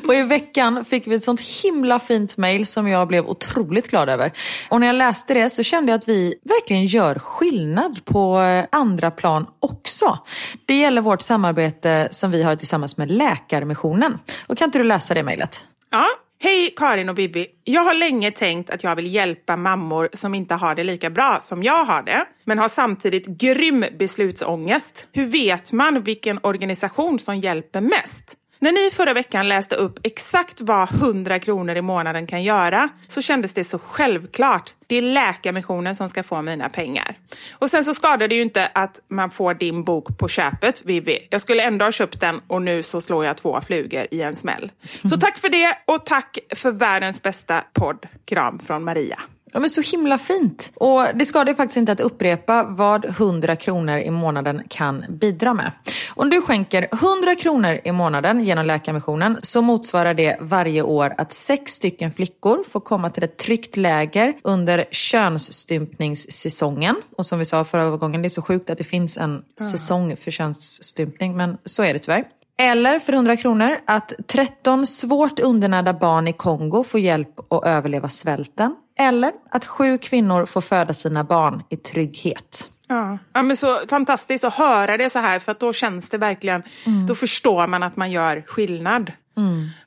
Och 0.08 0.16
i 0.16 0.22
veckan 0.22 0.86
fick 0.86 1.08
vi 1.08 1.16
ett 1.16 1.24
sånt 1.24 1.42
himla 1.64 2.00
fint 2.00 2.38
mail 2.38 2.66
som 2.66 2.88
jag 2.88 3.08
blev 3.08 3.26
otroligt 3.26 3.90
glad 3.90 4.10
över. 4.10 4.32
Och 4.70 4.80
när 4.80 4.88
jag 4.88 4.96
läste 4.96 5.34
det 5.34 5.50
så 5.50 5.64
kände 5.64 5.92
jag 5.92 5.98
att 5.98 6.08
vi 6.08 6.36
verkligen 6.44 6.86
gör 6.86 7.20
skillnad 7.20 8.06
på 8.06 8.40
eh, 8.40 8.66
andra 8.72 9.12
plan 9.12 9.46
också. 9.60 10.18
Det 10.66 10.80
gäller 10.80 11.02
vårt 11.02 11.22
samarbete 11.22 12.08
som 12.12 12.32
vi 12.32 12.44
har 12.44 12.56
tillsammans 12.56 12.98
med 12.98 13.12
Läkarmissionen. 13.12 14.18
Och 14.48 14.58
kan 14.58 14.66
inte 14.66 14.78
du 14.78 14.84
läsa 14.84 15.14
det 15.14 15.24
mejlet? 15.24 15.66
Ja. 15.92 16.06
Hej 16.44 16.74
Karin 16.76 17.10
och 17.10 17.20
Vivi. 17.20 17.48
Jag 17.64 17.82
har 17.82 17.94
länge 17.94 18.32
tänkt 18.32 18.70
att 18.70 18.84
jag 18.84 18.96
vill 18.96 19.16
hjälpa 19.16 19.58
mammor 19.58 20.10
som 20.14 20.36
inte 20.36 20.56
har 20.56 20.76
det 20.76 20.84
lika 20.84 21.10
bra 21.10 21.38
som 21.42 21.64
jag 21.64 21.86
har 21.86 22.04
det, 22.04 22.26
men 22.46 22.60
har 22.60 22.68
samtidigt 22.68 23.28
grym 23.28 23.86
beslutsångest. 24.00 25.08
Hur 25.12 25.26
vet 25.26 25.72
man 25.72 26.02
vilken 26.02 26.40
organisation 26.44 27.20
som 27.20 27.38
hjälper 27.38 27.82
mest? 27.82 28.38
När 28.64 28.72
ni 28.72 28.92
förra 28.92 29.14
veckan 29.14 29.48
läste 29.48 29.76
upp 29.76 30.00
exakt 30.04 30.62
vad 30.62 30.94
100 30.94 31.40
kronor 31.40 31.76
i 31.76 31.82
månaden 31.82 32.28
kan 32.28 32.44
göra 32.44 32.90
så 33.08 33.22
kändes 33.22 33.54
det 33.54 33.64
så 33.64 33.80
självklart. 33.80 34.74
Det 34.88 34.96
är 34.96 35.02
Läkarmissionen 35.02 35.96
som 35.96 36.10
ska 36.10 36.24
få 36.24 36.42
mina 36.42 36.70
pengar. 36.70 37.18
Och 37.52 37.70
sen 37.70 37.86
så 37.86 37.94
skadar 37.94 38.28
det 38.28 38.36
ju 38.36 38.42
inte 38.42 38.72
att 38.74 39.00
man 39.08 39.30
får 39.30 39.54
din 39.54 39.84
bok 39.84 40.18
på 40.18 40.28
köpet, 40.28 40.82
Vivi. 40.86 41.28
Jag 41.30 41.42
skulle 41.42 41.64
ändå 41.64 41.86
ha 41.86 41.92
köpt 41.92 42.20
den 42.20 42.42
och 42.48 42.62
nu 42.62 42.84
så 42.84 43.02
slår 43.02 43.26
jag 43.26 43.38
två 43.38 43.62
flugor 43.62 44.08
i 44.12 44.22
en 44.22 44.36
smäll. 44.36 44.72
Så 45.04 45.18
tack 45.18 45.38
för 45.38 45.50
det 45.50 45.78
och 45.88 46.06
tack 46.06 46.38
för 46.56 46.72
världens 46.72 47.22
bästa 47.22 47.64
podd. 47.74 48.06
Kram 48.26 48.60
från 48.60 48.84
Maria. 48.84 49.20
Ja, 49.52 49.60
men 49.60 49.70
så 49.70 49.82
himla 49.82 50.18
fint. 50.18 50.72
Och 50.76 51.08
det 51.14 51.26
skadar 51.26 51.54
faktiskt 51.54 51.78
inte 51.78 51.92
att 51.92 52.02
upprepa 52.02 52.64
vad 52.64 53.06
100 53.06 53.56
kronor 53.56 53.98
i 53.98 54.12
månaden 54.12 54.62
kan 54.70 55.06
bidra 55.10 55.54
med. 55.54 55.72
Om 56.10 56.30
du 56.30 56.42
skänker 56.42 56.88
100 56.92 57.36
kronor 57.36 57.80
i 57.84 57.92
månaden 57.92 58.40
genom 58.40 58.66
Läkarmissionen 58.66 59.38
så 59.42 59.62
motsvarar 59.62 60.14
det 60.14 60.38
varje 60.40 60.82
år 60.82 61.14
att 61.18 61.34
sex 61.34 61.72
stycken 61.72 62.12
flickor 62.12 62.64
får 62.70 62.80
komma 62.80 63.10
till 63.10 63.24
ett 63.24 63.38
tryggt 63.38 63.78
läger 63.78 64.34
under 64.44 64.86
könsstympningssäsongen. 64.92 66.96
Och 67.18 67.26
som 67.26 67.40
vi 67.40 67.46
sa 67.46 67.64
förra 67.64 67.98
gången, 67.98 68.22
det 68.22 68.28
är 68.28 68.30
så 68.30 68.42
sjukt 68.42 68.70
att 68.70 68.78
det 68.78 68.84
finns 68.84 69.18
en 69.18 69.44
säsong 69.72 70.16
för 70.16 70.32
könsstympning, 70.32 71.38
men 71.38 71.58
så 71.66 71.84
är 71.84 71.94
det 71.94 72.00
tyvärr. 72.00 72.24
Eller 72.62 73.00
för 73.00 73.14
100 73.14 73.38
kronor 73.38 73.78
att 73.88 74.14
13 74.28 74.88
svårt 74.88 75.40
undernärda 75.40 75.94
barn 75.94 76.28
i 76.28 76.34
Kongo 76.34 76.84
får 76.84 77.00
hjälp 77.00 77.54
att 77.54 77.66
överleva 77.66 78.10
svälten. 78.10 78.76
Eller 79.00 79.32
att 79.52 79.66
sju 79.66 79.98
kvinnor 79.98 80.46
får 80.46 80.62
föda 80.62 80.94
sina 80.94 81.24
barn 81.24 81.64
i 81.70 81.78
trygghet. 81.78 82.70
Ja. 82.88 83.18
ja, 83.34 83.42
men 83.42 83.58
så 83.58 83.80
fantastiskt 83.90 84.44
att 84.44 84.54
höra 84.54 84.98
det 84.98 85.10
så 85.10 85.20
här 85.20 85.40
för 85.40 85.52
att 85.52 85.60
då 85.60 85.74
känns 85.74 86.10
det 86.10 86.18
verkligen, 86.18 86.64
då 87.08 87.16
förstår 87.16 87.68
man 87.68 87.84
att 87.84 87.96
man 87.96 88.12
gör 88.12 88.44
skillnad. 88.48 89.12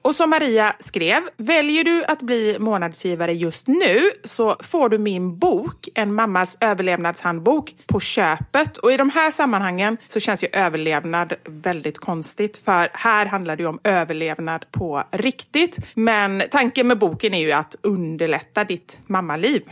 Och 0.03 0.14
som 0.14 0.30
Maria 0.30 0.76
skrev, 0.78 1.22
väljer 1.36 1.84
du 1.84 2.05
att 2.05 2.22
bli 2.22 2.57
månadsgivare 2.61 3.32
just 3.32 3.66
nu 3.66 4.11
så 4.24 4.57
får 4.61 4.88
du 4.88 4.99
min 4.99 5.38
bok, 5.38 5.88
En 5.95 6.14
mammas 6.14 6.59
överlevnadshandbok, 6.61 7.74
på 7.86 8.01
köpet. 8.01 8.78
Och 8.78 8.92
i 8.92 8.97
de 8.97 9.11
här 9.11 9.30
sammanhangen 9.30 9.97
så 10.07 10.20
känns 10.20 10.45
ju 10.45 10.49
överlevnad 10.53 11.32
väldigt 11.47 11.99
konstigt 11.99 12.57
för 12.57 12.88
här 12.92 13.26
handlar 13.26 13.57
det 13.57 13.62
ju 13.62 13.68
om 13.68 13.78
överlevnad 13.84 14.64
på 14.70 15.03
riktigt. 15.11 15.78
Men 15.95 16.42
tanken 16.51 16.86
med 16.88 16.99
boken 16.99 17.34
är 17.34 17.42
ju 17.42 17.53
att 17.53 17.76
underlätta 17.82 18.64
ditt 18.64 19.01
mammaliv. 19.07 19.62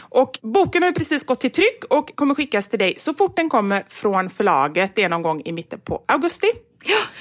Och 0.00 0.38
boken 0.42 0.82
har 0.82 0.88
ju 0.88 0.94
precis 0.94 1.24
gått 1.24 1.40
till 1.40 1.52
tryck 1.52 1.84
och 1.90 2.16
kommer 2.16 2.34
skickas 2.34 2.68
till 2.68 2.78
dig 2.78 2.94
så 2.96 3.14
fort 3.14 3.36
den 3.36 3.48
kommer 3.48 3.82
från 3.88 4.30
förlaget. 4.30 4.92
Det 4.94 5.02
är 5.02 5.08
någon 5.08 5.22
gång 5.22 5.42
i 5.44 5.52
mitten 5.52 5.80
på 5.80 6.04
augusti. 6.08 6.46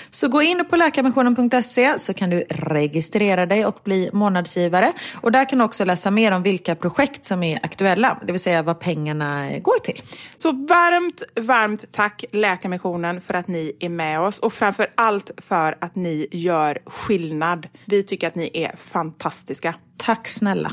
Så 0.09 0.27
gå 0.27 0.41
in 0.41 0.65
på 0.69 0.75
läkarmissionen.se 0.75 1.99
så 1.99 2.13
kan 2.13 2.29
du 2.29 2.43
registrera 2.49 3.45
dig 3.45 3.65
och 3.65 3.79
bli 3.83 4.09
månadsgivare. 4.13 4.93
Och 5.21 5.31
där 5.31 5.49
kan 5.49 5.59
du 5.59 5.65
också 5.65 5.85
läsa 5.85 6.11
mer 6.11 6.31
om 6.31 6.43
vilka 6.43 6.75
projekt 6.75 7.25
som 7.25 7.43
är 7.43 7.59
aktuella, 7.63 8.19
det 8.25 8.31
vill 8.31 8.41
säga 8.41 8.63
vad 8.63 8.79
pengarna 8.79 9.59
går 9.59 9.79
till. 9.79 10.01
Så 10.35 10.51
varmt, 10.51 11.23
varmt 11.41 11.91
tack 11.91 12.25
Läkarmissionen 12.31 13.21
för 13.21 13.33
att 13.33 13.47
ni 13.47 13.71
är 13.79 13.89
med 13.89 14.19
oss 14.19 14.39
och 14.39 14.53
framför 14.53 14.87
allt 14.95 15.31
för 15.37 15.77
att 15.81 15.95
ni 15.95 16.27
gör 16.31 16.79
skillnad. 16.85 17.67
Vi 17.85 18.03
tycker 18.03 18.27
att 18.27 18.35
ni 18.35 18.49
är 18.53 18.77
fantastiska. 18.77 19.75
Tack 19.97 20.27
snälla. 20.27 20.71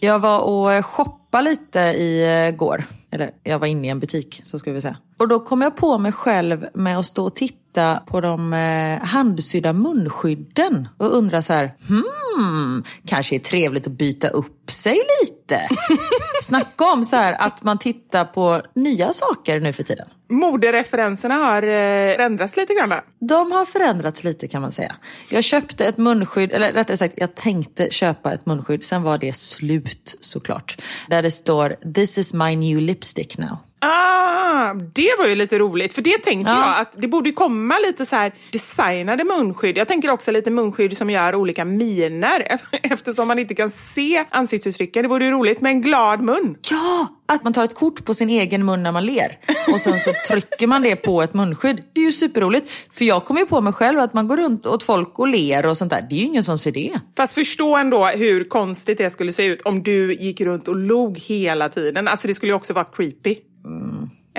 Jag 0.00 0.18
var 0.18 0.40
och 0.40 0.86
shoppade 0.86 1.50
lite 1.50 1.80
i 1.80 2.52
går. 2.56 2.84
Eller 3.10 3.30
jag 3.42 3.58
var 3.58 3.66
inne 3.66 3.86
i 3.86 3.90
en 3.90 4.00
butik, 4.00 4.40
så 4.44 4.58
ska 4.58 4.72
vi 4.72 4.80
säga. 4.80 4.96
Och 5.20 5.28
då 5.28 5.40
kom 5.40 5.62
jag 5.62 5.76
på 5.76 5.98
mig 5.98 6.12
själv 6.12 6.66
med 6.74 6.98
att 6.98 7.06
stå 7.06 7.26
och 7.26 7.34
titta 7.34 8.02
på 8.06 8.20
de 8.20 8.52
eh, 8.52 9.06
handsydda 9.06 9.72
munskydden 9.72 10.88
och 10.98 11.14
undra 11.16 11.42
så 11.42 11.52
här, 11.52 11.74
hmm, 11.88 12.84
kanske 13.06 13.34
är 13.34 13.38
trevligt 13.38 13.86
att 13.86 13.92
byta 13.92 14.28
upp 14.28 14.70
sig 14.70 15.00
lite. 15.22 15.68
Snacka 16.42 16.84
om 16.84 17.04
så 17.04 17.16
här 17.16 17.36
att 17.38 17.62
man 17.62 17.78
tittar 17.78 18.24
på 18.24 18.62
nya 18.74 19.12
saker 19.12 19.60
nu 19.60 19.72
för 19.72 19.82
tiden. 19.82 20.08
Modereferenserna 20.30 21.34
har 21.34 21.62
eh, 21.62 22.24
ändrats 22.24 22.56
lite 22.56 22.74
grann. 22.74 22.88
där. 22.88 23.02
De 23.20 23.52
har 23.52 23.64
förändrats 23.64 24.24
lite 24.24 24.48
kan 24.48 24.62
man 24.62 24.72
säga. 24.72 24.96
Jag 25.30 25.44
köpte 25.44 25.86
ett 25.86 25.96
munskydd, 25.96 26.52
eller 26.52 26.72
rättare 26.72 26.96
sagt 26.96 27.14
jag 27.16 27.34
tänkte 27.34 27.90
köpa 27.90 28.32
ett 28.32 28.46
munskydd, 28.46 28.84
sen 28.84 29.02
var 29.02 29.18
det 29.18 29.32
slut 29.32 30.16
såklart. 30.20 30.76
Där 31.08 31.22
det 31.22 31.30
står 31.30 31.92
“This 31.94 32.18
is 32.18 32.34
my 32.34 32.56
new 32.56 32.80
lipstick 32.80 33.38
now”. 33.38 33.56
Ah, 33.82 34.74
det 34.74 35.14
var 35.18 35.26
ju 35.26 35.34
lite 35.34 35.58
roligt, 35.58 35.92
för 35.92 36.02
det 36.02 36.18
tänkte 36.22 36.50
Ja. 36.50 36.56
jag 36.66 36.80
att 36.80 36.96
det 37.00 37.08
borde 37.08 37.32
komma 37.32 37.74
lite 37.86 38.06
så 38.06 38.16
här 38.16 38.32
designade 38.52 39.24
munskydd. 39.24 39.78
Jag 39.78 39.88
tänker 39.88 40.10
också 40.10 40.30
lite 40.30 40.50
munskydd 40.50 40.96
som 40.96 41.10
gör 41.10 41.34
olika 41.34 41.64
miner 41.64 42.42
eftersom 42.82 43.28
man 43.28 43.38
inte 43.38 43.54
kan 43.54 43.70
se 43.70 44.24
ansiktsuttrycken. 44.30 45.02
Det 45.02 45.08
vore 45.08 45.24
ju 45.24 45.30
roligt 45.30 45.60
med 45.60 45.70
en 45.70 45.80
glad 45.82 46.20
mun. 46.22 46.56
Ja, 46.70 47.06
att 47.28 47.44
man 47.44 47.52
tar 47.52 47.64
ett 47.64 47.74
kort 47.74 48.04
på 48.04 48.14
sin 48.14 48.28
egen 48.28 48.64
mun 48.64 48.82
när 48.82 48.92
man 48.92 49.06
ler 49.06 49.38
och 49.72 49.80
sen 49.80 49.98
så 49.98 50.10
trycker 50.28 50.66
man 50.66 50.82
det 50.82 50.96
på 50.96 51.22
ett 51.22 51.34
munskydd. 51.34 51.82
Det 51.92 52.00
är 52.00 52.04
ju 52.04 52.12
superroligt. 52.12 52.70
För 52.92 53.04
jag 53.04 53.24
kommer 53.24 53.40
ju 53.40 53.46
på 53.46 53.60
mig 53.60 53.72
själv 53.72 53.98
att 54.00 54.14
man 54.14 54.28
går 54.28 54.36
runt 54.36 54.66
åt 54.66 54.82
folk 54.82 55.18
och 55.18 55.28
ler 55.28 55.66
och 55.66 55.76
sånt 55.78 55.90
där. 55.90 56.06
Det 56.10 56.14
är 56.14 56.18
ju 56.18 56.24
ingen 56.26 56.44
som 56.44 56.58
ser 56.58 56.72
det. 56.72 57.00
Fast 57.16 57.34
förstå 57.34 57.76
ändå 57.76 58.06
hur 58.06 58.44
konstigt 58.44 58.98
det 58.98 59.10
skulle 59.10 59.32
se 59.32 59.44
ut 59.44 59.62
om 59.62 59.82
du 59.82 60.14
gick 60.14 60.40
runt 60.40 60.68
och 60.68 60.76
log 60.76 61.18
hela 61.18 61.68
tiden. 61.68 62.08
Alltså 62.08 62.28
det 62.28 62.34
skulle 62.34 62.50
ju 62.52 62.56
också 62.56 62.72
vara 62.72 62.84
creepy. 62.84 63.36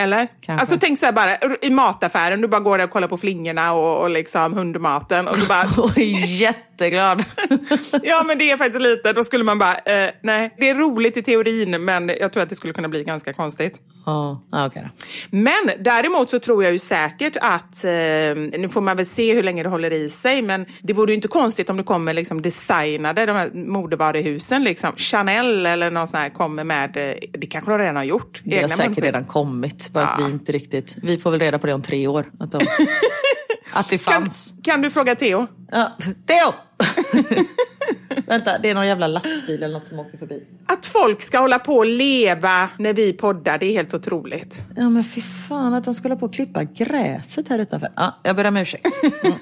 Eller? 0.02 0.28
Kanske. 0.42 0.62
Alltså 0.62 0.78
tänk 0.80 1.00
så 1.00 1.06
här 1.06 1.14
bara, 1.14 1.30
i 1.62 1.70
mataffären, 1.70 2.42
du 2.42 2.48
bara 2.48 2.62
går 2.62 2.78
där 2.78 2.86
och 2.86 2.92
kollar 2.92 3.08
på 3.08 3.18
flingorna 3.18 3.74
och, 3.74 4.02
och 4.02 4.10
liksom 4.10 4.54
hundmaten 4.54 5.28
och 5.28 5.36
så 5.36 5.48
bara 5.48 5.64
Oj, 5.96 6.54
jätteglad. 6.86 7.24
Ja, 8.04 8.24
men 8.28 8.38
det 8.38 8.52
är 8.52 8.58
faktiskt 8.58 8.82
lite. 8.82 9.14
Då 9.14 9.24
skulle 9.24 9.44
man 9.44 9.60
bara, 9.60 9.74
eh, 9.74 10.10
nej, 10.24 10.56
det 10.60 10.70
är 10.70 10.76
roligt 10.76 11.18
i 11.18 11.22
teorin, 11.22 11.86
men 11.86 12.08
jag 12.20 12.34
tror 12.34 12.44
att 12.44 12.50
det 12.50 12.56
skulle 12.56 12.74
kunna 12.74 12.90
bli 12.90 13.04
ganska 13.04 13.34
konstigt. 13.34 13.80
Ja, 14.06 14.42
okej 14.52 14.82
då. 14.86 15.06
Men 15.38 15.72
däremot 15.84 16.30
så 16.30 16.40
tror 16.40 16.64
jag 16.64 16.74
ju 16.74 16.80
säkert 16.80 17.38
att, 17.42 17.84
eh, 17.84 17.90
nu 18.60 18.70
får 18.72 18.82
man 18.82 18.98
väl 18.98 19.06
se 19.06 19.34
hur 19.34 19.44
länge 19.44 19.64
det 19.64 19.70
håller 19.70 19.94
i 19.94 20.10
sig, 20.10 20.42
men 20.42 20.66
det 20.82 20.94
vore 20.94 21.12
ju 21.12 21.16
inte 21.16 21.28
konstigt 21.28 21.70
om 21.70 21.78
det 21.78 21.84
kommer 21.84 22.14
liksom 22.14 22.42
designade, 22.42 23.26
de 23.26 23.32
här 23.36 23.50
modevaruhusen, 23.54 24.64
liksom 24.64 24.92
Chanel 24.96 25.66
eller 25.66 25.92
någon 25.92 26.08
sån 26.08 26.20
här 26.20 26.30
kommer 26.30 26.64
med, 26.64 26.98
eh, 26.98 27.14
det 27.34 27.48
kanske 27.48 27.72
de 27.72 27.78
redan 27.80 27.96
har 27.96 28.04
gjort. 28.04 28.42
Det 28.44 28.62
har 28.62 28.68
säkert 28.68 28.86
munskydd. 28.86 29.04
redan 29.04 29.26
kommit, 29.26 29.90
bara 29.94 30.06
att 30.06 30.20
Ja. 30.20 30.26
vi 30.26 30.32
inte 30.32 30.52
riktigt... 30.52 30.96
Vi 31.04 31.18
får 31.18 31.32
väl 31.32 31.40
reda 31.40 31.60
på 31.60 31.68
det 31.68 31.74
om 31.74 31.82
tre 31.82 32.08
år. 32.08 32.26
Att, 32.40 32.52
de, 32.52 32.58
att 33.74 33.90
det 33.90 33.98
Kan, 34.06 34.14
fanns. 34.14 34.54
kan 34.64 34.82
du 34.82 34.90
fråga 34.90 35.16
Theo? 35.16 35.48
Ja. 35.72 35.98
Theo! 36.28 36.54
Vänta, 38.28 38.58
det 38.58 38.70
är 38.70 38.76
någon 38.76 38.88
jävla 38.88 39.08
lastbil 39.08 39.64
eller 39.64 39.74
något 39.74 39.88
som 39.88 40.00
åker 40.00 40.18
förbi. 40.18 40.44
Att 40.66 40.86
folk 40.86 41.22
ska 41.22 41.40
hålla 41.40 41.60
på 41.60 41.74
och 41.74 41.86
leva 41.86 42.70
när 42.80 42.94
vi 42.94 43.14
poddar, 43.14 43.58
det 43.58 43.66
är 43.66 43.74
helt 43.74 43.94
otroligt. 43.94 44.64
Ja 44.76 44.90
men 44.90 45.04
fy 45.04 45.22
fan 45.22 45.74
att 45.74 45.84
de 45.84 45.94
skulle 45.94 46.14
hålla 46.14 46.20
på 46.20 46.26
och 46.26 46.34
klippa 46.34 46.64
gräset 46.64 47.48
här 47.48 47.60
utanför. 47.60 47.90
Ja, 47.96 48.20
jag 48.24 48.36
ber 48.36 48.48
om 48.48 48.58
ursäkt. 48.58 48.88
Mm. 49.04 49.38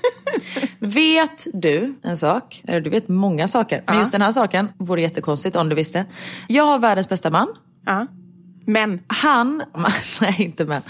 vet 0.80 1.48
du 1.54 1.96
en 2.04 2.18
sak? 2.18 2.64
Eller 2.68 2.82
du 2.82 2.90
vet 2.90 3.08
många 3.08 3.48
saker. 3.48 3.84
Men 3.88 4.00
just 4.00 4.12
den 4.12 4.22
här 4.22 4.32
saken 4.32 4.70
vore 4.78 5.02
jättekonstigt 5.02 5.56
om 5.56 5.70
du 5.70 5.76
visste. 5.76 6.06
Jag 6.48 6.66
har 6.66 6.80
världens 6.80 7.10
bästa 7.10 7.30
man. 7.30 7.48
Ja. 7.86 8.08
Men, 8.70 8.99
Han, 9.07 9.63
nej 10.22 10.36
inte 10.38 10.65
men. 10.65 10.82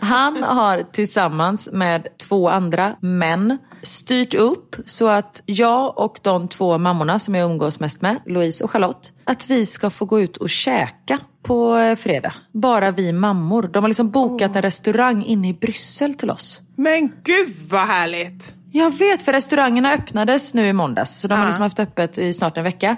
Han 0.00 0.42
har 0.42 0.82
tillsammans 0.92 1.68
med 1.72 2.08
två 2.18 2.48
andra 2.48 2.96
män 3.00 3.58
styrt 3.82 4.34
upp 4.34 4.76
så 4.86 5.08
att 5.08 5.42
jag 5.46 5.98
och 5.98 6.18
de 6.22 6.48
två 6.48 6.78
mammorna 6.78 7.18
som 7.18 7.34
jag 7.34 7.50
umgås 7.50 7.80
mest 7.80 8.02
med, 8.02 8.20
Louise 8.26 8.64
och 8.64 8.70
Charlotte, 8.70 9.12
att 9.24 9.50
vi 9.50 9.66
ska 9.66 9.90
få 9.90 10.04
gå 10.04 10.20
ut 10.20 10.36
och 10.36 10.48
käka 10.48 11.18
på 11.42 11.76
eh, 11.76 11.96
fredag. 11.96 12.34
Bara 12.52 12.90
vi 12.90 13.12
mammor. 13.12 13.70
De 13.72 13.84
har 13.84 13.88
liksom 13.88 14.10
bokat 14.10 14.56
en 14.56 14.62
restaurang 14.62 15.24
inne 15.24 15.48
i 15.48 15.54
Bryssel 15.54 16.14
till 16.14 16.30
oss. 16.30 16.60
men 16.76 17.08
gud 17.08 17.54
vad 17.70 17.86
härligt! 17.86 18.63
Jag 18.76 18.98
vet, 18.98 19.22
för 19.22 19.32
restaurangerna 19.32 19.92
öppnades 19.92 20.54
nu 20.54 20.66
i 20.66 20.72
måndags. 20.72 21.20
Så 21.20 21.28
de 21.28 21.38
har 21.38 21.46
liksom 21.46 21.62
haft 21.62 21.78
öppet 21.78 22.18
i 22.18 22.32
snart 22.32 22.56
en 22.56 22.64
vecka. 22.64 22.96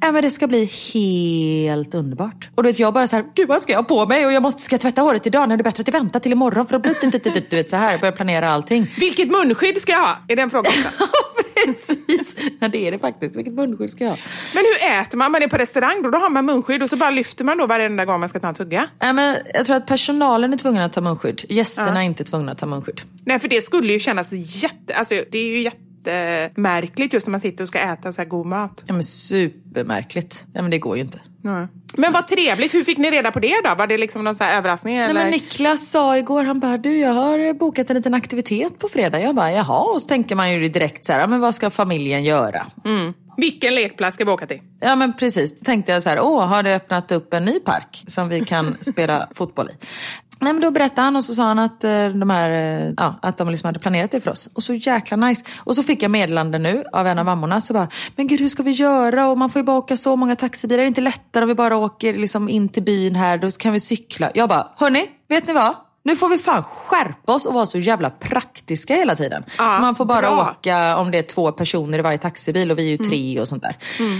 Ja, 0.00 0.12
men 0.12 0.22
det 0.22 0.30
ska 0.30 0.46
bli 0.46 0.64
helt 0.94 1.94
underbart. 1.94 2.48
Och 2.54 2.62
du 2.62 2.68
vet, 2.68 2.78
jag 2.78 2.94
bara 2.94 3.06
så 3.06 3.16
här, 3.16 3.24
gud 3.34 3.48
vad 3.48 3.62
ska 3.62 3.72
jag 3.72 3.78
ha 3.78 3.84
på 3.84 4.06
mig? 4.06 4.26
Och 4.26 4.32
jag 4.32 4.42
måste, 4.42 4.62
ska 4.62 4.74
jag 4.74 4.80
tvätta 4.80 5.02
håret 5.02 5.26
idag? 5.26 5.48
Nej, 5.48 5.56
det 5.56 5.62
är 5.62 5.64
bättre 5.64 5.80
att 5.80 5.88
jag 5.88 5.92
väntar 5.92 6.20
till 6.20 6.32
imorgon. 6.32 6.66
För 6.66 7.04
inte, 7.04 7.06
inte, 7.06 7.40
du 7.50 7.56
vet 7.56 7.70
så 7.70 7.76
här, 7.76 7.98
börja 7.98 8.12
planera 8.12 8.50
allting. 8.50 8.94
Vilket 8.96 9.28
munskydd 9.30 9.80
ska 9.80 9.92
jag 9.92 10.00
ha? 10.00 10.16
Är 10.28 10.36
det 10.36 10.42
en 10.42 10.50
fråga 10.50 10.70
också? 10.70 10.88
Precis, 11.64 12.36
ja, 12.60 12.68
det 12.68 12.86
är 12.86 12.90
det 12.90 12.98
faktiskt. 12.98 13.36
Vilket 13.36 13.54
munskydd 13.54 13.90
ska 13.90 14.04
jag 14.04 14.10
ha? 14.10 14.18
Men 14.54 14.64
hur 14.64 15.00
äter 15.00 15.18
man? 15.18 15.32
Man 15.32 15.42
är 15.42 15.48
på 15.48 15.56
restaurang 15.56 16.02
då, 16.02 16.10
då 16.10 16.18
har 16.18 16.30
man 16.30 16.46
munskydd 16.46 16.82
och 16.82 16.90
så 16.90 16.96
bara 16.96 17.10
lyfter 17.10 17.44
man 17.44 17.58
då 17.58 17.66
varenda 17.66 18.04
gång 18.04 18.20
man 18.20 18.28
ska 18.28 18.40
ta 18.40 18.48
en 18.48 18.54
tugga. 18.54 18.88
Nej, 19.02 19.12
men 19.12 19.36
jag 19.54 19.66
tror 19.66 19.76
att 19.76 19.86
personalen 19.86 20.52
är 20.52 20.56
tvungen 20.56 20.82
att 20.82 20.92
ta 20.92 21.00
munskydd. 21.00 21.44
Gästerna 21.48 22.02
är 22.02 22.06
inte 22.06 22.24
tvungna 22.24 22.52
att 22.52 22.58
ta 22.58 22.66
munskydd. 22.66 23.00
Nej, 23.24 23.38
för 23.38 23.48
det 23.48 23.64
skulle 23.64 23.92
ju 23.92 23.98
kännas 23.98 24.32
jätte... 24.32 24.94
Alltså, 24.94 25.14
det 25.30 25.38
är 25.38 25.48
ju 25.48 25.62
jätte 25.62 25.87
jättemärkligt 26.06 27.12
just 27.12 27.26
när 27.26 27.30
man 27.30 27.40
sitter 27.40 27.64
och 27.64 27.68
ska 27.68 27.78
äta 27.78 28.12
så 28.12 28.20
här 28.20 28.28
god 28.28 28.46
mat. 28.46 28.84
Ja 28.86 28.92
men 28.92 29.04
supermärkligt. 29.04 30.44
Ja 30.52 30.62
men 30.62 30.70
det 30.70 30.78
går 30.78 30.96
ju 30.96 31.02
inte. 31.02 31.20
Nej. 31.42 31.66
Men 31.96 32.12
vad 32.12 32.28
trevligt, 32.28 32.74
hur 32.74 32.84
fick 32.84 32.98
ni 32.98 33.10
reda 33.10 33.30
på 33.30 33.40
det 33.40 33.54
då? 33.64 33.74
Var 33.74 33.86
det 33.86 33.98
liksom 33.98 34.24
någon 34.24 34.34
så 34.34 34.44
här 34.44 34.58
överraskning? 34.58 34.96
Eller? 34.96 35.14
Nej, 35.14 35.22
men 35.22 35.32
Niklas 35.32 35.90
sa 35.90 36.18
igår, 36.18 36.44
han 36.44 36.60
bara 36.60 36.78
du 36.78 36.98
jag 36.98 37.12
har 37.12 37.54
bokat 37.54 37.90
en 37.90 37.96
liten 37.96 38.14
aktivitet 38.14 38.78
på 38.78 38.88
fredag. 38.88 39.20
Jag 39.20 39.34
bara 39.34 39.52
jaha 39.52 39.80
och 39.80 40.02
så 40.02 40.08
tänker 40.08 40.34
man 40.34 40.52
ju 40.52 40.68
direkt 40.68 41.04
så 41.04 41.12
här, 41.12 41.26
men 41.26 41.40
vad 41.40 41.54
ska 41.54 41.70
familjen 41.70 42.24
göra? 42.24 42.66
Mm. 42.84 43.12
Vilken 43.36 43.74
lekplats 43.74 44.14
ska 44.14 44.24
vi 44.24 44.30
åka 44.30 44.46
till? 44.46 44.60
Ja 44.80 44.96
men 44.96 45.16
precis, 45.16 45.58
då 45.58 45.64
tänkte 45.64 45.92
jag 45.92 46.02
så 46.02 46.08
här, 46.08 46.20
åh 46.20 46.46
har 46.46 46.62
det 46.62 46.76
öppnat 46.76 47.12
upp 47.12 47.34
en 47.34 47.44
ny 47.44 47.60
park 47.60 48.04
som 48.06 48.28
vi 48.28 48.44
kan 48.44 48.76
spela 48.80 49.28
fotboll 49.34 49.70
i? 49.70 49.86
Nej 50.40 50.52
men 50.52 50.62
då 50.62 50.70
berättade 50.70 51.00
han 51.00 51.16
och 51.16 51.24
så 51.24 51.34
sa 51.34 51.42
han 51.42 51.58
att, 51.58 51.84
eh, 51.84 52.08
de, 52.08 52.30
här, 52.30 52.50
eh, 52.50 52.92
ja, 52.96 53.18
att 53.22 53.36
de 53.36 53.50
liksom 53.50 53.66
hade 53.66 53.78
planerat 53.78 54.10
det 54.10 54.20
för 54.20 54.30
oss. 54.30 54.50
Och 54.54 54.62
så 54.62 54.74
jäkla 54.74 55.16
nice. 55.16 55.44
Och 55.58 55.74
så 55.74 55.82
fick 55.82 56.02
jag 56.02 56.10
meddelande 56.10 56.58
nu 56.58 56.84
av 56.92 57.06
en 57.06 57.18
av 57.18 57.24
mammorna. 57.24 57.60
Så 57.60 57.72
bara, 57.72 57.88
men 58.16 58.26
gud 58.26 58.40
hur 58.40 58.48
ska 58.48 58.62
vi 58.62 58.70
göra? 58.70 59.28
Och 59.28 59.38
man 59.38 59.50
får 59.50 59.60
ju 59.60 59.64
bara 59.64 59.78
åka 59.78 59.96
så 59.96 60.16
många 60.16 60.36
taxibilar. 60.36 60.78
Det 60.78 60.84
Är 60.84 60.88
inte 60.88 61.00
lättare 61.00 61.42
om 61.42 61.48
vi 61.48 61.54
bara 61.54 61.76
åker 61.76 62.14
liksom 62.14 62.48
in 62.48 62.68
till 62.68 62.82
byn 62.82 63.14
här? 63.16 63.38
Då 63.38 63.50
kan 63.50 63.72
vi 63.72 63.80
cykla. 63.80 64.30
Jag 64.34 64.48
bara, 64.48 64.68
hörni, 64.76 65.06
vet 65.28 65.46
ni 65.46 65.52
vad? 65.52 65.74
Nu 66.02 66.16
får 66.16 66.28
vi 66.28 66.38
fan 66.38 66.62
skärpa 66.62 67.34
oss 67.34 67.46
och 67.46 67.54
vara 67.54 67.66
så 67.66 67.78
jävla 67.78 68.10
praktiska 68.10 68.94
hela 68.94 69.16
tiden. 69.16 69.44
Ja, 69.46 69.74
för 69.74 69.80
man 69.80 69.94
får 69.94 70.04
bara 70.04 70.20
bra. 70.20 70.50
åka 70.58 70.96
om 70.96 71.10
det 71.10 71.18
är 71.18 71.22
två 71.22 71.52
personer 71.52 71.98
i 71.98 72.02
varje 72.02 72.18
taxibil 72.18 72.70
och 72.70 72.78
vi 72.78 72.82
är 72.86 72.90
ju 72.90 72.96
tre 72.98 73.40
och 73.40 73.48
sånt 73.48 73.62
där. 73.62 73.76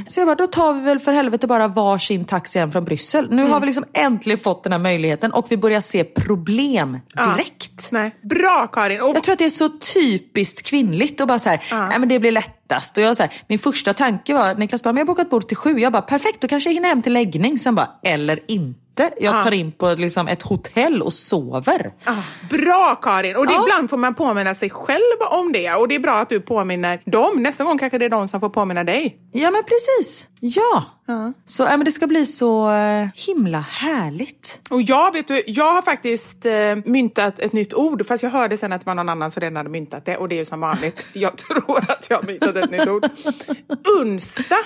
Så 0.07 0.21
jag 0.21 0.27
bara, 0.27 0.35
då 0.35 0.47
tar 0.47 0.73
vi 0.73 0.81
väl 0.81 0.99
för 0.99 1.13
helvete 1.13 1.47
bara 1.47 1.69
varsin 1.69 2.25
taxi 2.25 2.59
hem 2.59 2.73
från 2.73 2.85
Bryssel. 2.85 3.31
Nu 3.31 3.49
har 3.49 3.61
vi 3.61 3.67
liksom 3.67 3.85
äntligen 3.93 4.39
fått 4.39 4.63
den 4.63 4.73
här 4.73 4.79
möjligheten 4.79 5.33
och 5.33 5.47
vi 5.49 5.57
börjar 5.57 5.81
se 5.81 6.05
problem 6.05 6.99
direkt. 7.37 7.89
Nej. 7.93 8.15
Bra 8.23 8.67
Karin! 8.73 9.01
Och, 9.01 9.17
Jag 9.17 9.23
tror 9.23 9.33
att 9.33 9.39
det 9.39 9.45
är 9.45 9.51
så 9.51 9.69
typiskt 9.69 10.63
kvinnligt 10.67 11.21
och 11.21 11.27
bara 11.29 11.39
så 11.39 11.49
här, 11.49 11.61
nej 11.89 11.99
men 11.99 12.09
det 12.09 12.19
blir 12.19 12.33
lättast. 12.33 12.99
Och 12.99 13.05
jag 13.05 13.17
så 13.17 13.23
här, 13.23 13.33
min 13.49 13.59
första 13.59 13.95
tanke 13.95 14.35
var, 14.35 14.55
Niklas 14.55 14.83
bara, 14.83 14.93
men 14.93 14.99
jag 15.01 15.07
har 15.07 15.15
bokat 15.15 15.31
bord 15.31 15.49
till 15.49 15.57
sju. 15.57 15.79
Jag 15.79 15.93
bara, 15.93 16.03
perfekt, 16.03 16.41
då 16.41 16.49
kanske 16.49 16.71
jag 16.71 16.75
hinner 16.75 16.89
hem 16.89 17.03
till 17.03 17.13
läggning. 17.13 17.59
Sen 17.59 17.75
bara, 17.75 17.89
eller 18.05 18.41
inte. 18.49 18.81
Jag 19.21 19.45
tar 19.45 19.53
in 19.53 19.73
på 19.73 19.95
liksom 19.95 20.29
ett 20.29 20.43
hotell 20.43 21.03
och 21.03 21.13
sover. 21.13 21.93
ah, 22.05 22.15
bra 22.51 22.99
Karin! 23.03 23.37
Och 23.37 23.47
det, 23.47 23.55
ibland 23.55 23.91
får 23.91 23.97
man 23.97 24.15
påminna 24.15 24.55
sig 24.55 24.71
själv 24.71 25.21
om 25.31 25.53
det. 25.53 25.75
Och 25.75 25.89
det 25.89 25.95
är 25.95 25.99
bra 26.01 26.19
att 26.19 26.29
du 26.29 26.41
påminner 26.41 27.03
dem. 27.05 27.43
Nästa 27.43 27.65
gång 27.65 27.79
kanske 27.79 27.99
det 27.99 28.05
är 28.05 28.09
de 28.09 28.29
som 28.29 28.41
får 28.41 28.49
påminna 28.49 28.85
dig. 28.85 29.17
Ja 29.33 29.51
men 29.51 29.63
precis, 29.63 30.27
ja. 30.41 30.85
Så 31.45 31.63
ja, 31.63 31.77
men 31.77 31.85
det 31.85 31.93
ska 31.93 32.07
bli 32.07 32.27
så 32.27 32.71
eh, 32.71 33.09
himla 33.15 33.61
härligt. 33.61 34.61
Och 34.71 34.83
jag, 34.83 35.13
vet 35.13 35.29
du, 35.29 35.43
jag 35.47 35.73
har 35.73 35.83
faktiskt 35.83 36.47
eh, 36.47 36.53
myntat 36.85 37.39
ett 37.39 37.53
nytt 37.53 37.75
ord, 37.75 38.07
fast 38.07 38.23
jag 38.23 38.31
hörde 38.31 38.57
sen 38.57 38.73
att 38.73 38.81
det 38.81 38.87
var 38.87 38.95
någon 38.95 39.09
annan 39.09 39.31
som 39.31 39.41
redan 39.41 39.57
hade 39.57 39.71
myntat 39.71 40.05
det. 40.07 40.17
Och 40.17 40.29
det 40.29 40.35
är 40.35 40.39
ju 40.39 40.45
som 40.45 40.61
vanligt. 40.61 41.05
Jag 41.15 41.37
tror 41.37 41.79
att 41.79 42.07
jag 42.11 42.17
har 42.17 42.25
myntat 42.27 42.57
ett 42.57 42.71
nytt 42.71 42.89
ord. 42.89 43.07
Unsta. 44.01 44.57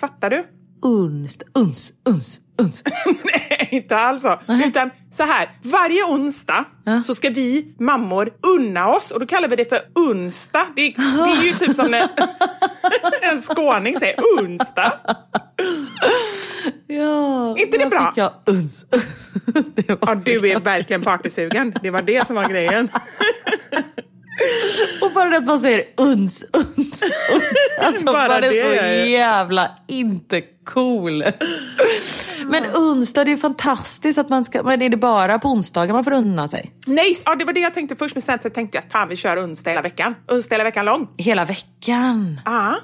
Fattar 0.00 0.30
du? 0.30 0.44
Unst, 0.82 1.42
uns, 1.54 1.92
uns, 2.08 2.40
uns. 2.62 2.82
Nej, 3.24 3.68
inte 3.70 3.96
alls 3.96 4.22
så. 4.22 4.38
Utan 4.66 4.90
så 5.10 5.22
här, 5.22 5.48
varje 5.62 6.04
onsdag 6.04 6.64
så 7.04 7.14
ska 7.14 7.30
vi 7.30 7.74
mammor 7.80 8.30
unna 8.56 8.88
oss 8.88 9.10
och 9.10 9.20
då 9.20 9.26
kallar 9.26 9.48
vi 9.48 9.56
det 9.56 9.68
för 9.68 9.80
unsta. 9.94 10.66
Det, 10.76 10.82
det 10.96 11.30
är 11.30 11.44
ju 11.44 11.52
typ 11.52 11.76
som 11.76 11.90
när 11.90 12.08
en 13.32 13.42
skåning 13.42 13.98
säger 13.98 14.14
unsta. 14.40 14.92
Ja, 16.86 17.56
Inte 17.58 17.78
det 17.78 17.86
bra? 17.86 18.12
Jag 18.16 18.32
uns. 18.46 18.86
Det 19.74 19.84
Ja, 19.88 20.14
du 20.14 20.50
är 20.50 20.60
verkligen 20.60 21.02
partysugen. 21.02 21.74
Det 21.82 21.90
var 21.90 22.02
det 22.02 22.26
som 22.26 22.36
var 22.36 22.48
grejen. 22.48 22.88
Och 25.00 25.12
bara 25.12 25.30
det 25.30 25.36
att 25.36 25.46
man 25.46 25.60
säger 25.60 25.82
uns, 25.96 26.44
uns, 26.52 26.76
uns. 26.76 27.04
Alltså 27.82 28.04
Bara 28.04 28.28
bara, 28.28 28.40
det 28.40 28.60
är 28.60 29.04
så 29.04 29.10
jävla 29.10 29.70
inte 29.88 30.42
cool. 30.64 31.24
Men 32.46 32.64
onsdag, 32.74 33.24
det 33.24 33.32
är 33.32 33.36
fantastiskt 33.36 34.18
att 34.18 34.28
man 34.28 34.44
ska, 34.44 34.62
men 34.62 34.82
är 34.82 34.88
det 34.88 34.96
bara 34.96 35.38
på 35.38 35.48
onsdagar 35.48 35.94
man 35.94 36.04
får 36.04 36.12
unna 36.12 36.48
sig? 36.48 36.72
Nej, 36.86 37.16
ja, 37.26 37.34
det 37.34 37.44
var 37.44 37.52
det 37.52 37.60
jag 37.60 37.74
tänkte 37.74 37.96
först, 37.96 38.14
men 38.14 38.22
sen 38.22 38.38
så 38.42 38.50
tänkte 38.50 38.78
jag 38.78 38.84
att 38.84 38.92
fan 38.92 39.08
vi 39.08 39.16
kör 39.16 39.44
onsdag 39.44 39.70
hela 39.70 39.82
veckan. 39.82 40.14
Onsdag 40.28 40.54
hela 40.54 40.64
veckan 40.64 40.84
lång. 40.84 41.08
Hela 41.16 41.44
veckan. 41.44 42.40
Ja. 42.44 42.76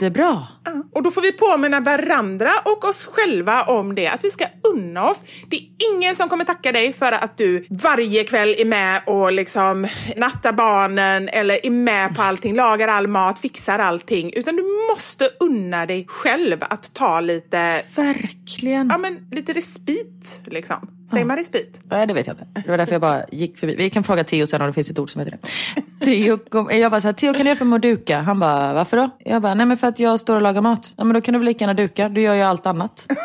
Jättebra. 0.00 0.46
Och 0.94 1.02
då 1.02 1.10
får 1.10 1.22
vi 1.22 1.32
påminna 1.32 1.80
varandra 1.80 2.50
och 2.64 2.84
oss 2.84 3.06
själva 3.12 3.62
om 3.62 3.94
det, 3.94 4.08
att 4.08 4.24
vi 4.24 4.30
ska 4.30 4.44
unna 4.74 5.10
oss. 5.10 5.24
Det 5.48 5.56
är 5.56 5.62
ingen 5.94 6.16
som 6.16 6.28
kommer 6.28 6.44
tacka 6.44 6.72
dig 6.72 6.92
för 6.92 7.12
att 7.12 7.38
du 7.38 7.66
varje 7.70 8.24
kväll 8.24 8.54
är 8.58 8.64
med 8.64 9.02
och 9.06 9.32
liksom 9.32 9.88
nattar 10.16 10.52
barnen 10.52 11.28
eller 11.28 11.66
är 11.66 11.70
med 11.70 12.16
på 12.16 12.22
allting, 12.22 12.54
lagar 12.54 12.88
all 12.88 13.08
mat, 13.08 13.38
fixar 13.38 13.78
allting. 13.78 14.30
Utan 14.36 14.56
du 14.56 14.64
måste 14.90 15.28
unna 15.40 15.86
dig 15.86 16.06
själv 16.08 16.58
att 16.60 16.94
ta 16.94 17.20
lite, 17.20 17.82
Verkligen. 17.96 18.88
ja 18.88 18.98
men 18.98 19.18
lite 19.30 19.52
respit 19.52 20.42
liksom. 20.46 20.97
Säger 21.10 21.24
man 21.24 21.36
respit? 21.36 21.80
Nej, 21.90 22.06
det 22.06 22.14
vet 22.14 22.26
jag 22.26 22.34
inte. 22.34 22.46
Det 22.64 22.70
var 22.70 22.78
därför 22.78 22.92
jag 22.92 23.00
bara 23.00 23.22
gick 23.32 23.58
förbi. 23.58 23.74
Vi 23.76 23.90
kan 23.90 24.04
fråga 24.04 24.24
Theo 24.24 24.46
sen 24.46 24.60
om 24.60 24.66
det 24.66 24.72
finns 24.72 24.90
ett 24.90 24.98
ord 24.98 25.10
som 25.10 25.18
heter 25.20 25.38
det. 25.42 26.04
Theo 26.04 26.38
kom, 26.38 26.68
jag 26.72 26.90
bara 26.90 27.00
så 27.00 27.08
här, 27.08 27.12
Theo 27.12 27.32
kan 27.32 27.42
du 27.44 27.48
hjälpa 27.48 27.64
mig 27.64 27.76
att 27.76 27.82
duka? 27.82 28.20
Han 28.20 28.40
bara, 28.40 28.72
varför 28.72 28.96
då? 28.96 29.10
Jag 29.18 29.42
bara, 29.42 29.54
nej 29.54 29.66
men 29.66 29.76
för 29.76 29.86
att 29.86 29.98
jag 29.98 30.20
står 30.20 30.36
och 30.36 30.42
lagar 30.42 30.60
mat. 30.60 30.94
Ja 30.96 31.04
men 31.04 31.14
då 31.14 31.20
kan 31.20 31.32
du 31.32 31.38
väl 31.38 31.46
lika 31.46 31.62
gärna 31.62 31.74
duka, 31.74 32.08
du 32.08 32.20
gör 32.20 32.34
ju 32.34 32.42
allt 32.42 32.66
annat. 32.66 33.06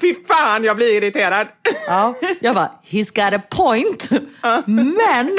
Fy 0.00 0.14
fan, 0.14 0.64
jag 0.64 0.76
blir 0.76 0.96
irriterad. 0.96 1.46
Ja, 1.88 2.14
jag 2.40 2.54
bara, 2.54 2.70
he's 2.90 3.30
got 3.30 3.40
a 3.40 3.42
point. 3.50 4.10
Men. 4.66 5.38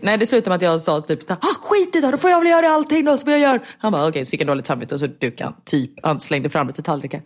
Nej, 0.00 0.18
det 0.18 0.26
slutade 0.26 0.50
med 0.50 0.56
att 0.56 0.62
jag 0.62 0.80
sa 0.80 1.00
typ, 1.00 1.30
ah, 1.30 1.36
skit 1.60 1.96
i 1.96 2.00
det, 2.00 2.10
då 2.10 2.18
får 2.18 2.30
jag 2.30 2.38
väl 2.38 2.48
göra 2.48 2.68
allting 2.68 3.04
då 3.04 3.16
som 3.16 3.30
jag 3.30 3.40
gör. 3.40 3.60
Han 3.78 3.92
bara, 3.92 4.08
okej, 4.08 4.24
så 4.24 4.30
fick 4.30 4.40
jag 4.40 4.46
dåligt 4.46 4.66
samvete 4.66 4.94
och 4.94 5.00
så 5.00 5.06
dukade 5.06 5.44
han. 5.44 5.54
Typ, 5.64 5.90
han 6.02 6.20
slängde 6.20 6.50
fram 6.50 6.66
lite 6.66 6.82
tallrikar. 6.82 7.22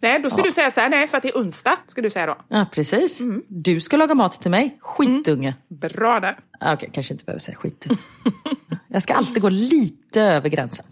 Nej, 0.00 0.20
då 0.22 0.30
ska 0.30 0.42
du 0.42 0.52
säga 0.52 0.70
så 0.70 0.80
här, 0.80 0.88
nej 0.88 1.08
för 1.08 1.16
att 1.16 1.22
det 1.22 1.28
är 1.28 1.38
onsdag, 1.38 1.78
ska 1.86 2.02
du 2.02 2.10
säga 2.10 2.26
då. 2.26 2.36
Ja, 2.48 2.66
precis. 2.72 3.20
Du 3.48 3.80
ska 3.80 3.96
laga 3.96 4.14
mat 4.14 4.42
till 4.42 4.50
mig, 4.50 4.78
skitunge. 4.80 5.54
Bra 5.68 6.20
där. 6.20 6.38
Okej, 6.64 6.90
kanske 6.92 7.14
inte 7.14 7.24
behöver 7.24 7.40
säga 7.40 7.56
skitunge. 7.56 7.98
Jag 8.88 9.02
ska 9.02 9.14
alltid 9.14 9.42
gå 9.42 9.48
lite 9.48 10.20
över 10.22 10.48
gränsen. 10.48 10.84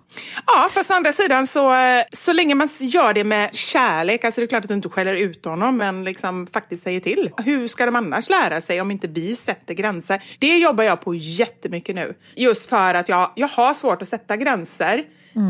Ja, 0.46 0.70
fast 0.72 0.90
å 0.90 0.94
andra 0.94 1.12
sidan 1.12 1.46
så, 1.46 1.74
eh, 1.74 2.04
så 2.12 2.32
länge 2.32 2.54
man 2.54 2.68
gör 2.80 3.14
det 3.14 3.24
med 3.24 3.54
kärlek, 3.54 4.24
alltså 4.24 4.40
det 4.40 4.44
är 4.44 4.48
klart 4.48 4.64
att 4.64 4.68
du 4.68 4.74
inte 4.74 4.88
skäller 4.88 5.14
ut 5.14 5.44
honom, 5.44 5.76
men 5.76 6.04
liksom 6.04 6.46
faktiskt 6.46 6.82
säger 6.82 7.00
till. 7.00 7.30
Hur 7.44 7.68
ska 7.68 7.86
de 7.86 7.96
annars 7.96 8.28
lära 8.28 8.60
sig 8.60 8.80
om 8.80 8.90
inte 8.90 9.08
vi 9.08 9.36
sätter 9.36 9.74
gränser? 9.74 10.22
Det 10.38 10.58
jobbar 10.58 10.84
jag 10.84 11.00
på 11.00 11.14
jättemycket 11.14 11.94
nu. 11.94 12.14
Just 12.36 12.68
för 12.68 12.94
att 12.94 13.08
jag, 13.08 13.32
jag 13.34 13.48
har 13.48 13.74
svårt 13.74 14.02
att 14.02 14.08
sätta 14.08 14.36
gränser. 14.36 15.02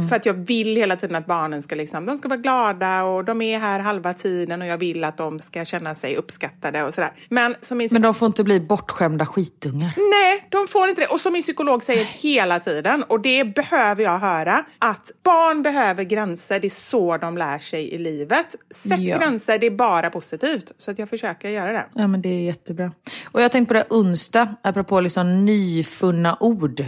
För 0.09 0.17
att 0.17 0.27
jag 0.27 0.35
vill 0.35 0.77
hela 0.77 0.97
tiden 0.97 1.17
att 1.17 1.27
barnen 1.27 1.63
ska, 1.63 1.75
liksom, 1.75 2.07
de 2.07 2.19
ska 2.19 2.29
vara 2.29 2.41
glada 2.41 3.03
och 3.05 3.25
de 3.25 3.43
är 3.43 3.59
här 3.59 3.81
halva 3.81 4.15
tiden 4.15 4.63
och 4.63 4.69
jag 4.69 4.79
vill 4.79 5.05
att 5.05 5.17
de 5.17 5.41
ska 5.41 5.65
känna 5.65 5.95
sig 5.95 6.17
uppskattade 6.17 6.83
och 6.83 6.95
sådär. 6.95 7.13
Men 7.29 7.55
som 7.61 7.79
min 7.79 7.89
Men 7.93 8.03
de 8.03 8.15
får 8.15 8.27
inte 8.27 8.45
bli 8.45 8.61
bortskämda 8.61 9.27
skitungar. 9.27 9.93
Nej, 9.97 10.47
de 10.49 10.69
får 10.69 10.89
inte 10.89 11.01
det. 11.01 11.07
Och 11.07 11.21
som 11.21 11.33
min 11.33 11.43
psykolog 11.43 11.83
säger 11.83 12.05
hela 12.05 12.59
tiden, 12.59 13.03
och 13.03 13.21
det 13.21 13.45
behöver 13.55 14.03
jag 14.03 14.19
höra, 14.19 14.65
att 14.79 15.11
barn 15.25 15.63
behöver 15.63 16.05
gränser. 16.05 16.61
Det 16.61 16.67
är 16.67 16.71
så 16.71 17.17
de 17.17 17.39
lär 17.39 17.59
sig 17.59 17.95
i 17.95 17.99
livet. 17.99 18.47
Sätt 18.75 19.01
Ja. 19.01 19.19
gränser, 19.19 19.59
det 19.59 19.67
är 19.67 19.71
bara 19.71 20.11
positivt. 20.11 20.73
Så 20.77 20.91
att 20.91 20.99
jag 20.99 21.09
försöker 21.09 21.49
göra 21.49 21.73
det. 21.73 21.87
Ja 21.95 22.07
men 22.07 22.23
det 22.23 22.29
är 22.29 22.41
jättebra. 22.43 22.93
Och 23.25 23.43
jag 23.43 23.53
tänkte 23.53 23.75
på 23.75 23.81
det 23.81 23.97
onsdag, 23.97 24.57
apropå 24.63 25.01
liksom 25.01 25.45
nyfunna 25.45 26.37
ord. 26.41 26.85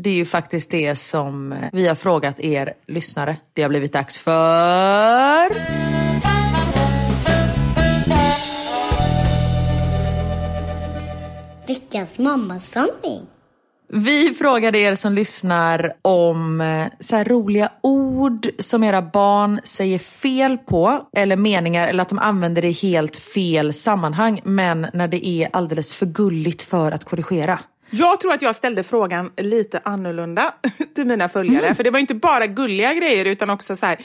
Det 0.00 0.10
är 0.10 0.14
ju 0.14 0.24
faktiskt 0.24 0.70
det 0.70 0.96
som 0.96 1.52
eh, 1.52 1.58
vi 1.72 1.88
har 1.88 1.94
frågat 1.94 2.40
er 2.40 2.72
lyssnare. 2.86 3.36
Det 3.52 3.62
har 3.62 3.68
blivit 3.68 3.92
dags 3.92 4.18
för... 4.18 5.48
Veckans 11.66 12.18
mammasanning. 12.18 13.26
Vi 13.88 14.34
frågade 14.34 14.78
er 14.78 14.94
som 14.94 15.12
lyssnar 15.12 15.92
om 16.02 16.60
eh, 16.60 16.86
så 17.00 17.16
här 17.16 17.24
roliga 17.24 17.72
ord 17.82 18.48
som 18.58 18.84
era 18.84 19.02
barn 19.02 19.60
säger 19.64 19.98
fel 19.98 20.58
på. 20.58 21.08
Eller 21.16 21.36
meningar, 21.36 21.88
eller 21.88 22.02
att 22.02 22.08
de 22.08 22.18
använder 22.18 22.62
det 22.62 22.68
i 22.68 22.72
helt 22.72 23.16
fel 23.16 23.72
sammanhang. 23.72 24.40
Men 24.44 24.86
när 24.92 25.08
det 25.08 25.26
är 25.26 25.48
alldeles 25.52 25.92
för 25.92 26.06
gulligt 26.06 26.62
för 26.62 26.92
att 26.92 27.04
korrigera. 27.04 27.60
Jag 27.90 28.20
tror 28.20 28.32
att 28.32 28.42
jag 28.42 28.54
ställde 28.54 28.82
frågan 28.82 29.30
lite 29.36 29.80
annorlunda 29.84 30.54
till 30.94 31.06
mina 31.06 31.28
följare. 31.28 31.74
För 31.74 31.84
det 31.84 31.90
var 31.90 31.98
inte 31.98 32.14
bara 32.14 32.46
gulliga 32.46 32.94
grejer 32.94 33.24
utan 33.24 33.50
också 33.50 33.76
så 33.76 33.86
här, 33.86 33.96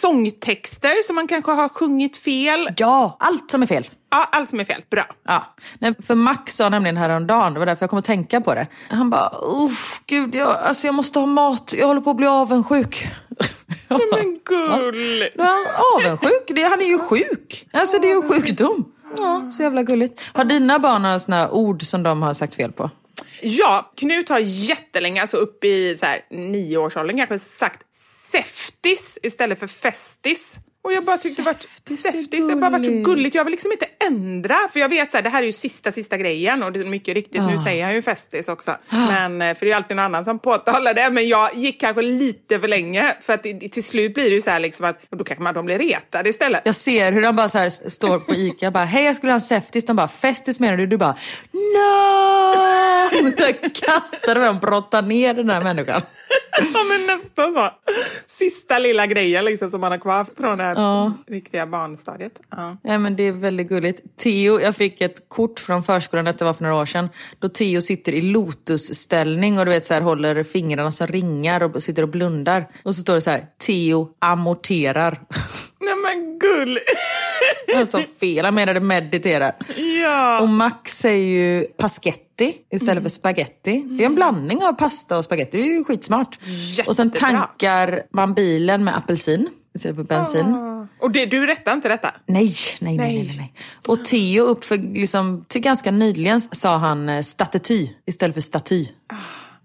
sångtexter 0.00 1.02
som 1.02 1.16
man 1.16 1.28
kanske 1.28 1.50
har 1.52 1.68
sjungit 1.68 2.16
fel. 2.16 2.68
Ja, 2.76 3.16
allt 3.20 3.50
som 3.50 3.62
är 3.62 3.66
fel. 3.66 3.88
Ja, 4.10 4.28
allt 4.32 4.48
som 4.48 4.60
är 4.60 4.64
fel. 4.64 4.82
Bra. 4.90 5.04
Ja, 5.24 5.54
Nej, 5.78 5.94
för 6.02 6.14
Max 6.14 6.56
sa 6.56 6.68
nämligen 6.68 6.96
häromdagen, 6.96 7.52
det 7.54 7.58
var 7.58 7.66
därför 7.66 7.82
jag 7.82 7.90
kom 7.90 7.98
att 7.98 8.04
tänka 8.04 8.40
på 8.40 8.54
det. 8.54 8.66
Han 8.88 9.10
bara, 9.10 9.30
uff, 9.64 10.00
gud, 10.06 10.34
jag, 10.34 10.48
alltså 10.48 10.86
jag 10.86 10.94
måste 10.94 11.18
ha 11.18 11.26
mat, 11.26 11.74
jag 11.78 11.86
håller 11.86 12.00
på 12.00 12.10
att 12.10 12.16
bli 12.16 12.26
avundsjuk. 12.26 13.08
Bara, 13.88 13.98
Men 14.12 14.36
gull! 14.44 15.28
"Ja, 15.34 15.58
avundsjuk? 15.96 16.42
Det, 16.46 16.62
han 16.62 16.80
är 16.80 16.86
ju 16.86 16.98
sjuk. 16.98 17.68
Alltså 17.72 17.98
det 17.98 18.10
är 18.10 18.14
ju 18.14 18.22
sjukdom. 18.22 18.84
Ja, 19.16 19.50
så 19.56 19.62
jävla 19.62 19.82
gulligt. 19.82 20.20
Har 20.32 20.44
dina 20.44 20.78
barn 20.78 21.02
några 21.02 21.36
här 21.36 21.50
ord 21.54 21.82
som 21.82 22.02
de 22.02 22.22
har 22.22 22.34
sagt 22.34 22.54
fel 22.54 22.72
på? 22.72 22.90
Ja, 23.40 23.92
Knut 23.96 24.28
har 24.28 24.38
jättelänge, 24.38 25.20
alltså 25.20 25.36
upp 25.36 25.64
i 25.64 25.96
så 25.98 26.06
här, 26.06 26.24
nioårsåldern 26.30 27.16
kanske, 27.16 27.38
sagt 27.38 27.94
seftis 27.94 29.18
istället 29.22 29.58
för 29.58 29.66
festis. 29.66 30.58
Och 30.84 30.92
jag 30.92 31.04
bara 31.04 31.16
tyckte 31.16 31.42
det 31.42 31.46
var 31.46 31.56
säftis, 31.96 32.48
det 32.48 32.56
bara 32.56 32.70
varit 32.70 32.86
så 32.86 32.92
gulligt. 32.92 33.34
Jag 33.34 33.44
vill 33.44 33.50
liksom 33.50 33.72
inte 33.72 33.86
ändra, 34.06 34.56
för 34.72 34.80
jag 34.80 34.88
vet 34.88 35.14
att 35.14 35.24
det 35.24 35.30
här 35.30 35.42
är 35.42 35.46
ju 35.46 35.52
sista, 35.52 35.92
sista 35.92 36.16
grejen 36.16 36.62
och 36.62 36.72
det 36.72 36.80
är 36.80 36.84
mycket 36.84 37.14
riktigt, 37.14 37.40
ah. 37.40 37.46
nu 37.46 37.58
säger 37.58 37.84
han 37.84 37.94
ju 37.94 38.02
festis 38.02 38.48
också. 38.48 38.70
Ah. 38.70 38.78
Men, 38.88 39.42
eh, 39.42 39.58
för 39.58 39.66
det 39.66 39.72
är 39.72 39.76
alltid 39.76 39.96
någon 39.96 40.04
annan 40.04 40.24
som 40.24 40.38
påtalar 40.38 40.94
det, 40.94 41.10
men 41.10 41.28
jag 41.28 41.54
gick 41.54 41.80
kanske 41.80 42.02
lite 42.02 42.60
för 42.60 42.68
länge 42.68 43.16
för 43.20 43.32
att 43.32 43.42
till 43.42 43.84
slut 43.84 44.14
blir 44.14 44.24
det 44.24 44.34
ju 44.34 44.40
så 44.40 44.50
här 44.50 44.60
liksom 44.60 44.86
att 44.86 45.10
då 45.10 45.24
kanske 45.24 45.42
man 45.42 45.54
de 45.54 45.64
blir 45.64 45.78
retade 45.78 46.28
istället. 46.28 46.62
Jag 46.64 46.74
ser 46.74 47.12
hur 47.12 47.22
de 47.22 47.36
bara 47.36 47.48
så 47.48 47.58
här 47.58 47.70
står 47.70 48.18
på 48.18 48.34
Ica 48.34 48.70
bara, 48.70 48.84
hej 48.84 49.04
jag 49.04 49.16
skulle 49.16 49.32
ha 49.32 49.34
en 49.34 49.40
säftis, 49.40 49.84
de 49.84 49.96
bara, 49.96 50.08
festis 50.08 50.60
menar 50.60 50.76
du? 50.76 50.86
Du 50.86 50.96
bara, 50.96 51.16
no! 51.52 52.72
Kastar 53.74 54.34
dem, 54.34 54.58
brottar 54.58 55.02
ner 55.02 55.34
den 55.34 55.50
här 55.50 55.60
människan. 55.60 56.02
ja 56.74 56.84
men 56.88 57.06
nästan 57.06 57.54
så. 57.54 57.70
Sista 58.26 58.78
lilla 58.78 59.06
grejen 59.06 59.44
liksom 59.44 59.68
som 59.68 59.80
man 59.80 59.92
har 59.92 59.98
kvar 59.98 60.26
från 60.36 60.58
det 60.58 60.64
här 60.64 60.71
ja. 60.76 61.12
riktiga 61.26 61.66
barnstadiet. 61.66 62.40
Ja. 62.50 62.76
ja 62.82 62.98
men 62.98 63.16
det 63.16 63.22
är 63.22 63.32
väldigt 63.32 63.68
gulligt. 63.68 64.16
Theo, 64.16 64.60
jag 64.60 64.76
fick 64.76 65.00
ett 65.00 65.28
kort 65.28 65.60
från 65.60 65.82
förskolan, 65.82 66.24
det 66.24 66.42
var 66.42 66.52
för 66.52 66.62
några 66.62 66.76
år 66.76 66.86
sedan, 66.86 67.08
då 67.38 67.48
Theo 67.48 67.80
sitter 67.80 68.12
i 68.12 68.22
lotusställning 68.22 69.58
och 69.58 69.64
du 69.64 69.70
vet 69.70 69.86
så 69.86 69.94
här, 69.94 70.00
håller 70.00 70.42
fingrarna 70.42 70.92
som 70.92 71.06
ringar 71.06 71.62
och 71.62 71.82
sitter 71.82 72.02
och 72.02 72.08
blundar. 72.08 72.64
Och 72.82 72.94
så 72.94 73.00
står 73.00 73.14
det 73.14 73.20
så 73.20 73.30
här, 73.30 73.44
Theo 73.66 74.08
amorterar. 74.18 75.20
Nej 75.80 75.94
men 75.96 76.38
gull! 76.38 76.78
alltså 77.76 78.00
fel, 78.20 78.44
han 78.44 78.54
menade 78.54 78.80
meditera. 78.80 79.52
Ja. 80.02 80.40
Och 80.40 80.48
Max 80.48 80.98
säger 80.98 81.26
ju 81.26 81.64
pasketti 81.64 82.54
istället 82.70 82.92
mm. 82.92 83.02
för 83.02 83.10
spaghetti. 83.10 83.84
Det 83.98 84.04
är 84.04 84.06
en 84.06 84.14
blandning 84.14 84.64
av 84.64 84.72
pasta 84.72 85.18
och 85.18 85.24
spaghetti, 85.24 85.56
det 85.56 85.62
är 85.62 85.66
ju 85.66 85.84
skitsmart. 85.84 86.38
Jättebra. 86.42 86.90
Och 86.90 86.96
sen 86.96 87.10
tankar 87.10 88.02
man 88.12 88.34
bilen 88.34 88.84
med 88.84 88.96
apelsin 88.96 89.48
istället 89.74 89.96
för 89.96 90.04
bensin. 90.04 90.46
Oh. 90.46 90.84
Och 90.98 91.10
det, 91.10 91.26
du 91.26 91.46
rättar 91.46 91.72
inte 91.72 91.88
detta? 91.88 92.14
Nej, 92.26 92.54
nej, 92.80 92.96
nej. 92.96 93.14
nej, 93.14 93.34
nej. 93.38 93.52
Och 93.88 94.04
Theo 94.04 94.44
upp 94.44 94.64
för, 94.64 94.76
liksom, 94.76 95.44
till 95.48 95.60
ganska 95.60 95.90
nyligen 95.90 96.40
sa 96.40 96.76
han 96.76 97.08
eh, 97.08 97.22
staty 97.22 97.88
istället 98.06 98.34
för 98.34 98.40
staty. 98.40 98.88
Oh. 99.12 99.18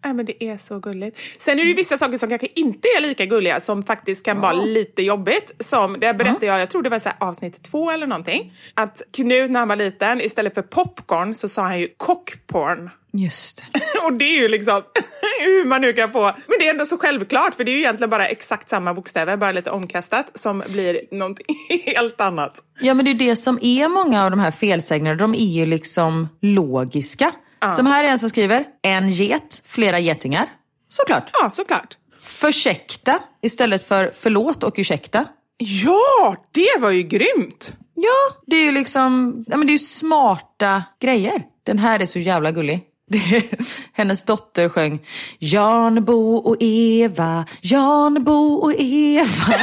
Ja, 0.08 0.14
men 0.14 0.26
det 0.26 0.44
är 0.44 0.58
så 0.58 0.80
gulligt. 0.80 1.20
Sen 1.42 1.60
är 1.60 1.66
det 1.66 1.74
vissa 1.74 1.98
saker 1.98 2.18
som 2.18 2.30
kanske 2.30 2.48
inte 2.56 2.88
är 2.88 3.02
lika 3.02 3.26
gulliga 3.26 3.60
som 3.60 3.84
faktiskt 3.84 4.26
kan 4.26 4.42
vara 4.42 4.54
lite 4.54 5.02
jobbigt. 5.02 5.52
Som, 5.60 5.94
det 6.00 6.14
berättade 6.14 6.46
jag, 6.46 6.62
jag 6.62 6.70
tror 6.70 6.82
det 6.82 6.90
var 6.90 7.00
så 7.00 7.10
avsnitt 7.20 7.64
två 7.64 7.92
eller 7.92 8.08
någonting. 8.08 8.54
Att 8.74 9.02
Knut 9.12 9.52
när 9.52 9.60
han 9.60 9.68
var 9.68 9.76
liten, 9.76 10.22
istället 10.22 10.54
för 10.54 10.62
popcorn 10.62 11.36
så 11.36 11.50
sa 11.50 11.62
han 11.62 11.80
ju 11.80 11.88
cockporn. 11.98 12.90
Just 13.14 13.64
och 14.04 14.14
det 14.14 14.26
är 14.26 14.42
ju 14.42 14.48
liksom 14.48 14.84
hur 15.46 15.66
man 15.66 15.82
nu 15.82 15.94
kan 15.94 16.12
få... 16.12 16.24
Men 16.24 16.60
det 16.60 16.68
är 16.68 16.70
ändå 16.70 16.86
så 16.86 16.98
självklart 16.98 17.56
för 17.56 17.64
det 17.64 17.72
är 17.72 17.74
ju 17.74 17.80
egentligen 17.80 18.10
bara 18.10 18.28
exakt 18.28 18.70
samma 18.70 18.94
bokstäver, 18.94 19.38
bara 19.38 19.52
lite 19.52 19.72
omkastat, 19.72 20.32
som 20.40 20.64
blir 20.68 21.02
någonting 21.12 21.46
helt 21.86 22.22
annat. 22.22 22.64
Ja 22.80 22.94
men 22.94 23.06
det 23.06 23.12
är 23.12 23.16
det 23.16 23.36
som 23.36 23.60
är 23.62 23.88
många 23.88 24.24
av 24.24 24.32
de 24.32 24.40
här 24.40 24.52
felsägningarna, 24.52 25.18
de 25.18 25.34
är 25.34 25.54
ju 25.54 25.66
liksom 25.66 26.30
logiska. 26.42 27.32
Ja. 27.60 27.70
Som 27.70 27.86
här 27.86 28.04
är 28.04 28.08
en 28.08 28.20
som 28.20 28.30
skriver, 28.30 28.66
en 28.84 29.10
get, 29.10 29.62
flera 29.66 30.00
getingar. 30.00 30.46
Såklart. 30.90 31.30
Ja, 31.34 31.50
såklart. 31.50 31.98
Försäkta 32.24 33.20
istället 33.42 33.88
för 33.88 34.12
förlåt 34.16 34.64
och 34.64 34.74
ursäkta. 34.78 35.26
Ja, 35.58 36.36
det 36.52 36.80
var 36.80 36.92
ju 36.92 37.04
grymt! 37.04 37.78
Ja, 37.96 38.42
det 38.48 38.56
är 38.56 38.64
ju 38.64 38.72
liksom, 38.72 39.44
ja 39.48 39.58
men 39.58 39.68
det 39.68 39.72
är 39.72 39.74
ju 39.74 39.80
smarta 39.80 40.84
grejer. 41.02 41.44
Den 41.64 41.80
här 41.80 42.00
är 42.00 42.06
så 42.06 42.20
jävla 42.20 42.52
gullig. 42.52 42.84
Hennes 43.94 44.24
dotter 44.24 44.70
sjöng 44.70 45.00
Jan, 45.40 46.06
Bo 46.06 46.36
och 46.36 46.56
Eva, 46.60 47.46
Jan, 47.62 48.24
Bo 48.24 48.56
och 48.56 48.74
Eva. 48.78 49.54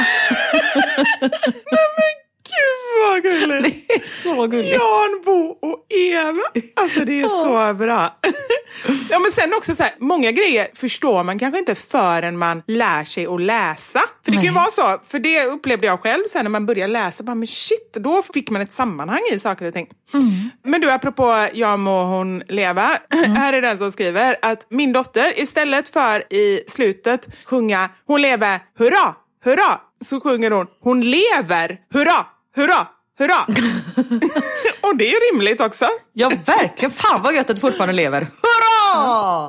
Gud 2.55 3.09
vad 3.09 3.23
gulligt! 3.23 3.87
Det 3.87 3.93
är 3.93 4.05
så 4.05 4.47
gulligt. 4.47 4.73
Jan, 4.73 5.21
Bo 5.25 5.57
och 5.61 5.85
Eva. 5.89 6.41
Alltså 6.75 7.05
det 7.05 7.21
är 7.21 7.27
så 7.27 7.73
bra. 7.73 8.19
ja 9.09 9.19
men 9.19 9.31
sen 9.31 9.53
också 9.53 9.75
så 9.75 9.83
här, 9.83 9.93
många 9.99 10.31
grejer 10.31 10.67
förstår 10.73 11.23
man 11.23 11.39
kanske 11.39 11.59
inte 11.59 11.75
förrän 11.75 12.37
man 12.37 12.63
lär 12.67 13.03
sig 13.03 13.25
att 13.25 13.41
läsa. 13.41 13.99
För 13.99 14.31
det 14.31 14.37
Nej. 14.37 14.45
kan 14.45 14.53
ju 14.53 14.59
vara 14.59 14.71
så, 14.71 14.99
för 15.07 15.19
det 15.19 15.45
upplevde 15.45 15.87
jag 15.87 15.99
själv 15.99 16.23
sen 16.27 16.45
när 16.45 16.49
man 16.49 16.65
började 16.65 16.93
läsa, 16.93 17.23
bara, 17.23 17.35
men 17.35 17.47
shit, 17.47 17.93
då 17.93 18.21
fick 18.33 18.49
man 18.49 18.61
ett 18.61 18.71
sammanhang 18.71 19.21
i 19.31 19.39
saker 19.39 19.67
och 19.67 19.73
ting. 19.73 19.87
Mm. 20.13 20.49
Men 20.63 20.81
du, 20.81 20.91
apropå 20.91 21.47
Jag 21.53 21.79
må 21.79 22.03
hon 22.03 22.43
leva, 22.47 22.99
mm. 23.13 23.31
här 23.35 23.53
är 23.53 23.61
den 23.61 23.77
som 23.77 23.91
skriver 23.91 24.35
att 24.41 24.67
min 24.69 24.93
dotter 24.93 25.39
istället 25.39 25.89
för 25.89 26.33
i 26.33 26.63
slutet 26.67 27.29
sjunga 27.45 27.89
Hon 28.07 28.21
lever, 28.21 28.59
hurra, 28.77 29.15
hurra, 29.43 29.79
så 30.05 30.19
sjunger 30.19 30.51
hon 30.51 30.67
Hon 30.81 31.01
lever, 31.01 31.77
hurra, 31.93 32.25
hurra, 32.55 32.87
hurra! 33.19 33.41
och 34.81 34.97
det 34.97 35.11
är 35.11 35.33
rimligt 35.33 35.61
också. 35.61 35.85
Ja, 36.13 36.31
verkligen. 36.45 36.91
Fan 36.91 37.21
vad 37.21 37.35
gött 37.35 37.49
att 37.49 37.55
du 37.55 37.59
fortfarande 37.59 37.93
lever. 37.93 38.21
Hurra! 38.21 39.47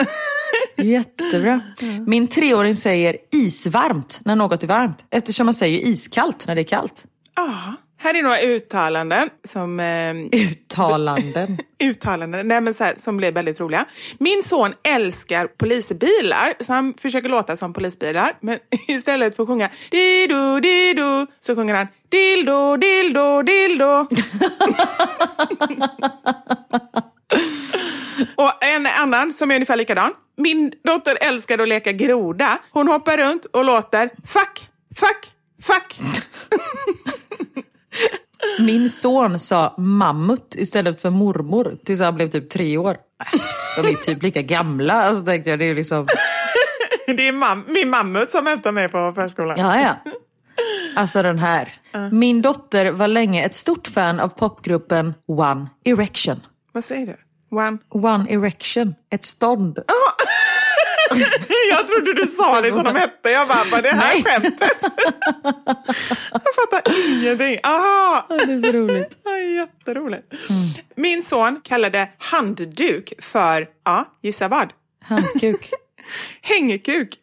Jättebra. 0.76 1.60
Min 2.06 2.28
treåring 2.28 2.74
säger 2.74 3.16
isvarmt 3.32 4.20
när 4.24 4.36
något 4.36 4.62
är 4.62 4.66
varmt. 4.66 5.04
Eftersom 5.10 5.46
man 5.46 5.54
säger 5.54 5.78
iskallt 5.78 6.46
när 6.46 6.54
det 6.54 6.60
är 6.60 6.64
kallt. 6.64 7.04
Ah. 7.34 7.72
Här 7.98 8.14
är 8.14 8.22
några 8.22 8.40
uttalanden 8.40 9.30
som... 9.44 9.80
Eh, 9.80 10.14
uttalanden? 10.32 11.58
uttalanden, 11.82 12.48
nej 12.48 12.60
men 12.60 12.74
så 12.74 12.84
här, 12.84 12.94
som 12.96 13.16
blev 13.16 13.34
väldigt 13.34 13.60
roliga. 13.60 13.84
Min 14.18 14.42
son 14.42 14.74
älskar 14.82 15.46
polisbilar, 15.46 16.54
så 16.60 16.72
han 16.72 16.94
försöker 16.94 17.28
låta 17.28 17.56
som 17.56 17.72
polisbilar. 17.72 18.32
Men 18.40 18.58
istället 18.88 19.36
för 19.36 19.42
att 19.42 19.48
sjunga 19.48 19.70
dido, 19.90 20.60
dido, 20.60 21.26
så 21.38 21.54
sjunger 21.54 21.74
han 21.74 21.86
dildo, 22.08 22.76
dildo, 22.76 23.42
dildo. 23.42 24.06
Och 28.36 28.64
en 28.64 28.86
annan 28.86 29.32
som 29.32 29.50
är 29.50 29.54
ungefär 29.54 29.76
likadan. 29.76 30.12
Min 30.36 30.72
dotter 30.84 31.18
älskar 31.20 31.58
att 31.58 31.68
leka 31.68 31.92
groda. 31.92 32.58
Hon 32.70 32.88
hoppar 32.88 33.16
runt 33.16 33.44
och 33.44 33.64
låter 33.64 34.10
fuck, 34.26 34.68
fuck, 34.96 35.32
fuck. 35.62 35.98
Min 38.58 38.90
son 38.90 39.38
sa 39.38 39.74
mammut 39.78 40.54
istället 40.58 41.00
för 41.00 41.10
mormor 41.10 41.76
tills 41.84 42.00
han 42.00 42.14
blev 42.14 42.30
typ 42.30 42.50
tre 42.50 42.78
år. 42.78 42.96
De 43.76 43.86
är 43.86 43.94
typ 43.94 44.22
lika 44.22 44.42
gamla. 44.42 44.94
Alltså 44.94 45.24
tänkte 45.24 45.50
jag, 45.50 45.58
det 45.58 45.64
är 45.64 45.74
liksom... 45.74 46.06
det 47.06 47.28
är 47.28 47.32
mam 47.32 47.64
min 47.68 47.90
mammut 47.90 48.30
som 48.30 48.46
hämtar 48.46 48.72
mig 48.72 48.88
på 48.88 49.12
förskolan. 49.14 49.58
Ja, 49.58 49.80
ja. 49.80 50.12
Alltså 50.96 51.22
den 51.22 51.38
här. 51.38 51.72
Min 52.12 52.42
dotter 52.42 52.90
var 52.90 53.08
länge 53.08 53.44
ett 53.44 53.54
stort 53.54 53.86
fan 53.86 54.20
av 54.20 54.28
popgruppen 54.28 55.14
One 55.28 55.66
Erection. 55.84 56.40
Vad 56.72 56.84
säger 56.84 57.06
du? 57.06 57.16
One? 57.56 57.78
One 57.90 58.30
Erection. 58.30 58.94
Ett 59.10 59.24
stånd. 59.24 59.78
Oh. 59.78 59.84
jag 61.70 61.88
trodde 61.88 62.14
du 62.14 62.26
sa 62.26 62.60
det 62.60 62.70
som 62.70 62.82
de 62.84 62.96
hette. 62.96 63.30
Jag 63.30 63.48
bara, 63.48 63.64
vad 63.72 63.82
det 63.82 63.90
här 63.90 64.14
Nej. 64.14 64.24
skämtet? 64.24 64.82
jag 66.32 66.54
fattar 66.54 66.82
ingenting. 67.08 67.58
Aha! 67.62 68.26
Det 68.28 68.34
är 68.34 68.60
så 68.60 68.72
roligt. 68.72 69.18
Jätteroligt. 69.56 70.32
Mm. 70.32 70.62
Min 70.96 71.22
son 71.22 71.60
kallade 71.64 72.08
handduk 72.18 73.12
för, 73.18 73.68
ja, 73.84 74.04
gissa 74.22 74.48
vad? 74.48 74.72
Handkuk. 75.04 75.70
Hängkuk. 76.42 77.16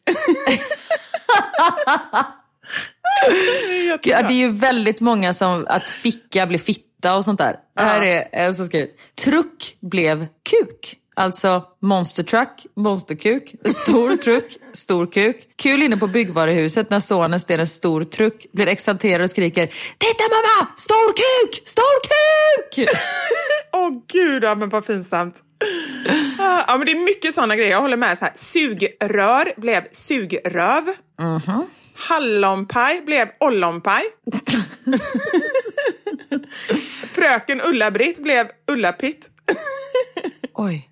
det, 4.03 4.11
är 4.11 4.23
det 4.23 4.33
är 4.33 4.37
ju 4.37 4.51
väldigt 4.51 4.99
många 4.99 5.33
som, 5.33 5.65
att 5.69 5.91
ficka 5.91 6.47
blir 6.47 6.59
fitta 6.59 7.15
och 7.15 7.25
sånt 7.25 7.39
där. 7.39 7.55
Ja. 7.75 7.83
Här 7.83 8.01
är 8.01 8.27
en 8.31 8.55
som 8.55 8.65
skriver, 8.65 8.87
truck 9.23 9.77
blev 9.81 10.27
kuk. 10.49 10.99
Alltså 11.15 11.63
monster 11.81 12.23
truck, 12.23 12.65
monsterkuk, 12.75 13.55
stor 13.65 14.17
truck, 14.23 14.57
stor 14.73 15.05
kuk. 15.05 15.37
Kul 15.55 15.83
inne 15.83 15.97
på 15.97 16.07
byggvaruhuset 16.07 16.89
när 16.89 16.99
sonen 16.99 17.39
ser 17.39 17.59
en 17.59 17.67
stor 17.67 18.03
truck, 18.03 18.45
blir 18.53 18.67
exalterad 18.67 19.21
och 19.21 19.29
skriker 19.29 19.67
Titta 19.97 20.23
mamma! 20.29 20.71
Stor 20.75 21.13
kuk! 21.13 21.67
Stor 21.67 22.01
kuk! 22.03 22.89
Åh 23.73 23.87
oh, 23.87 24.01
gud, 24.13 24.43
ja, 24.43 24.55
men 24.55 24.69
vad 24.69 24.87
pinsamt. 24.87 25.43
Ah, 26.39 26.63
ja, 26.67 26.77
men 26.77 26.85
det 26.85 26.91
är 26.91 27.05
mycket 27.05 27.35
sådana 27.35 27.55
grejer. 27.55 27.71
Jag 27.71 27.81
håller 27.81 27.97
med. 27.97 28.17
Så 28.17 28.25
här. 28.25 28.33
Sugrör 28.35 29.53
blev 29.61 29.87
sugröv. 29.91 30.83
Mm 31.19 31.39
-hmm. 31.39 31.65
Hallonpaj 31.95 33.01
blev 33.01 33.27
ollonpaj. 33.39 34.03
Fröken 37.13 37.61
Ulla-Britt 37.61 38.19
blev 38.19 38.47
Ulla-Pitt. 38.71 39.29
Oj. 40.53 40.89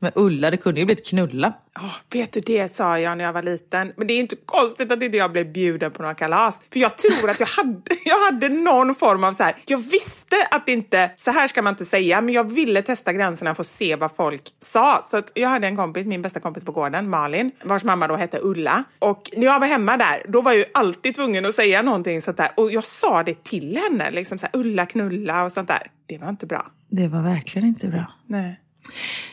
med 0.00 0.12
Ulla. 0.14 0.50
Det 0.50 0.56
kunde 0.56 0.80
ju 0.80 0.86
blivit 0.86 1.06
knulla. 1.06 1.52
Oh, 1.76 1.96
vet 2.12 2.32
du, 2.32 2.40
det 2.40 2.68
sa 2.68 2.98
jag 2.98 3.18
när 3.18 3.24
jag 3.24 3.32
var 3.32 3.42
liten. 3.42 3.92
Men 3.96 4.06
det 4.06 4.14
är 4.14 4.20
inte 4.20 4.36
konstigt 4.36 4.92
att 4.92 5.02
inte 5.02 5.16
jag 5.16 5.32
blev 5.32 5.52
bjuden 5.52 5.90
på 5.90 6.02
några 6.02 6.14
kalas. 6.14 6.62
För 6.72 6.80
jag 6.80 6.98
tror 6.98 7.30
att 7.30 7.40
jag 7.40 7.46
hade, 7.46 7.80
jag 8.04 8.24
hade 8.24 8.48
någon 8.48 8.94
form 8.94 9.24
av 9.24 9.32
så 9.32 9.42
här. 9.42 9.56
Jag 9.66 9.78
visste 9.78 10.36
att 10.50 10.68
inte, 10.68 11.10
så 11.16 11.30
här 11.30 11.48
ska 11.48 11.62
man 11.62 11.72
inte 11.72 11.86
säga, 11.86 12.20
men 12.20 12.34
jag 12.34 12.52
ville 12.52 12.82
testa 12.82 13.12
gränserna 13.12 13.54
för 13.54 13.62
att 13.62 13.66
se 13.66 13.96
vad 13.96 14.12
folk 14.16 14.42
sa. 14.60 15.00
Så 15.02 15.22
jag 15.34 15.48
hade 15.48 15.66
en 15.66 15.76
kompis, 15.76 16.06
min 16.06 16.22
bästa 16.22 16.40
kompis 16.40 16.64
på 16.64 16.72
gården, 16.72 17.10
Malin, 17.10 17.52
vars 17.64 17.84
mamma 17.84 18.08
då 18.08 18.16
hette 18.16 18.38
Ulla. 18.42 18.84
Och 18.98 19.30
när 19.36 19.46
jag 19.46 19.60
var 19.60 19.66
hemma 19.66 19.96
där, 19.96 20.22
då 20.28 20.40
var 20.42 20.52
jag 20.52 20.58
ju 20.58 20.64
alltid 20.74 21.14
tvungen 21.14 21.46
att 21.46 21.54
säga 21.54 21.82
någonting 21.82 22.22
sånt 22.22 22.36
där. 22.36 22.48
Och 22.56 22.72
jag 22.72 22.84
sa 22.84 23.22
det 23.22 23.44
till 23.44 23.76
henne, 23.76 24.10
liksom 24.10 24.38
så 24.38 24.46
här, 24.52 24.60
Ulla 24.60 24.86
knulla 24.86 25.44
och 25.44 25.52
sånt 25.52 25.68
där. 25.68 25.90
Det 26.06 26.18
var 26.18 26.28
inte 26.28 26.46
bra. 26.46 26.70
Det 26.88 27.08
var 27.08 27.22
verkligen 27.22 27.68
inte 27.68 27.88
bra. 27.88 28.12
Nej. 28.26 28.60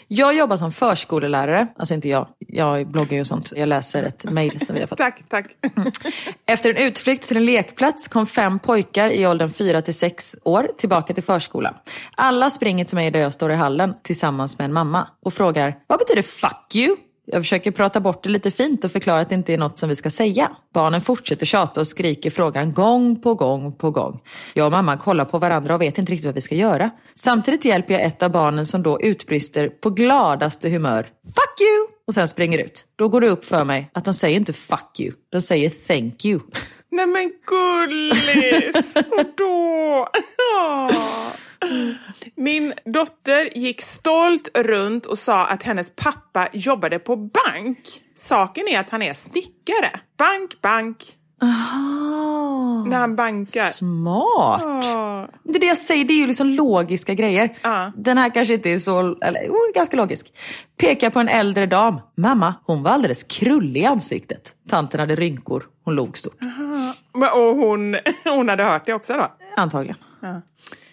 Jag 0.07 0.33
jobbar 0.33 0.57
som 0.57 0.71
förskolelärare, 0.71 1.67
alltså 1.77 1.93
inte 1.93 2.09
jag, 2.09 2.27
jag 2.39 2.87
bloggar 2.87 3.13
ju 3.13 3.19
och 3.19 3.27
sånt. 3.27 3.53
Jag 3.55 3.69
läser 3.69 4.03
ett 4.03 4.31
mejl 4.31 4.65
som 4.65 4.75
vi 4.75 4.81
har 4.81 4.87
fått. 4.87 4.97
Tack, 4.97 5.23
tack. 5.29 5.45
Efter 6.45 6.69
en 6.69 6.77
utflykt 6.77 7.27
till 7.27 7.37
en 7.37 7.45
lekplats 7.45 8.07
kom 8.07 8.27
fem 8.27 8.59
pojkar 8.59 9.09
i 9.09 9.27
åldern 9.27 9.51
4 9.51 9.81
till 9.81 9.93
6 9.93 10.35
år 10.43 10.69
tillbaka 10.77 11.13
till 11.13 11.23
förskolan. 11.23 11.73
Alla 12.15 12.49
springer 12.49 12.85
till 12.85 12.95
mig 12.95 13.11
där 13.11 13.19
jag 13.19 13.33
står 13.33 13.51
i 13.51 13.55
hallen 13.55 13.93
tillsammans 14.03 14.57
med 14.57 14.65
en 14.65 14.73
mamma 14.73 15.07
och 15.25 15.33
frågar, 15.33 15.77
vad 15.87 15.99
betyder 15.99 16.21
fuck 16.21 16.75
you? 16.75 16.95
Jag 17.31 17.41
försöker 17.41 17.71
prata 17.71 17.99
bort 17.99 18.23
det 18.23 18.29
lite 18.29 18.51
fint 18.51 18.83
och 18.83 18.91
förklara 18.91 19.19
att 19.19 19.29
det 19.29 19.35
inte 19.35 19.53
är 19.53 19.57
något 19.57 19.79
som 19.79 19.89
vi 19.89 19.95
ska 19.95 20.09
säga. 20.09 20.51
Barnen 20.73 21.01
fortsätter 21.01 21.45
tjata 21.45 21.79
och 21.79 21.87
skriker 21.87 22.29
frågan 22.29 22.73
gång 22.73 23.21
på 23.21 23.35
gång 23.35 23.77
på 23.77 23.91
gång. 23.91 24.19
Jag 24.53 24.65
och 24.65 24.71
mamma 24.71 24.97
kollar 24.97 25.25
på 25.25 25.39
varandra 25.39 25.75
och 25.75 25.81
vet 25.81 25.97
inte 25.97 26.11
riktigt 26.11 26.25
vad 26.25 26.35
vi 26.35 26.41
ska 26.41 26.55
göra. 26.55 26.89
Samtidigt 27.15 27.65
hjälper 27.65 27.93
jag 27.93 28.03
ett 28.03 28.23
av 28.23 28.31
barnen 28.31 28.65
som 28.65 28.83
då 28.83 29.01
utbrister 29.01 29.69
på 29.69 29.89
gladaste 29.89 30.69
humör. 30.69 31.03
Fuck 31.25 31.61
you! 31.61 31.87
Och 32.07 32.13
sen 32.13 32.27
springer 32.27 32.59
ut. 32.59 32.85
Då 32.95 33.09
går 33.09 33.21
det 33.21 33.29
upp 33.29 33.45
för 33.45 33.65
mig 33.65 33.91
att 33.93 34.05
de 34.05 34.13
säger 34.13 34.35
inte 34.37 34.53
fuck 34.53 34.99
you. 34.99 35.13
De 35.31 35.41
säger 35.41 35.69
thank 35.69 36.25
you. 36.25 36.39
Nej 36.91 37.07
men 37.07 37.31
gullis! 37.47 38.95
Och 38.95 39.25
då... 39.37 40.07
Min 42.35 42.73
dotter 42.85 43.57
gick 43.57 43.81
stolt 43.81 44.49
runt 44.57 45.05
och 45.05 45.17
sa 45.19 45.45
att 45.45 45.63
hennes 45.63 45.95
pappa 45.95 46.47
jobbade 46.53 46.99
på 46.99 47.15
bank. 47.15 47.79
Saken 48.13 48.67
är 48.67 48.79
att 48.79 48.89
han 48.89 49.01
är 49.01 49.13
snickare. 49.13 49.99
Bank, 50.17 50.61
bank. 50.61 50.97
Ah, 51.41 52.83
När 52.87 52.97
han 52.97 53.15
bankar. 53.15 53.65
smart. 53.69 54.61
Åh. 54.63 55.25
Det 55.43 55.55
är 55.57 55.59
det 55.59 55.65
jag 55.65 55.77
säger, 55.77 56.05
det 56.05 56.13
är 56.13 56.17
ju 56.17 56.27
liksom 56.27 56.49
logiska 56.49 57.13
grejer. 57.13 57.57
Ja. 57.61 57.91
Den 57.95 58.17
här 58.17 58.29
kanske 58.33 58.53
inte 58.53 58.69
är 58.69 58.77
så, 58.77 58.99
eller 59.21 59.39
jo, 59.47 59.55
ganska 59.75 59.97
logisk. 59.97 60.33
Pekar 60.77 61.09
på 61.09 61.19
en 61.19 61.27
äldre 61.29 61.65
dam. 61.65 62.01
Mamma, 62.17 62.53
hon 62.65 62.83
var 62.83 62.91
alldeles 62.91 63.23
krullig 63.23 63.81
i 63.81 63.85
ansiktet. 63.85 64.51
Tanten 64.69 64.99
hade 64.99 65.15
rynkor, 65.15 65.63
hon 65.83 65.95
log 65.95 66.17
stort. 66.17 66.37
Men- 67.13 67.29
Och 67.33 67.55
hon, 67.55 67.95
hon 68.23 68.49
hade 68.49 68.63
hört 68.63 68.85
det 68.85 68.93
också 68.93 69.13
då? 69.13 69.31
Antagligen. 69.57 69.97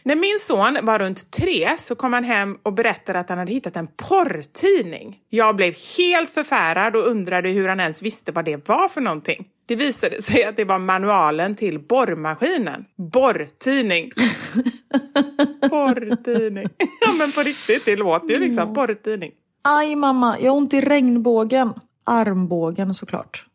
När 0.07 0.17
min 0.17 0.39
son 0.41 0.79
var 0.83 0.99
runt 0.99 1.31
tre 1.31 1.69
så 1.79 1.95
kom 1.95 2.13
han 2.13 2.25
hem 2.25 2.59
och 2.63 2.73
berättade 2.73 3.19
att 3.19 3.29
han 3.29 3.39
hade 3.39 3.53
hittat 3.53 3.77
en 3.77 3.87
porrtidning. 3.87 5.19
Jag 5.29 5.57
blev 5.57 5.75
helt 5.99 6.31
förfärad 6.31 6.97
och 6.97 7.07
undrade 7.07 7.49
hur 7.49 7.69
han 7.69 7.81
ens 7.81 8.03
visste 8.03 8.33
vad 8.33 8.45
det 8.45 8.69
var 8.69 8.89
för 8.89 9.01
någonting. 9.01 9.47
Det 9.67 9.77
visade 9.77 10.23
sig 10.23 10.45
att 10.45 10.57
det 10.57 10.65
var 10.65 10.79
manualen 10.79 11.55
till 11.55 11.81
borrmaskinen. 11.81 12.85
Borrtidning. 12.97 14.11
porrtidning. 15.71 16.69
Ja 17.01 17.13
men 17.19 17.33
på 17.33 17.41
riktigt, 17.41 17.85
det 17.85 17.97
låter 17.97 18.29
ju 18.29 18.39
liksom 18.39 18.75
porrtidning. 18.75 19.33
Aj 19.63 19.97
mamma, 19.97 20.37
jag 20.41 20.51
har 20.51 20.59
ont 20.59 20.75
i 20.75 20.81
regnbågen. 20.81 21.73
Armbågen 22.05 22.95
såklart. 22.95 23.47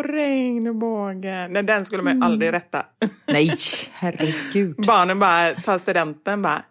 Nå, 0.00 0.02
regnbågen. 0.02 1.52
Nej, 1.52 1.62
den 1.62 1.84
skulle 1.84 2.02
man 2.02 2.16
ju 2.16 2.24
aldrig 2.24 2.52
rätta. 2.52 2.86
Nej, 3.26 3.56
herregud. 3.92 4.76
Barnen 4.86 5.18
bara 5.18 5.54
tar 5.54 5.78
studenten 5.78 6.42
bara 6.42 6.62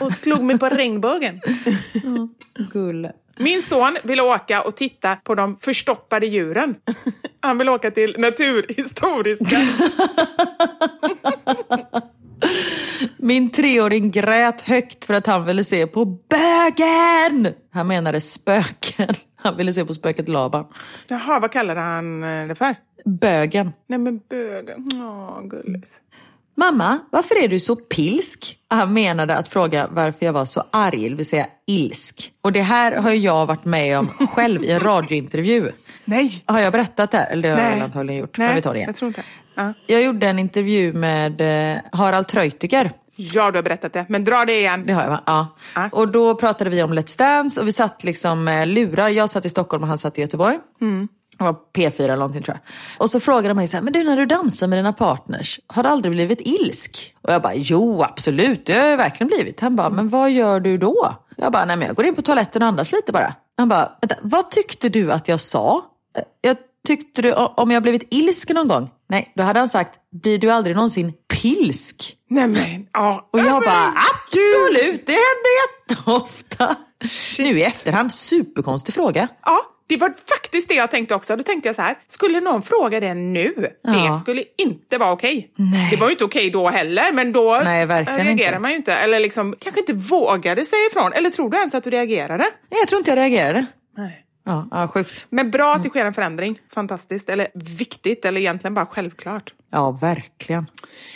och 0.00 0.12
slog 0.12 0.42
mig 0.42 0.58
på 0.58 0.68
regnbågen. 0.68 1.40
Gulle. 2.72 3.12
Min 3.38 3.62
son 3.62 3.96
vill 4.02 4.20
åka 4.20 4.62
och 4.62 4.76
titta 4.76 5.16
på 5.16 5.34
de 5.34 5.56
förstoppade 5.56 6.26
djuren. 6.26 6.74
Han 7.40 7.58
vill 7.58 7.68
åka 7.68 7.90
till 7.90 8.14
Naturhistoriska. 8.18 9.56
Min 13.16 13.50
treåring 13.50 14.10
grät 14.10 14.60
högt 14.60 15.04
för 15.04 15.14
att 15.14 15.26
han 15.26 15.44
ville 15.44 15.64
se 15.64 15.86
på 15.86 16.04
bögen. 16.04 17.54
Han 17.72 17.86
menade 17.86 18.20
spöken. 18.20 19.14
Han 19.46 19.56
ville 19.56 19.72
se 19.72 19.84
på 19.84 19.94
spöket 19.94 20.28
Laban. 20.28 20.66
Jaha, 21.08 21.40
vad 21.40 21.52
kallade 21.52 21.80
han 21.80 22.22
eh, 22.24 22.48
det 22.48 22.54
för? 22.54 22.74
Bögen. 23.04 23.72
Nej 23.86 23.98
men 23.98 24.20
bögen. 24.30 24.90
Åh, 24.94 25.42
gullis. 25.48 26.02
Mamma, 26.58 26.98
varför 27.10 27.44
är 27.44 27.48
du 27.48 27.60
så 27.60 27.76
pilsk? 27.76 28.56
Han 28.68 28.92
menade 28.92 29.36
att 29.36 29.48
fråga 29.48 29.88
varför 29.90 30.26
jag 30.26 30.32
var 30.32 30.44
så 30.44 30.62
arg, 30.72 31.08
det 31.08 31.14
vill 31.14 31.26
säga 31.26 31.46
ilsk. 31.66 32.32
Och 32.42 32.52
det 32.52 32.62
här 32.62 32.96
har 32.96 33.10
jag 33.10 33.46
varit 33.46 33.64
med 33.64 33.98
om 33.98 34.08
själv 34.08 34.64
i 34.64 34.70
en 34.70 34.80
radiointervju. 34.80 35.72
Nej! 36.04 36.30
Har 36.46 36.60
jag 36.60 36.72
berättat 36.72 37.10
det 37.10 37.18
här? 37.18 37.30
Eller 37.32 37.42
det 37.42 37.54
har 37.54 37.60
jag 37.60 37.64
Nej. 37.64 37.74
väl 37.74 37.84
antagligen 37.84 38.20
gjort. 38.20 38.38
Nej, 38.38 38.46
Men 38.48 38.56
vi 38.56 38.62
tar 38.62 38.72
det 38.72 38.78
igen. 38.78 38.88
jag 38.88 38.96
tror 38.96 39.08
inte. 39.08 39.22
Ja. 39.54 39.72
Jag 39.86 40.02
gjorde 40.02 40.26
en 40.28 40.38
intervju 40.38 40.92
med 40.92 41.40
eh, 41.74 41.78
Harald 41.92 42.28
Treutiger. 42.28 42.92
Ja, 43.16 43.50
du 43.50 43.58
har 43.58 43.62
berättat 43.62 43.92
det. 43.92 44.06
Men 44.08 44.24
dra 44.24 44.44
det 44.44 44.58
igen. 44.58 44.86
Det 44.86 44.92
har 44.92 45.02
jag 45.02 45.10
va? 45.10 45.22
Ja. 45.26 45.56
Ja. 45.74 45.88
Och 45.92 46.08
då 46.08 46.34
pratade 46.34 46.70
vi 46.70 46.82
om 46.82 46.92
Let's 46.92 47.18
Dance 47.18 47.60
och 47.60 47.66
vi 47.66 47.72
satt 47.72 48.04
liksom 48.04 48.44
med 48.44 48.68
lurar. 48.68 49.08
Jag 49.08 49.30
satt 49.30 49.44
i 49.44 49.48
Stockholm 49.48 49.82
och 49.82 49.88
han 49.88 49.98
satt 49.98 50.18
i 50.18 50.20
Göteborg. 50.20 50.58
Det 51.38 51.44
var 51.44 51.56
P4 51.76 52.02
eller 52.02 52.16
någonting 52.16 52.42
tror 52.42 52.56
jag. 52.56 52.72
Och 53.02 53.10
så 53.10 53.20
frågade 53.20 53.48
de 53.48 53.54
mig 53.54 53.68
så 53.68 53.76
här, 53.76 53.84
men 53.84 53.92
du 53.92 54.04
när 54.04 54.16
du 54.16 54.26
dansar 54.26 54.66
med 54.66 54.78
dina 54.78 54.92
partners, 54.92 55.60
har 55.66 55.82
du 55.82 55.88
aldrig 55.88 56.12
blivit 56.12 56.40
ilsk? 56.40 57.14
Och 57.22 57.32
jag 57.32 57.42
bara, 57.42 57.54
jo 57.54 58.02
absolut, 58.02 58.66
det 58.66 58.74
har 58.74 58.86
jag 58.86 58.96
verkligen 58.96 59.28
blivit. 59.28 59.60
Han 59.60 59.76
bara, 59.76 59.90
men 59.90 60.08
vad 60.08 60.30
gör 60.30 60.60
du 60.60 60.78
då? 60.78 61.16
Jag 61.36 61.52
bara, 61.52 61.64
nej 61.64 61.76
men 61.76 61.86
jag 61.86 61.96
går 61.96 62.06
in 62.06 62.14
på 62.14 62.22
toaletten 62.22 62.62
och 62.62 62.68
andas 62.68 62.92
lite 62.92 63.12
bara. 63.12 63.34
Han 63.56 63.68
bara, 63.68 63.92
vänta, 64.00 64.14
vad 64.22 64.50
tyckte 64.50 64.88
du 64.88 65.12
att 65.12 65.28
jag 65.28 65.40
sa? 65.40 65.84
Jag 66.40 66.56
tyckte 66.86 67.22
du, 67.22 67.32
om 67.32 67.70
jag 67.70 67.82
blivit 67.82 68.06
ilsk 68.14 68.50
någon 68.50 68.68
gång? 68.68 68.90
Nej, 69.08 69.32
då 69.36 69.42
hade 69.42 69.58
han 69.58 69.68
sagt, 69.68 69.94
blir 70.22 70.38
du 70.38 70.50
aldrig 70.50 70.76
någonsin 70.76 71.12
pilsk? 71.42 72.14
Nej 72.30 72.48
men, 72.48 72.86
ja. 72.92 73.28
Och 73.32 73.38
Ja, 73.38 73.44
jag 73.44 73.62
bara, 73.62 73.94
absolut, 74.14 75.06
det 75.06 75.12
händer 75.12 75.52
jätteofta. 75.88 76.76
Nu 77.38 77.58
i 77.58 77.62
efterhand, 77.64 78.12
superkonstig 78.12 78.94
fråga. 78.94 79.28
Ja, 79.44 79.58
det 79.88 79.96
var 79.96 80.14
faktiskt 80.28 80.68
det 80.68 80.74
jag 80.74 80.90
tänkte 80.90 81.14
också. 81.14 81.36
Då 81.36 81.42
tänkte 81.42 81.68
jag 81.68 81.76
så 81.76 81.82
här, 81.82 81.98
skulle 82.06 82.40
någon 82.40 82.62
fråga 82.62 83.00
det 83.00 83.14
nu, 83.14 83.54
Ja. 83.82 83.92
det 83.92 84.18
skulle 84.18 84.42
inte 84.58 84.98
vara 84.98 85.12
okej. 85.12 85.50
Nej. 85.56 85.88
Det 85.90 85.96
var 85.96 86.06
ju 86.06 86.12
inte 86.12 86.24
okej 86.24 86.50
då 86.50 86.68
heller, 86.68 87.12
men 87.12 87.32
då 87.32 87.60
Nej, 87.64 87.86
reagerar 87.86 88.30
inte. 88.30 88.58
man 88.58 88.70
ju 88.70 88.76
inte. 88.76 88.92
Eller 88.94 89.20
liksom, 89.20 89.54
kanske 89.58 89.80
inte 89.80 89.92
vågade 89.92 90.64
säga 90.64 90.86
ifrån. 90.90 91.12
Eller 91.12 91.30
tror 91.30 91.50
du 91.50 91.56
ens 91.58 91.74
att 91.74 91.84
du 91.84 91.90
reagerade? 91.90 92.44
Nej, 92.70 92.80
Jag 92.80 92.88
tror 92.88 92.98
inte 92.98 93.10
jag 93.10 93.18
reagerade. 93.18 93.66
Nej. 93.96 94.22
Ja, 94.46 94.68
ja 94.70 94.88
sjukt. 94.88 95.26
Men 95.30 95.50
bra 95.50 95.74
att 95.74 95.82
det 95.82 95.88
sker 95.88 96.06
en 96.06 96.14
förändring. 96.14 96.58
Fantastiskt. 96.74 97.30
Eller 97.30 97.48
viktigt, 97.54 98.24
eller 98.24 98.40
egentligen 98.40 98.74
bara 98.74 98.86
självklart. 98.86 99.52
Ja, 99.72 99.90
verkligen. 99.90 100.66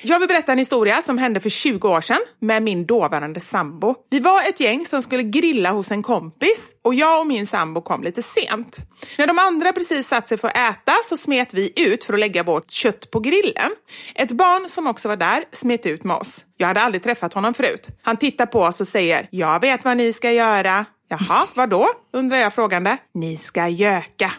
Jag 0.02 0.18
vill 0.18 0.28
berätta 0.28 0.52
en 0.52 0.58
historia 0.58 1.02
som 1.02 1.18
hände 1.18 1.40
för 1.40 1.48
20 1.48 1.88
år 1.88 2.00
sedan 2.00 2.20
med 2.40 2.62
min 2.62 2.86
dåvarande 2.86 3.40
sambo. 3.40 3.94
Vi 4.10 4.20
var 4.20 4.48
ett 4.48 4.60
gäng 4.60 4.84
som 4.84 5.02
skulle 5.02 5.22
grilla 5.22 5.70
hos 5.70 5.90
en 5.90 6.02
kompis 6.02 6.74
och 6.82 6.94
jag 6.94 7.20
och 7.20 7.26
min 7.26 7.46
sambo 7.46 7.80
kom 7.80 8.02
lite 8.02 8.22
sent. 8.22 8.78
När 9.18 9.26
de 9.26 9.38
andra 9.38 9.72
precis 9.72 10.08
satt 10.08 10.28
sig 10.28 10.38
för 10.38 10.48
att 10.48 10.56
äta 10.56 10.92
så 11.04 11.16
smet 11.16 11.54
vi 11.54 11.72
ut 11.76 12.04
för 12.04 12.14
att 12.14 12.20
lägga 12.20 12.42
vårt 12.42 12.70
kött 12.70 13.10
på 13.10 13.20
grillen. 13.20 13.70
Ett 14.14 14.32
barn 14.32 14.68
som 14.68 14.86
också 14.86 15.08
var 15.08 15.16
där 15.16 15.44
smet 15.52 15.86
ut 15.86 16.04
med 16.04 16.16
oss. 16.16 16.44
Jag 16.56 16.66
hade 16.66 16.80
aldrig 16.80 17.02
träffat 17.02 17.34
honom 17.34 17.54
förut. 17.54 17.88
Han 18.02 18.16
tittar 18.16 18.46
på 18.46 18.60
oss 18.60 18.80
och 18.80 18.88
säger 18.88 19.28
“Jag 19.30 19.60
vet 19.60 19.84
vad 19.84 19.96
ni 19.96 20.12
ska 20.12 20.32
göra”. 20.32 20.84
Jaha, 21.12 21.46
vad 21.54 21.70
då? 21.70 21.88
undrar 22.12 22.38
jag 22.38 22.54
frågande. 22.54 22.96
Ni 23.14 23.36
ska 23.36 23.68
göka. 23.68 24.32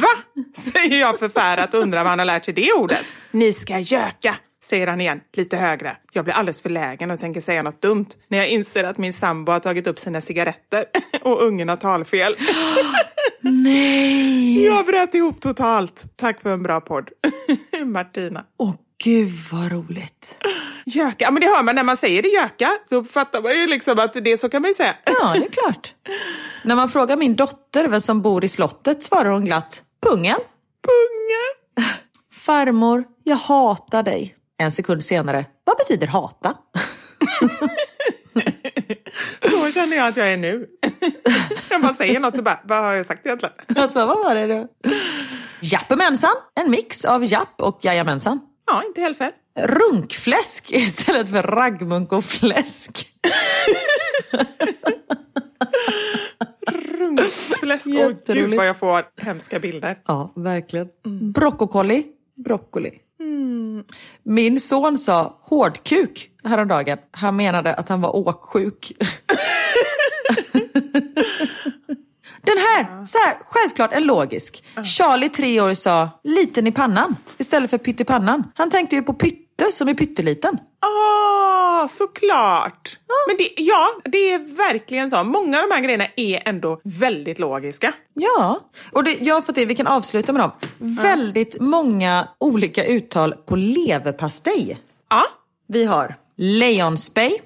Va? 0.00 0.42
Säger 0.56 1.00
jag 1.00 1.18
förfärat 1.18 1.74
och 1.74 1.80
undrar 1.80 2.02
var 2.02 2.10
han 2.10 2.18
har 2.18 2.26
lärt 2.26 2.44
sig 2.44 2.54
det 2.54 2.72
ordet. 2.72 3.04
Ni 3.30 3.52
ska 3.52 3.78
göka, 3.78 4.36
säger 4.64 4.86
han 4.86 5.00
igen, 5.00 5.20
lite 5.36 5.56
högre. 5.56 5.96
Jag 6.12 6.24
blir 6.24 6.34
alldeles 6.34 6.62
förlägen 6.62 7.10
och 7.10 7.18
tänker 7.18 7.40
säga 7.40 7.62
något 7.62 7.82
dumt 7.82 8.06
när 8.28 8.38
jag 8.38 8.48
inser 8.48 8.84
att 8.84 8.98
min 8.98 9.12
sambo 9.12 9.52
har 9.52 9.60
tagit 9.60 9.86
upp 9.86 9.98
sina 9.98 10.20
cigaretter 10.20 10.84
och 11.22 11.42
ungen 11.42 11.68
har 11.68 11.76
talfel. 11.76 12.36
Nej! 13.40 14.64
Jag 14.64 14.86
bröt 14.86 15.14
ihop 15.14 15.40
totalt. 15.40 16.04
Tack 16.16 16.40
för 16.40 16.52
en 16.52 16.62
bra 16.62 16.80
podd. 16.80 17.10
Martina. 17.84 18.44
Åh 18.58 18.74
gud 19.04 19.32
vad 19.52 19.72
roligt. 19.72 20.38
Göka, 20.86 21.24
ja 21.24 21.30
men 21.30 21.40
det 21.40 21.46
hör 21.46 21.62
man 21.62 21.74
när 21.74 21.82
man 21.82 21.96
säger 21.96 22.22
det 22.22 22.28
göka. 22.28 22.70
Så 22.88 23.04
fattar 23.04 23.42
man 23.42 23.56
ju 23.56 23.66
liksom 23.66 23.98
att 23.98 24.12
det 24.12 24.40
så 24.40 24.48
kan 24.48 24.62
man 24.62 24.68
ju 24.70 24.74
säga. 24.74 24.94
Ja, 25.04 25.32
det 25.34 25.46
är 25.46 25.50
klart. 25.50 25.94
När 26.64 26.76
man 26.76 26.88
frågar 26.88 27.16
min 27.16 27.36
dotter 27.36 27.88
vem 27.88 28.00
som 28.00 28.22
bor 28.22 28.44
i 28.44 28.48
slottet 28.48 29.02
svarar 29.02 29.30
hon 29.30 29.44
glatt 29.44 29.82
Pungen. 30.06 30.36
Punga. 30.84 31.86
Farmor, 32.32 33.04
jag 33.24 33.36
hatar 33.36 34.02
dig. 34.02 34.36
En 34.58 34.72
sekund 34.72 35.04
senare, 35.04 35.46
vad 35.64 35.76
betyder 35.76 36.06
hata? 36.06 36.54
Så 39.42 39.72
känner 39.72 39.96
jag 39.96 40.08
att 40.08 40.16
jag 40.16 40.32
är 40.32 40.36
nu. 40.36 40.66
jag 41.70 41.82
bara 41.82 41.94
säger 41.94 42.20
något 42.20 42.36
så 42.36 42.42
bara, 42.42 42.60
vad 42.64 42.78
har 42.78 42.92
jag 42.92 43.06
sagt 43.06 43.26
egentligen? 43.26 43.54
Alltså, 43.76 44.06
vad 44.06 44.24
var 44.24 44.34
det 44.34 44.46
då? 44.46 44.68
Jappemensan, 45.60 46.34
en 46.60 46.70
mix 46.70 47.04
av 47.04 47.24
japp 47.24 47.60
och 47.62 47.78
jajamensan. 47.82 48.40
Ja, 48.66 48.82
inte 48.86 49.00
helt 49.00 49.18
fel. 49.18 49.32
Runkfläsk 49.58 50.72
istället 50.72 51.30
för 51.30 51.42
raggmunk 51.42 52.12
och 52.12 52.24
fläsk. 52.24 53.06
Runkfläsk, 56.98 57.86
åh 57.88 58.12
gud 58.26 58.54
vad 58.54 58.66
jag 58.66 58.76
får 58.76 59.04
hemska 59.22 59.58
bilder. 59.58 59.98
Ja, 60.06 60.32
verkligen. 60.36 60.88
Broccoli, 61.32 62.06
broccoli. 62.44 62.90
Min 64.22 64.60
son 64.60 64.98
sa 64.98 65.38
hårdkuk 65.42 66.30
häromdagen. 66.44 66.98
Han 67.10 67.36
menade 67.36 67.74
att 67.74 67.88
han 67.88 68.00
var 68.00 68.16
åksjuk. 68.16 68.92
Den 72.44 72.58
här, 72.58 73.04
så 73.04 73.18
här, 73.18 73.36
självklart 73.46 73.92
en 73.92 74.04
logisk. 74.04 74.64
Charlie, 74.84 75.28
tre 75.28 75.60
år, 75.60 75.74
sa 75.74 76.10
liten 76.24 76.66
i 76.66 76.72
pannan 76.72 77.16
istället 77.38 77.70
för 77.70 77.78
pyttipannan. 77.78 78.52
Han 78.54 78.70
tänkte 78.70 78.96
ju 78.96 79.02
på 79.02 79.12
pytte 79.14 79.72
som 79.72 79.88
är 79.88 79.94
pytteliten. 79.94 80.58
Ah, 80.80 81.88
såklart! 81.88 82.98
Men 83.28 83.36
det, 83.36 83.62
ja, 83.62 83.88
det 84.04 84.30
är 84.32 84.38
verkligen 84.56 85.10
så. 85.10 85.24
Många 85.24 85.62
av 85.62 85.68
de 85.68 85.74
här 85.74 85.82
grejerna 85.82 86.06
är 86.16 86.48
ändå 86.48 86.80
väldigt 86.84 87.38
logiska. 87.38 87.92
Ja, 88.14 88.60
och 88.92 89.04
det, 89.04 89.16
jag 89.20 89.34
har 89.34 89.42
fått 89.42 89.54
det, 89.54 89.64
vi 89.64 89.74
kan 89.74 89.86
avsluta 89.86 90.32
med 90.32 90.42
dem. 90.42 90.50
Väldigt 90.78 91.60
många 91.60 92.28
olika 92.40 92.84
uttal 92.84 93.32
på 93.32 93.56
leverpastej. 93.56 94.78
Ja, 95.10 95.22
Vi 95.68 95.84
har 95.84 96.14
lejonspej, 96.36 97.42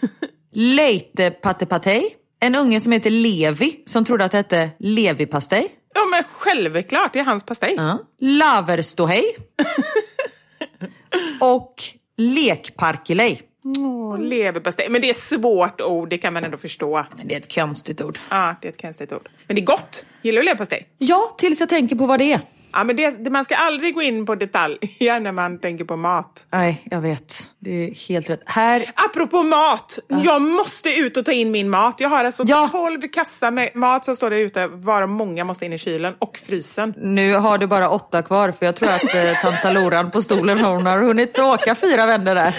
leitepatepatej, 0.54 2.16
en 2.42 2.54
unge 2.54 2.80
som 2.80 2.92
heter 2.92 3.10
Levi 3.10 3.82
som 3.84 4.04
trodde 4.04 4.24
att 4.24 4.30
det 4.30 4.36
hette 4.36 4.70
levipastej. 4.78 5.68
ja 5.94 6.00
men 6.10 6.24
självklart, 6.32 7.12
det 7.12 7.18
är 7.18 7.24
hans 7.24 7.44
pastej. 7.44 7.74
Ja. 7.76 7.98
Laverståhej. 8.20 9.24
och 11.40 11.74
lekparkelej. 12.16 13.42
Åh, 13.64 14.18
leverpastej. 14.20 14.88
Men 14.88 15.00
det 15.00 15.08
är 15.08 15.14
svårt 15.14 15.80
ord, 15.80 16.10
det 16.10 16.18
kan 16.18 16.32
man 16.32 16.44
ändå 16.44 16.58
förstå. 16.58 17.06
Men 17.16 17.28
det 17.28 17.34
är 17.34 17.38
ett 17.40 17.54
konstigt 17.54 18.00
ord. 18.00 18.18
Ja, 18.30 18.56
det 18.62 18.68
är 18.68 18.72
ett 18.72 18.82
konstigt 18.82 19.12
ord. 19.12 19.28
Men 19.46 19.56
det 19.56 19.62
är 19.62 19.66
gott. 19.66 20.06
Gillar 20.22 20.40
du 20.40 20.44
leverpastej? 20.44 20.88
Ja, 20.98 21.34
tills 21.38 21.60
jag 21.60 21.68
tänker 21.68 21.96
på 21.96 22.06
vad 22.06 22.18
det 22.18 22.32
är. 22.32 22.40
Ja, 22.72 22.84
men 22.84 22.96
det, 22.96 23.24
det, 23.24 23.30
man 23.30 23.44
ska 23.44 23.54
aldrig 23.56 23.94
gå 23.94 24.02
in 24.02 24.26
på 24.26 24.34
detaljer 24.34 25.20
när 25.20 25.32
man 25.32 25.58
tänker 25.60 25.84
på 25.84 25.96
mat. 25.96 26.46
Nej, 26.52 26.82
jag 26.90 27.00
vet. 27.00 27.50
Det 27.58 27.70
är 27.70 28.08
helt 28.08 28.30
rätt. 28.30 28.42
Här 28.46 28.84
Apropå 28.94 29.42
mat, 29.42 29.98
jag 30.08 30.42
måste 30.42 30.90
ut 30.90 31.16
och 31.16 31.24
ta 31.24 31.32
in 31.32 31.50
min 31.50 31.70
mat. 31.70 31.94
Jag 32.00 32.08
har 32.08 32.24
alltså 32.24 32.44
Ja. 32.46 32.68
12 32.72 33.00
kassar 33.12 33.50
med 33.50 33.70
mat 33.76 34.04
som 34.04 34.16
står 34.16 34.30
där 34.30 34.36
ute, 34.36 34.66
varav 34.66 35.08
många 35.08 35.44
måste 35.44 35.64
in 35.66 35.72
i 35.72 35.78
kylen 35.78 36.14
och 36.18 36.38
frysen. 36.38 36.94
Nu 36.96 37.34
har 37.34 37.58
du 37.58 37.66
bara 37.66 37.88
åtta 37.90 38.22
kvar 38.22 38.52
för 38.58 38.66
jag 38.66 38.76
tror 38.76 38.88
att 38.90 39.14
eh, 39.14 39.32
tanta 39.42 39.70
Loran 39.72 40.10
på 40.10 40.22
stolen 40.22 40.60
hon 40.64 40.86
har 40.86 40.98
hunnit 40.98 41.38
åka 41.38 41.74
fyra 41.74 42.06
vändor 42.06 42.34
där. 42.34 42.54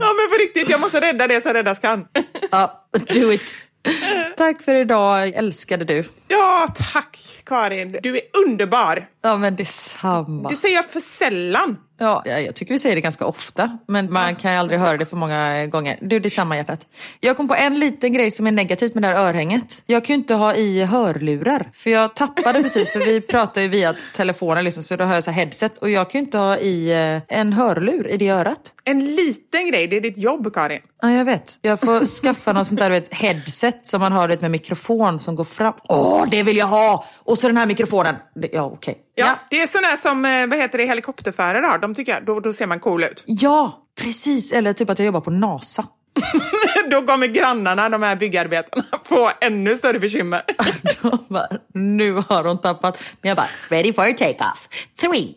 Ja 0.00 0.06
men 0.16 0.28
på 0.30 0.36
riktigt, 0.40 0.70
jag 0.70 0.80
måste 0.80 1.00
rädda 1.00 1.26
det 1.26 1.42
som 1.42 1.52
räddas 1.52 1.80
kan. 1.80 2.06
Ja, 2.50 2.86
do 2.92 3.32
it. 3.32 3.42
Tack 4.36 4.62
för 4.62 4.74
idag, 4.74 5.28
älskade 5.28 5.84
du. 5.84 6.04
Ja, 6.28 6.68
tack 6.92 7.18
Karin. 7.44 7.98
Du 8.02 8.16
är 8.16 8.22
underbar. 8.46 9.08
Ja, 9.22 9.36
men 9.36 9.56
detsamma. 9.56 10.48
Det 10.48 10.56
säger 10.56 10.74
jag 10.74 10.84
för 10.84 11.00
sällan. 11.00 11.76
Ja, 11.98 12.22
ja, 12.24 12.38
jag 12.38 12.54
tycker 12.54 12.74
vi 12.74 12.78
säger 12.78 12.94
det 12.94 13.00
ganska 13.00 13.26
ofta, 13.26 13.78
men 13.88 14.12
man 14.12 14.36
kan 14.36 14.52
ju 14.52 14.58
aldrig 14.58 14.80
höra 14.80 14.96
det 14.96 15.06
för 15.06 15.16
många 15.16 15.66
gånger. 15.66 15.98
Du, 16.02 16.18
det 16.20 16.28
är 16.28 16.30
samma 16.30 16.56
hjärtat. 16.56 16.80
Jag 17.20 17.36
kom 17.36 17.48
på 17.48 17.54
en 17.54 17.78
liten 17.78 18.12
grej 18.12 18.30
som 18.30 18.46
är 18.46 18.52
negativt 18.52 18.94
med 18.94 19.02
det 19.02 19.08
här 19.08 19.28
örhänget. 19.28 19.82
Jag 19.86 20.04
kan 20.04 20.14
ju 20.14 20.20
inte 20.20 20.34
ha 20.34 20.54
i 20.54 20.84
hörlurar, 20.84 21.70
för 21.74 21.90
jag 21.90 22.14
tappade 22.14 22.62
precis, 22.62 22.92
för 22.92 22.98
vi 23.00 23.20
pratar 23.20 23.60
ju 23.60 23.68
via 23.68 23.94
telefonen 24.16 24.64
liksom, 24.64 24.82
så 24.82 24.96
då 24.96 25.04
har 25.04 25.14
jag 25.14 25.24
så 25.24 25.30
headset 25.30 25.78
och 25.78 25.90
jag 25.90 26.10
kan 26.10 26.20
ju 26.20 26.24
inte 26.24 26.38
ha 26.38 26.56
i 26.56 26.90
eh, 26.90 27.38
en 27.38 27.52
hörlur 27.52 28.08
i 28.08 28.16
det 28.16 28.28
örat. 28.28 28.74
En 28.84 29.14
liten 29.14 29.70
grej, 29.70 29.86
det 29.86 29.96
är 29.96 30.00
ditt 30.00 30.16
jobb 30.18 30.54
Karin. 30.54 30.80
Ja, 31.02 31.10
jag 31.10 31.24
vet. 31.24 31.58
Jag 31.62 31.80
får 31.80 32.06
skaffa 32.22 32.52
någon 32.52 32.64
sånt 32.64 32.80
där 32.80 32.90
vet, 32.90 33.14
headset 33.14 33.86
som 33.86 34.00
man 34.00 34.12
har 34.12 34.28
det 34.28 34.40
med 34.40 34.50
mikrofon 34.50 35.20
som 35.20 35.34
går 35.36 35.44
fram. 35.44 35.74
Åh, 35.88 36.24
det 36.30 36.42
vill 36.42 36.56
jag 36.56 36.66
ha! 36.66 37.04
Och 37.18 37.38
så 37.38 37.46
den 37.46 37.56
här 37.56 37.66
mikrofonen. 37.66 38.16
Ja, 38.52 38.62
okej. 38.64 38.98
Ja, 39.14 39.38
Det 39.50 39.60
är 39.60 39.66
sådana 39.66 39.96
som 39.96 40.24
eh, 40.24 40.46
vad 40.46 40.58
heter 40.58 40.78
det, 40.78 40.84
helikopterförare 40.84 41.66
har. 41.66 41.78
De 41.78 41.94
tycker 41.94 42.12
jag, 42.12 42.24
då, 42.24 42.40
då 42.40 42.52
ser 42.52 42.66
man 42.66 42.80
cool 42.80 43.04
ut. 43.04 43.24
Ja, 43.26 43.86
precis. 44.00 44.52
Eller 44.52 44.72
typ 44.72 44.90
att 44.90 44.98
jag 44.98 45.06
jobbar 45.06 45.20
på 45.20 45.30
NASA. 45.30 45.84
då 46.90 47.02
kommer 47.02 47.26
grannarna, 47.26 47.88
de 47.88 48.02
här 48.02 48.16
byggarbetarna, 48.16 48.84
få 49.08 49.30
ännu 49.40 49.76
större 49.76 49.98
bekymmer. 49.98 50.42
De 51.02 51.18
bara, 51.28 51.48
nu 51.74 52.12
har 52.12 52.44
hon 52.44 52.58
tappat. 52.60 52.98
Men 53.22 53.28
jag 53.28 53.36
bara, 53.36 53.48
ready 53.68 53.92
for 53.92 54.12
take-off. 54.12 54.68
Three, 55.00 55.36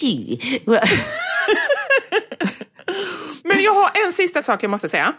two. 0.00 0.36
Men 3.54 3.64
jag 3.64 3.74
har 3.74 3.90
en 4.06 4.12
sista 4.12 4.42
sak 4.42 4.62
jag 4.62 4.70
måste 4.70 4.88
säga. 4.88 5.14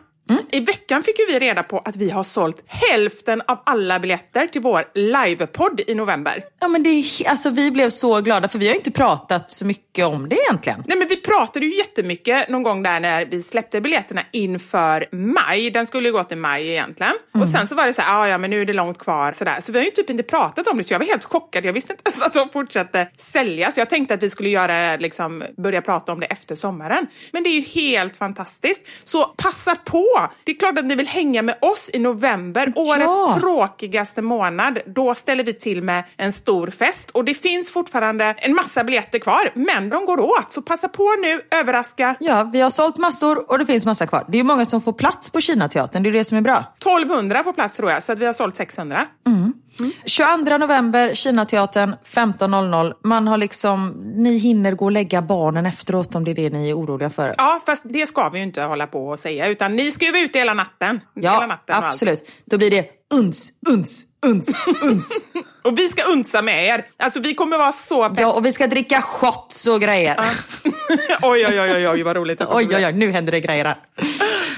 I 0.52 0.60
veckan 0.60 1.04
fick 1.04 1.16
vi 1.28 1.40
reda 1.40 1.64
på 1.64 1.80
att 1.80 1.96
vi 1.96 2.10
har 2.10 2.24
sålt 2.24 2.64
hälften 2.68 3.42
av 3.48 3.60
alla 3.66 4.00
biljetter 4.00 4.48
till 4.48 4.62
vår 4.62 4.84
livepodd 4.94 5.82
i 5.88 5.96
november. 5.96 6.44
Ja, 6.62 6.68
men 6.68 6.84
det 6.84 6.90
är, 6.90 7.30
alltså, 7.30 7.50
vi 7.50 7.72
blev 7.72 7.90
så 7.90 8.22
glada 8.22 8.48
för 8.48 8.60
vi 8.60 8.68
har 8.68 8.76
inte 8.76 8.92
pratat 8.92 9.52
så 9.52 9.66
mycket 9.66 10.06
om 10.06 10.30
det 10.30 10.36
egentligen. 10.36 10.84
Nej, 10.88 10.98
men 10.98 11.08
vi 11.08 11.16
pratade 11.22 11.66
ju 11.66 11.78
jättemycket 11.78 12.50
någon 12.50 12.64
gång 12.64 12.84
där 12.84 13.00
när 13.00 13.26
vi 13.26 13.42
släppte 13.42 13.82
biljetterna 13.82 14.22
inför 14.34 15.08
maj. 15.12 15.72
Den 15.72 15.88
skulle 15.88 16.08
ju 16.08 16.14
gå 16.14 16.24
till 16.24 16.38
maj 16.38 16.70
egentligen. 16.70 17.14
Och 17.42 17.48
sen 17.48 17.68
så 17.68 17.76
var 17.76 17.86
det 17.86 17.94
så 17.94 18.02
här, 18.02 18.22
"Ah, 18.22 18.28
ja 18.28 18.38
men 18.38 18.50
nu 18.50 18.62
är 18.62 18.66
det 18.66 18.74
långt 18.74 18.98
kvar 19.00 19.32
sådär. 19.32 19.62
Så 19.62 19.72
vi 19.72 19.78
har 19.78 19.86
ju 19.86 19.92
typ 19.92 20.10
inte 20.10 20.24
pratat 20.24 20.68
om 20.68 20.78
det 20.78 20.84
så 20.84 20.94
jag 20.94 21.00
var 21.00 21.06
helt 21.06 21.24
chockad. 21.24 21.66
Jag 21.66 21.74
visste 21.74 21.94
inte 21.94 22.04
ens 22.06 22.22
att 22.22 22.34
de 22.34 22.50
fortsatte 22.50 23.10
säljas. 23.18 23.78
Jag 23.78 23.90
tänkte 23.90 24.14
att 24.14 24.24
vi 24.24 24.30
skulle 24.30 24.50
göra, 24.50 24.96
liksom, 24.96 25.44
börja 25.58 25.82
prata 25.82 26.12
om 26.12 26.20
det 26.20 26.26
efter 26.26 26.56
sommaren. 26.56 27.08
Men 27.32 27.44
det 27.44 27.50
är 27.50 27.54
ju 27.60 27.62
helt 27.82 28.18
fantastiskt. 28.18 28.88
Så 29.04 29.24
passa 29.24 29.76
på! 29.76 30.06
Det 30.44 30.52
är 30.52 30.60
klart 30.60 30.78
att 30.80 30.86
ni 30.86 30.96
vill 30.96 31.08
hänga 31.08 31.42
med 31.42 31.56
oss 31.62 31.90
i 31.94 32.00
november, 32.00 32.74
årets 32.76 33.36
tråkigaste 33.36 34.22
månad. 34.22 34.80
Då 34.86 35.16
ställer 35.16 35.44
vi 35.44 35.54
till 35.54 35.84
med 35.84 36.04
en 36.18 36.32
stor 36.32 36.68
fest 36.68 37.12
och 37.12 37.26
det 37.26 37.34
finns 37.34 37.72
fortfarande 37.72 38.36
en 38.38 38.56
massa 38.56 38.84
biljetter 38.84 39.20
kvar, 39.20 39.50
men 39.54 39.90
de 39.90 40.06
går 40.06 40.20
åt. 40.20 40.52
Så 40.52 40.62
passa 40.62 40.88
på 40.88 41.16
nu, 41.22 41.42
överraska. 41.52 42.16
Ja, 42.20 42.44
vi 42.54 42.62
har 42.62 42.70
sålt 42.70 42.98
massor 42.98 43.52
och 43.52 43.60
det 43.60 43.66
finns 43.66 43.86
massa 43.86 44.08
kvar. 44.08 44.26
Det 44.28 44.40
är 44.40 44.44
många 44.44 44.66
som 44.66 44.82
får 44.82 44.94
plats 44.94 45.30
på 45.30 45.42
Kinateatern, 45.42 46.04
det 46.04 46.10
är 46.10 46.14
det 46.14 46.24
som 46.24 46.38
är 46.38 46.42
bra. 46.42 46.64
1200 46.78 47.44
på 47.44 47.54
plats 47.54 47.76
tror 47.76 47.92
jag, 47.92 48.04
så 48.04 48.14
att 48.14 48.20
vi 48.20 48.26
har 48.26 48.34
sålt 48.34 48.56
600. 48.56 49.06
22 50.06 50.58
november, 50.58 51.14
Kinateatern, 51.14 51.96
15.00. 52.06 52.94
Man 53.04 53.28
har 53.28 53.38
liksom, 53.38 53.90
ni 54.16 54.38
hinner 54.38 54.72
gå 54.72 54.86
och 54.86 54.92
lägga 54.92 55.22
barnen 55.22 55.66
efteråt 55.66 56.16
om 56.16 56.24
det 56.24 56.32
är 56.32 56.36
det 56.36 56.50
ni 56.50 56.70
är 56.70 56.74
oroliga 56.78 57.10
för. 57.10 57.34
Ja, 57.38 57.62
fast 57.66 57.84
det 57.90 58.08
ska 58.08 58.30
vi 58.30 58.38
ju 58.38 58.44
inte 58.44 58.62
hålla 58.62 58.88
på 58.88 59.08
och 59.08 59.20
säga, 59.20 59.48
utan 59.48 59.76
ni 59.76 59.92
ska 59.92 60.06
ju 60.06 60.12
vara 60.12 60.22
ute 60.22 60.40
hela 60.40 60.54
natten. 60.54 61.02
hela 61.16 61.28
Ja, 61.28 61.48
natten 61.48 61.76
och 61.78 61.84
allt. 61.84 61.94
absolut. 61.94 62.32
Då 62.46 62.58
blir 62.58 62.72
det 62.72 62.86
uns, 63.14 63.52
uns, 63.70 64.06
uns, 64.26 64.58
uns. 64.82 65.10
Och 65.64 65.80
vi 65.80 65.88
ska 65.88 66.04
unsa 66.04 66.42
med 66.42 66.66
er. 66.68 66.86
Alltså 66.98 67.20
vi 67.20 67.34
kommer 67.34 67.58
vara 67.58 67.72
så 67.72 68.10
pepp. 68.10 68.20
Ja, 68.20 68.32
och 68.34 68.46
vi 68.46 68.52
ska 68.52 68.68
dricka 68.68 69.02
shots 69.02 69.68
och 69.68 69.82
grejer. 69.82 70.16
oj, 71.22 71.46
oj, 71.48 71.62
oj, 71.62 71.72
oj, 71.76 71.88
oj, 71.90 72.04
vad 72.04 72.16
roligt. 72.16 72.42
Oj, 72.42 72.68
oj, 72.76 72.86
oj, 72.86 72.94
nu 72.94 73.12
händer 73.12 73.32
det 73.32 73.40
grejer 73.40 73.66
här. 73.66 73.78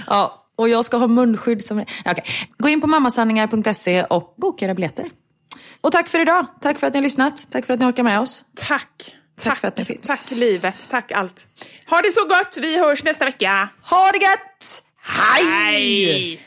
Ja, 0.08 0.44
och 0.58 0.70
jag 0.70 0.86
ska 0.86 0.98
ha 0.98 1.08
munskydd 1.08 1.64
som... 1.64 1.80
Okej. 2.06 2.24
Gå 2.58 2.70
in 2.70 2.82
på 2.82 2.88
mammasanningar.se 2.88 4.04
och 4.04 4.34
boka 4.38 4.66
era 4.66 4.74
biljetter. 4.74 5.10
Och 5.82 5.92
tack 5.92 6.08
för 6.08 6.20
idag. 6.20 6.46
Tack 6.62 6.80
för 6.80 6.88
att 6.88 6.94
ni 6.94 6.98
har 6.98 7.04
lyssnat. 7.04 7.48
Tack 7.52 7.66
för 7.66 7.74
att 7.74 7.80
ni 7.80 7.86
orkar 7.86 8.04
med 8.04 8.20
oss. 8.20 8.46
Tack. 8.56 9.16
Tack 9.42 9.58
för 9.58 9.68
att 9.68 9.78
ni 9.78 9.86
finns. 9.86 10.08
Tack 10.08 10.32
livet, 10.32 10.90
tack 10.90 11.12
allt. 11.12 11.48
Ha 11.90 12.02
det 12.02 12.12
så 12.12 12.22
gott, 12.22 12.58
vi 12.62 12.80
hörs 12.80 13.04
nästa 13.04 13.26
vecka. 13.26 13.70
Ha 13.90 14.12
det 14.12 14.18
gött! 14.18 14.84
Hej! 15.02 15.46
Hej! 15.46 16.47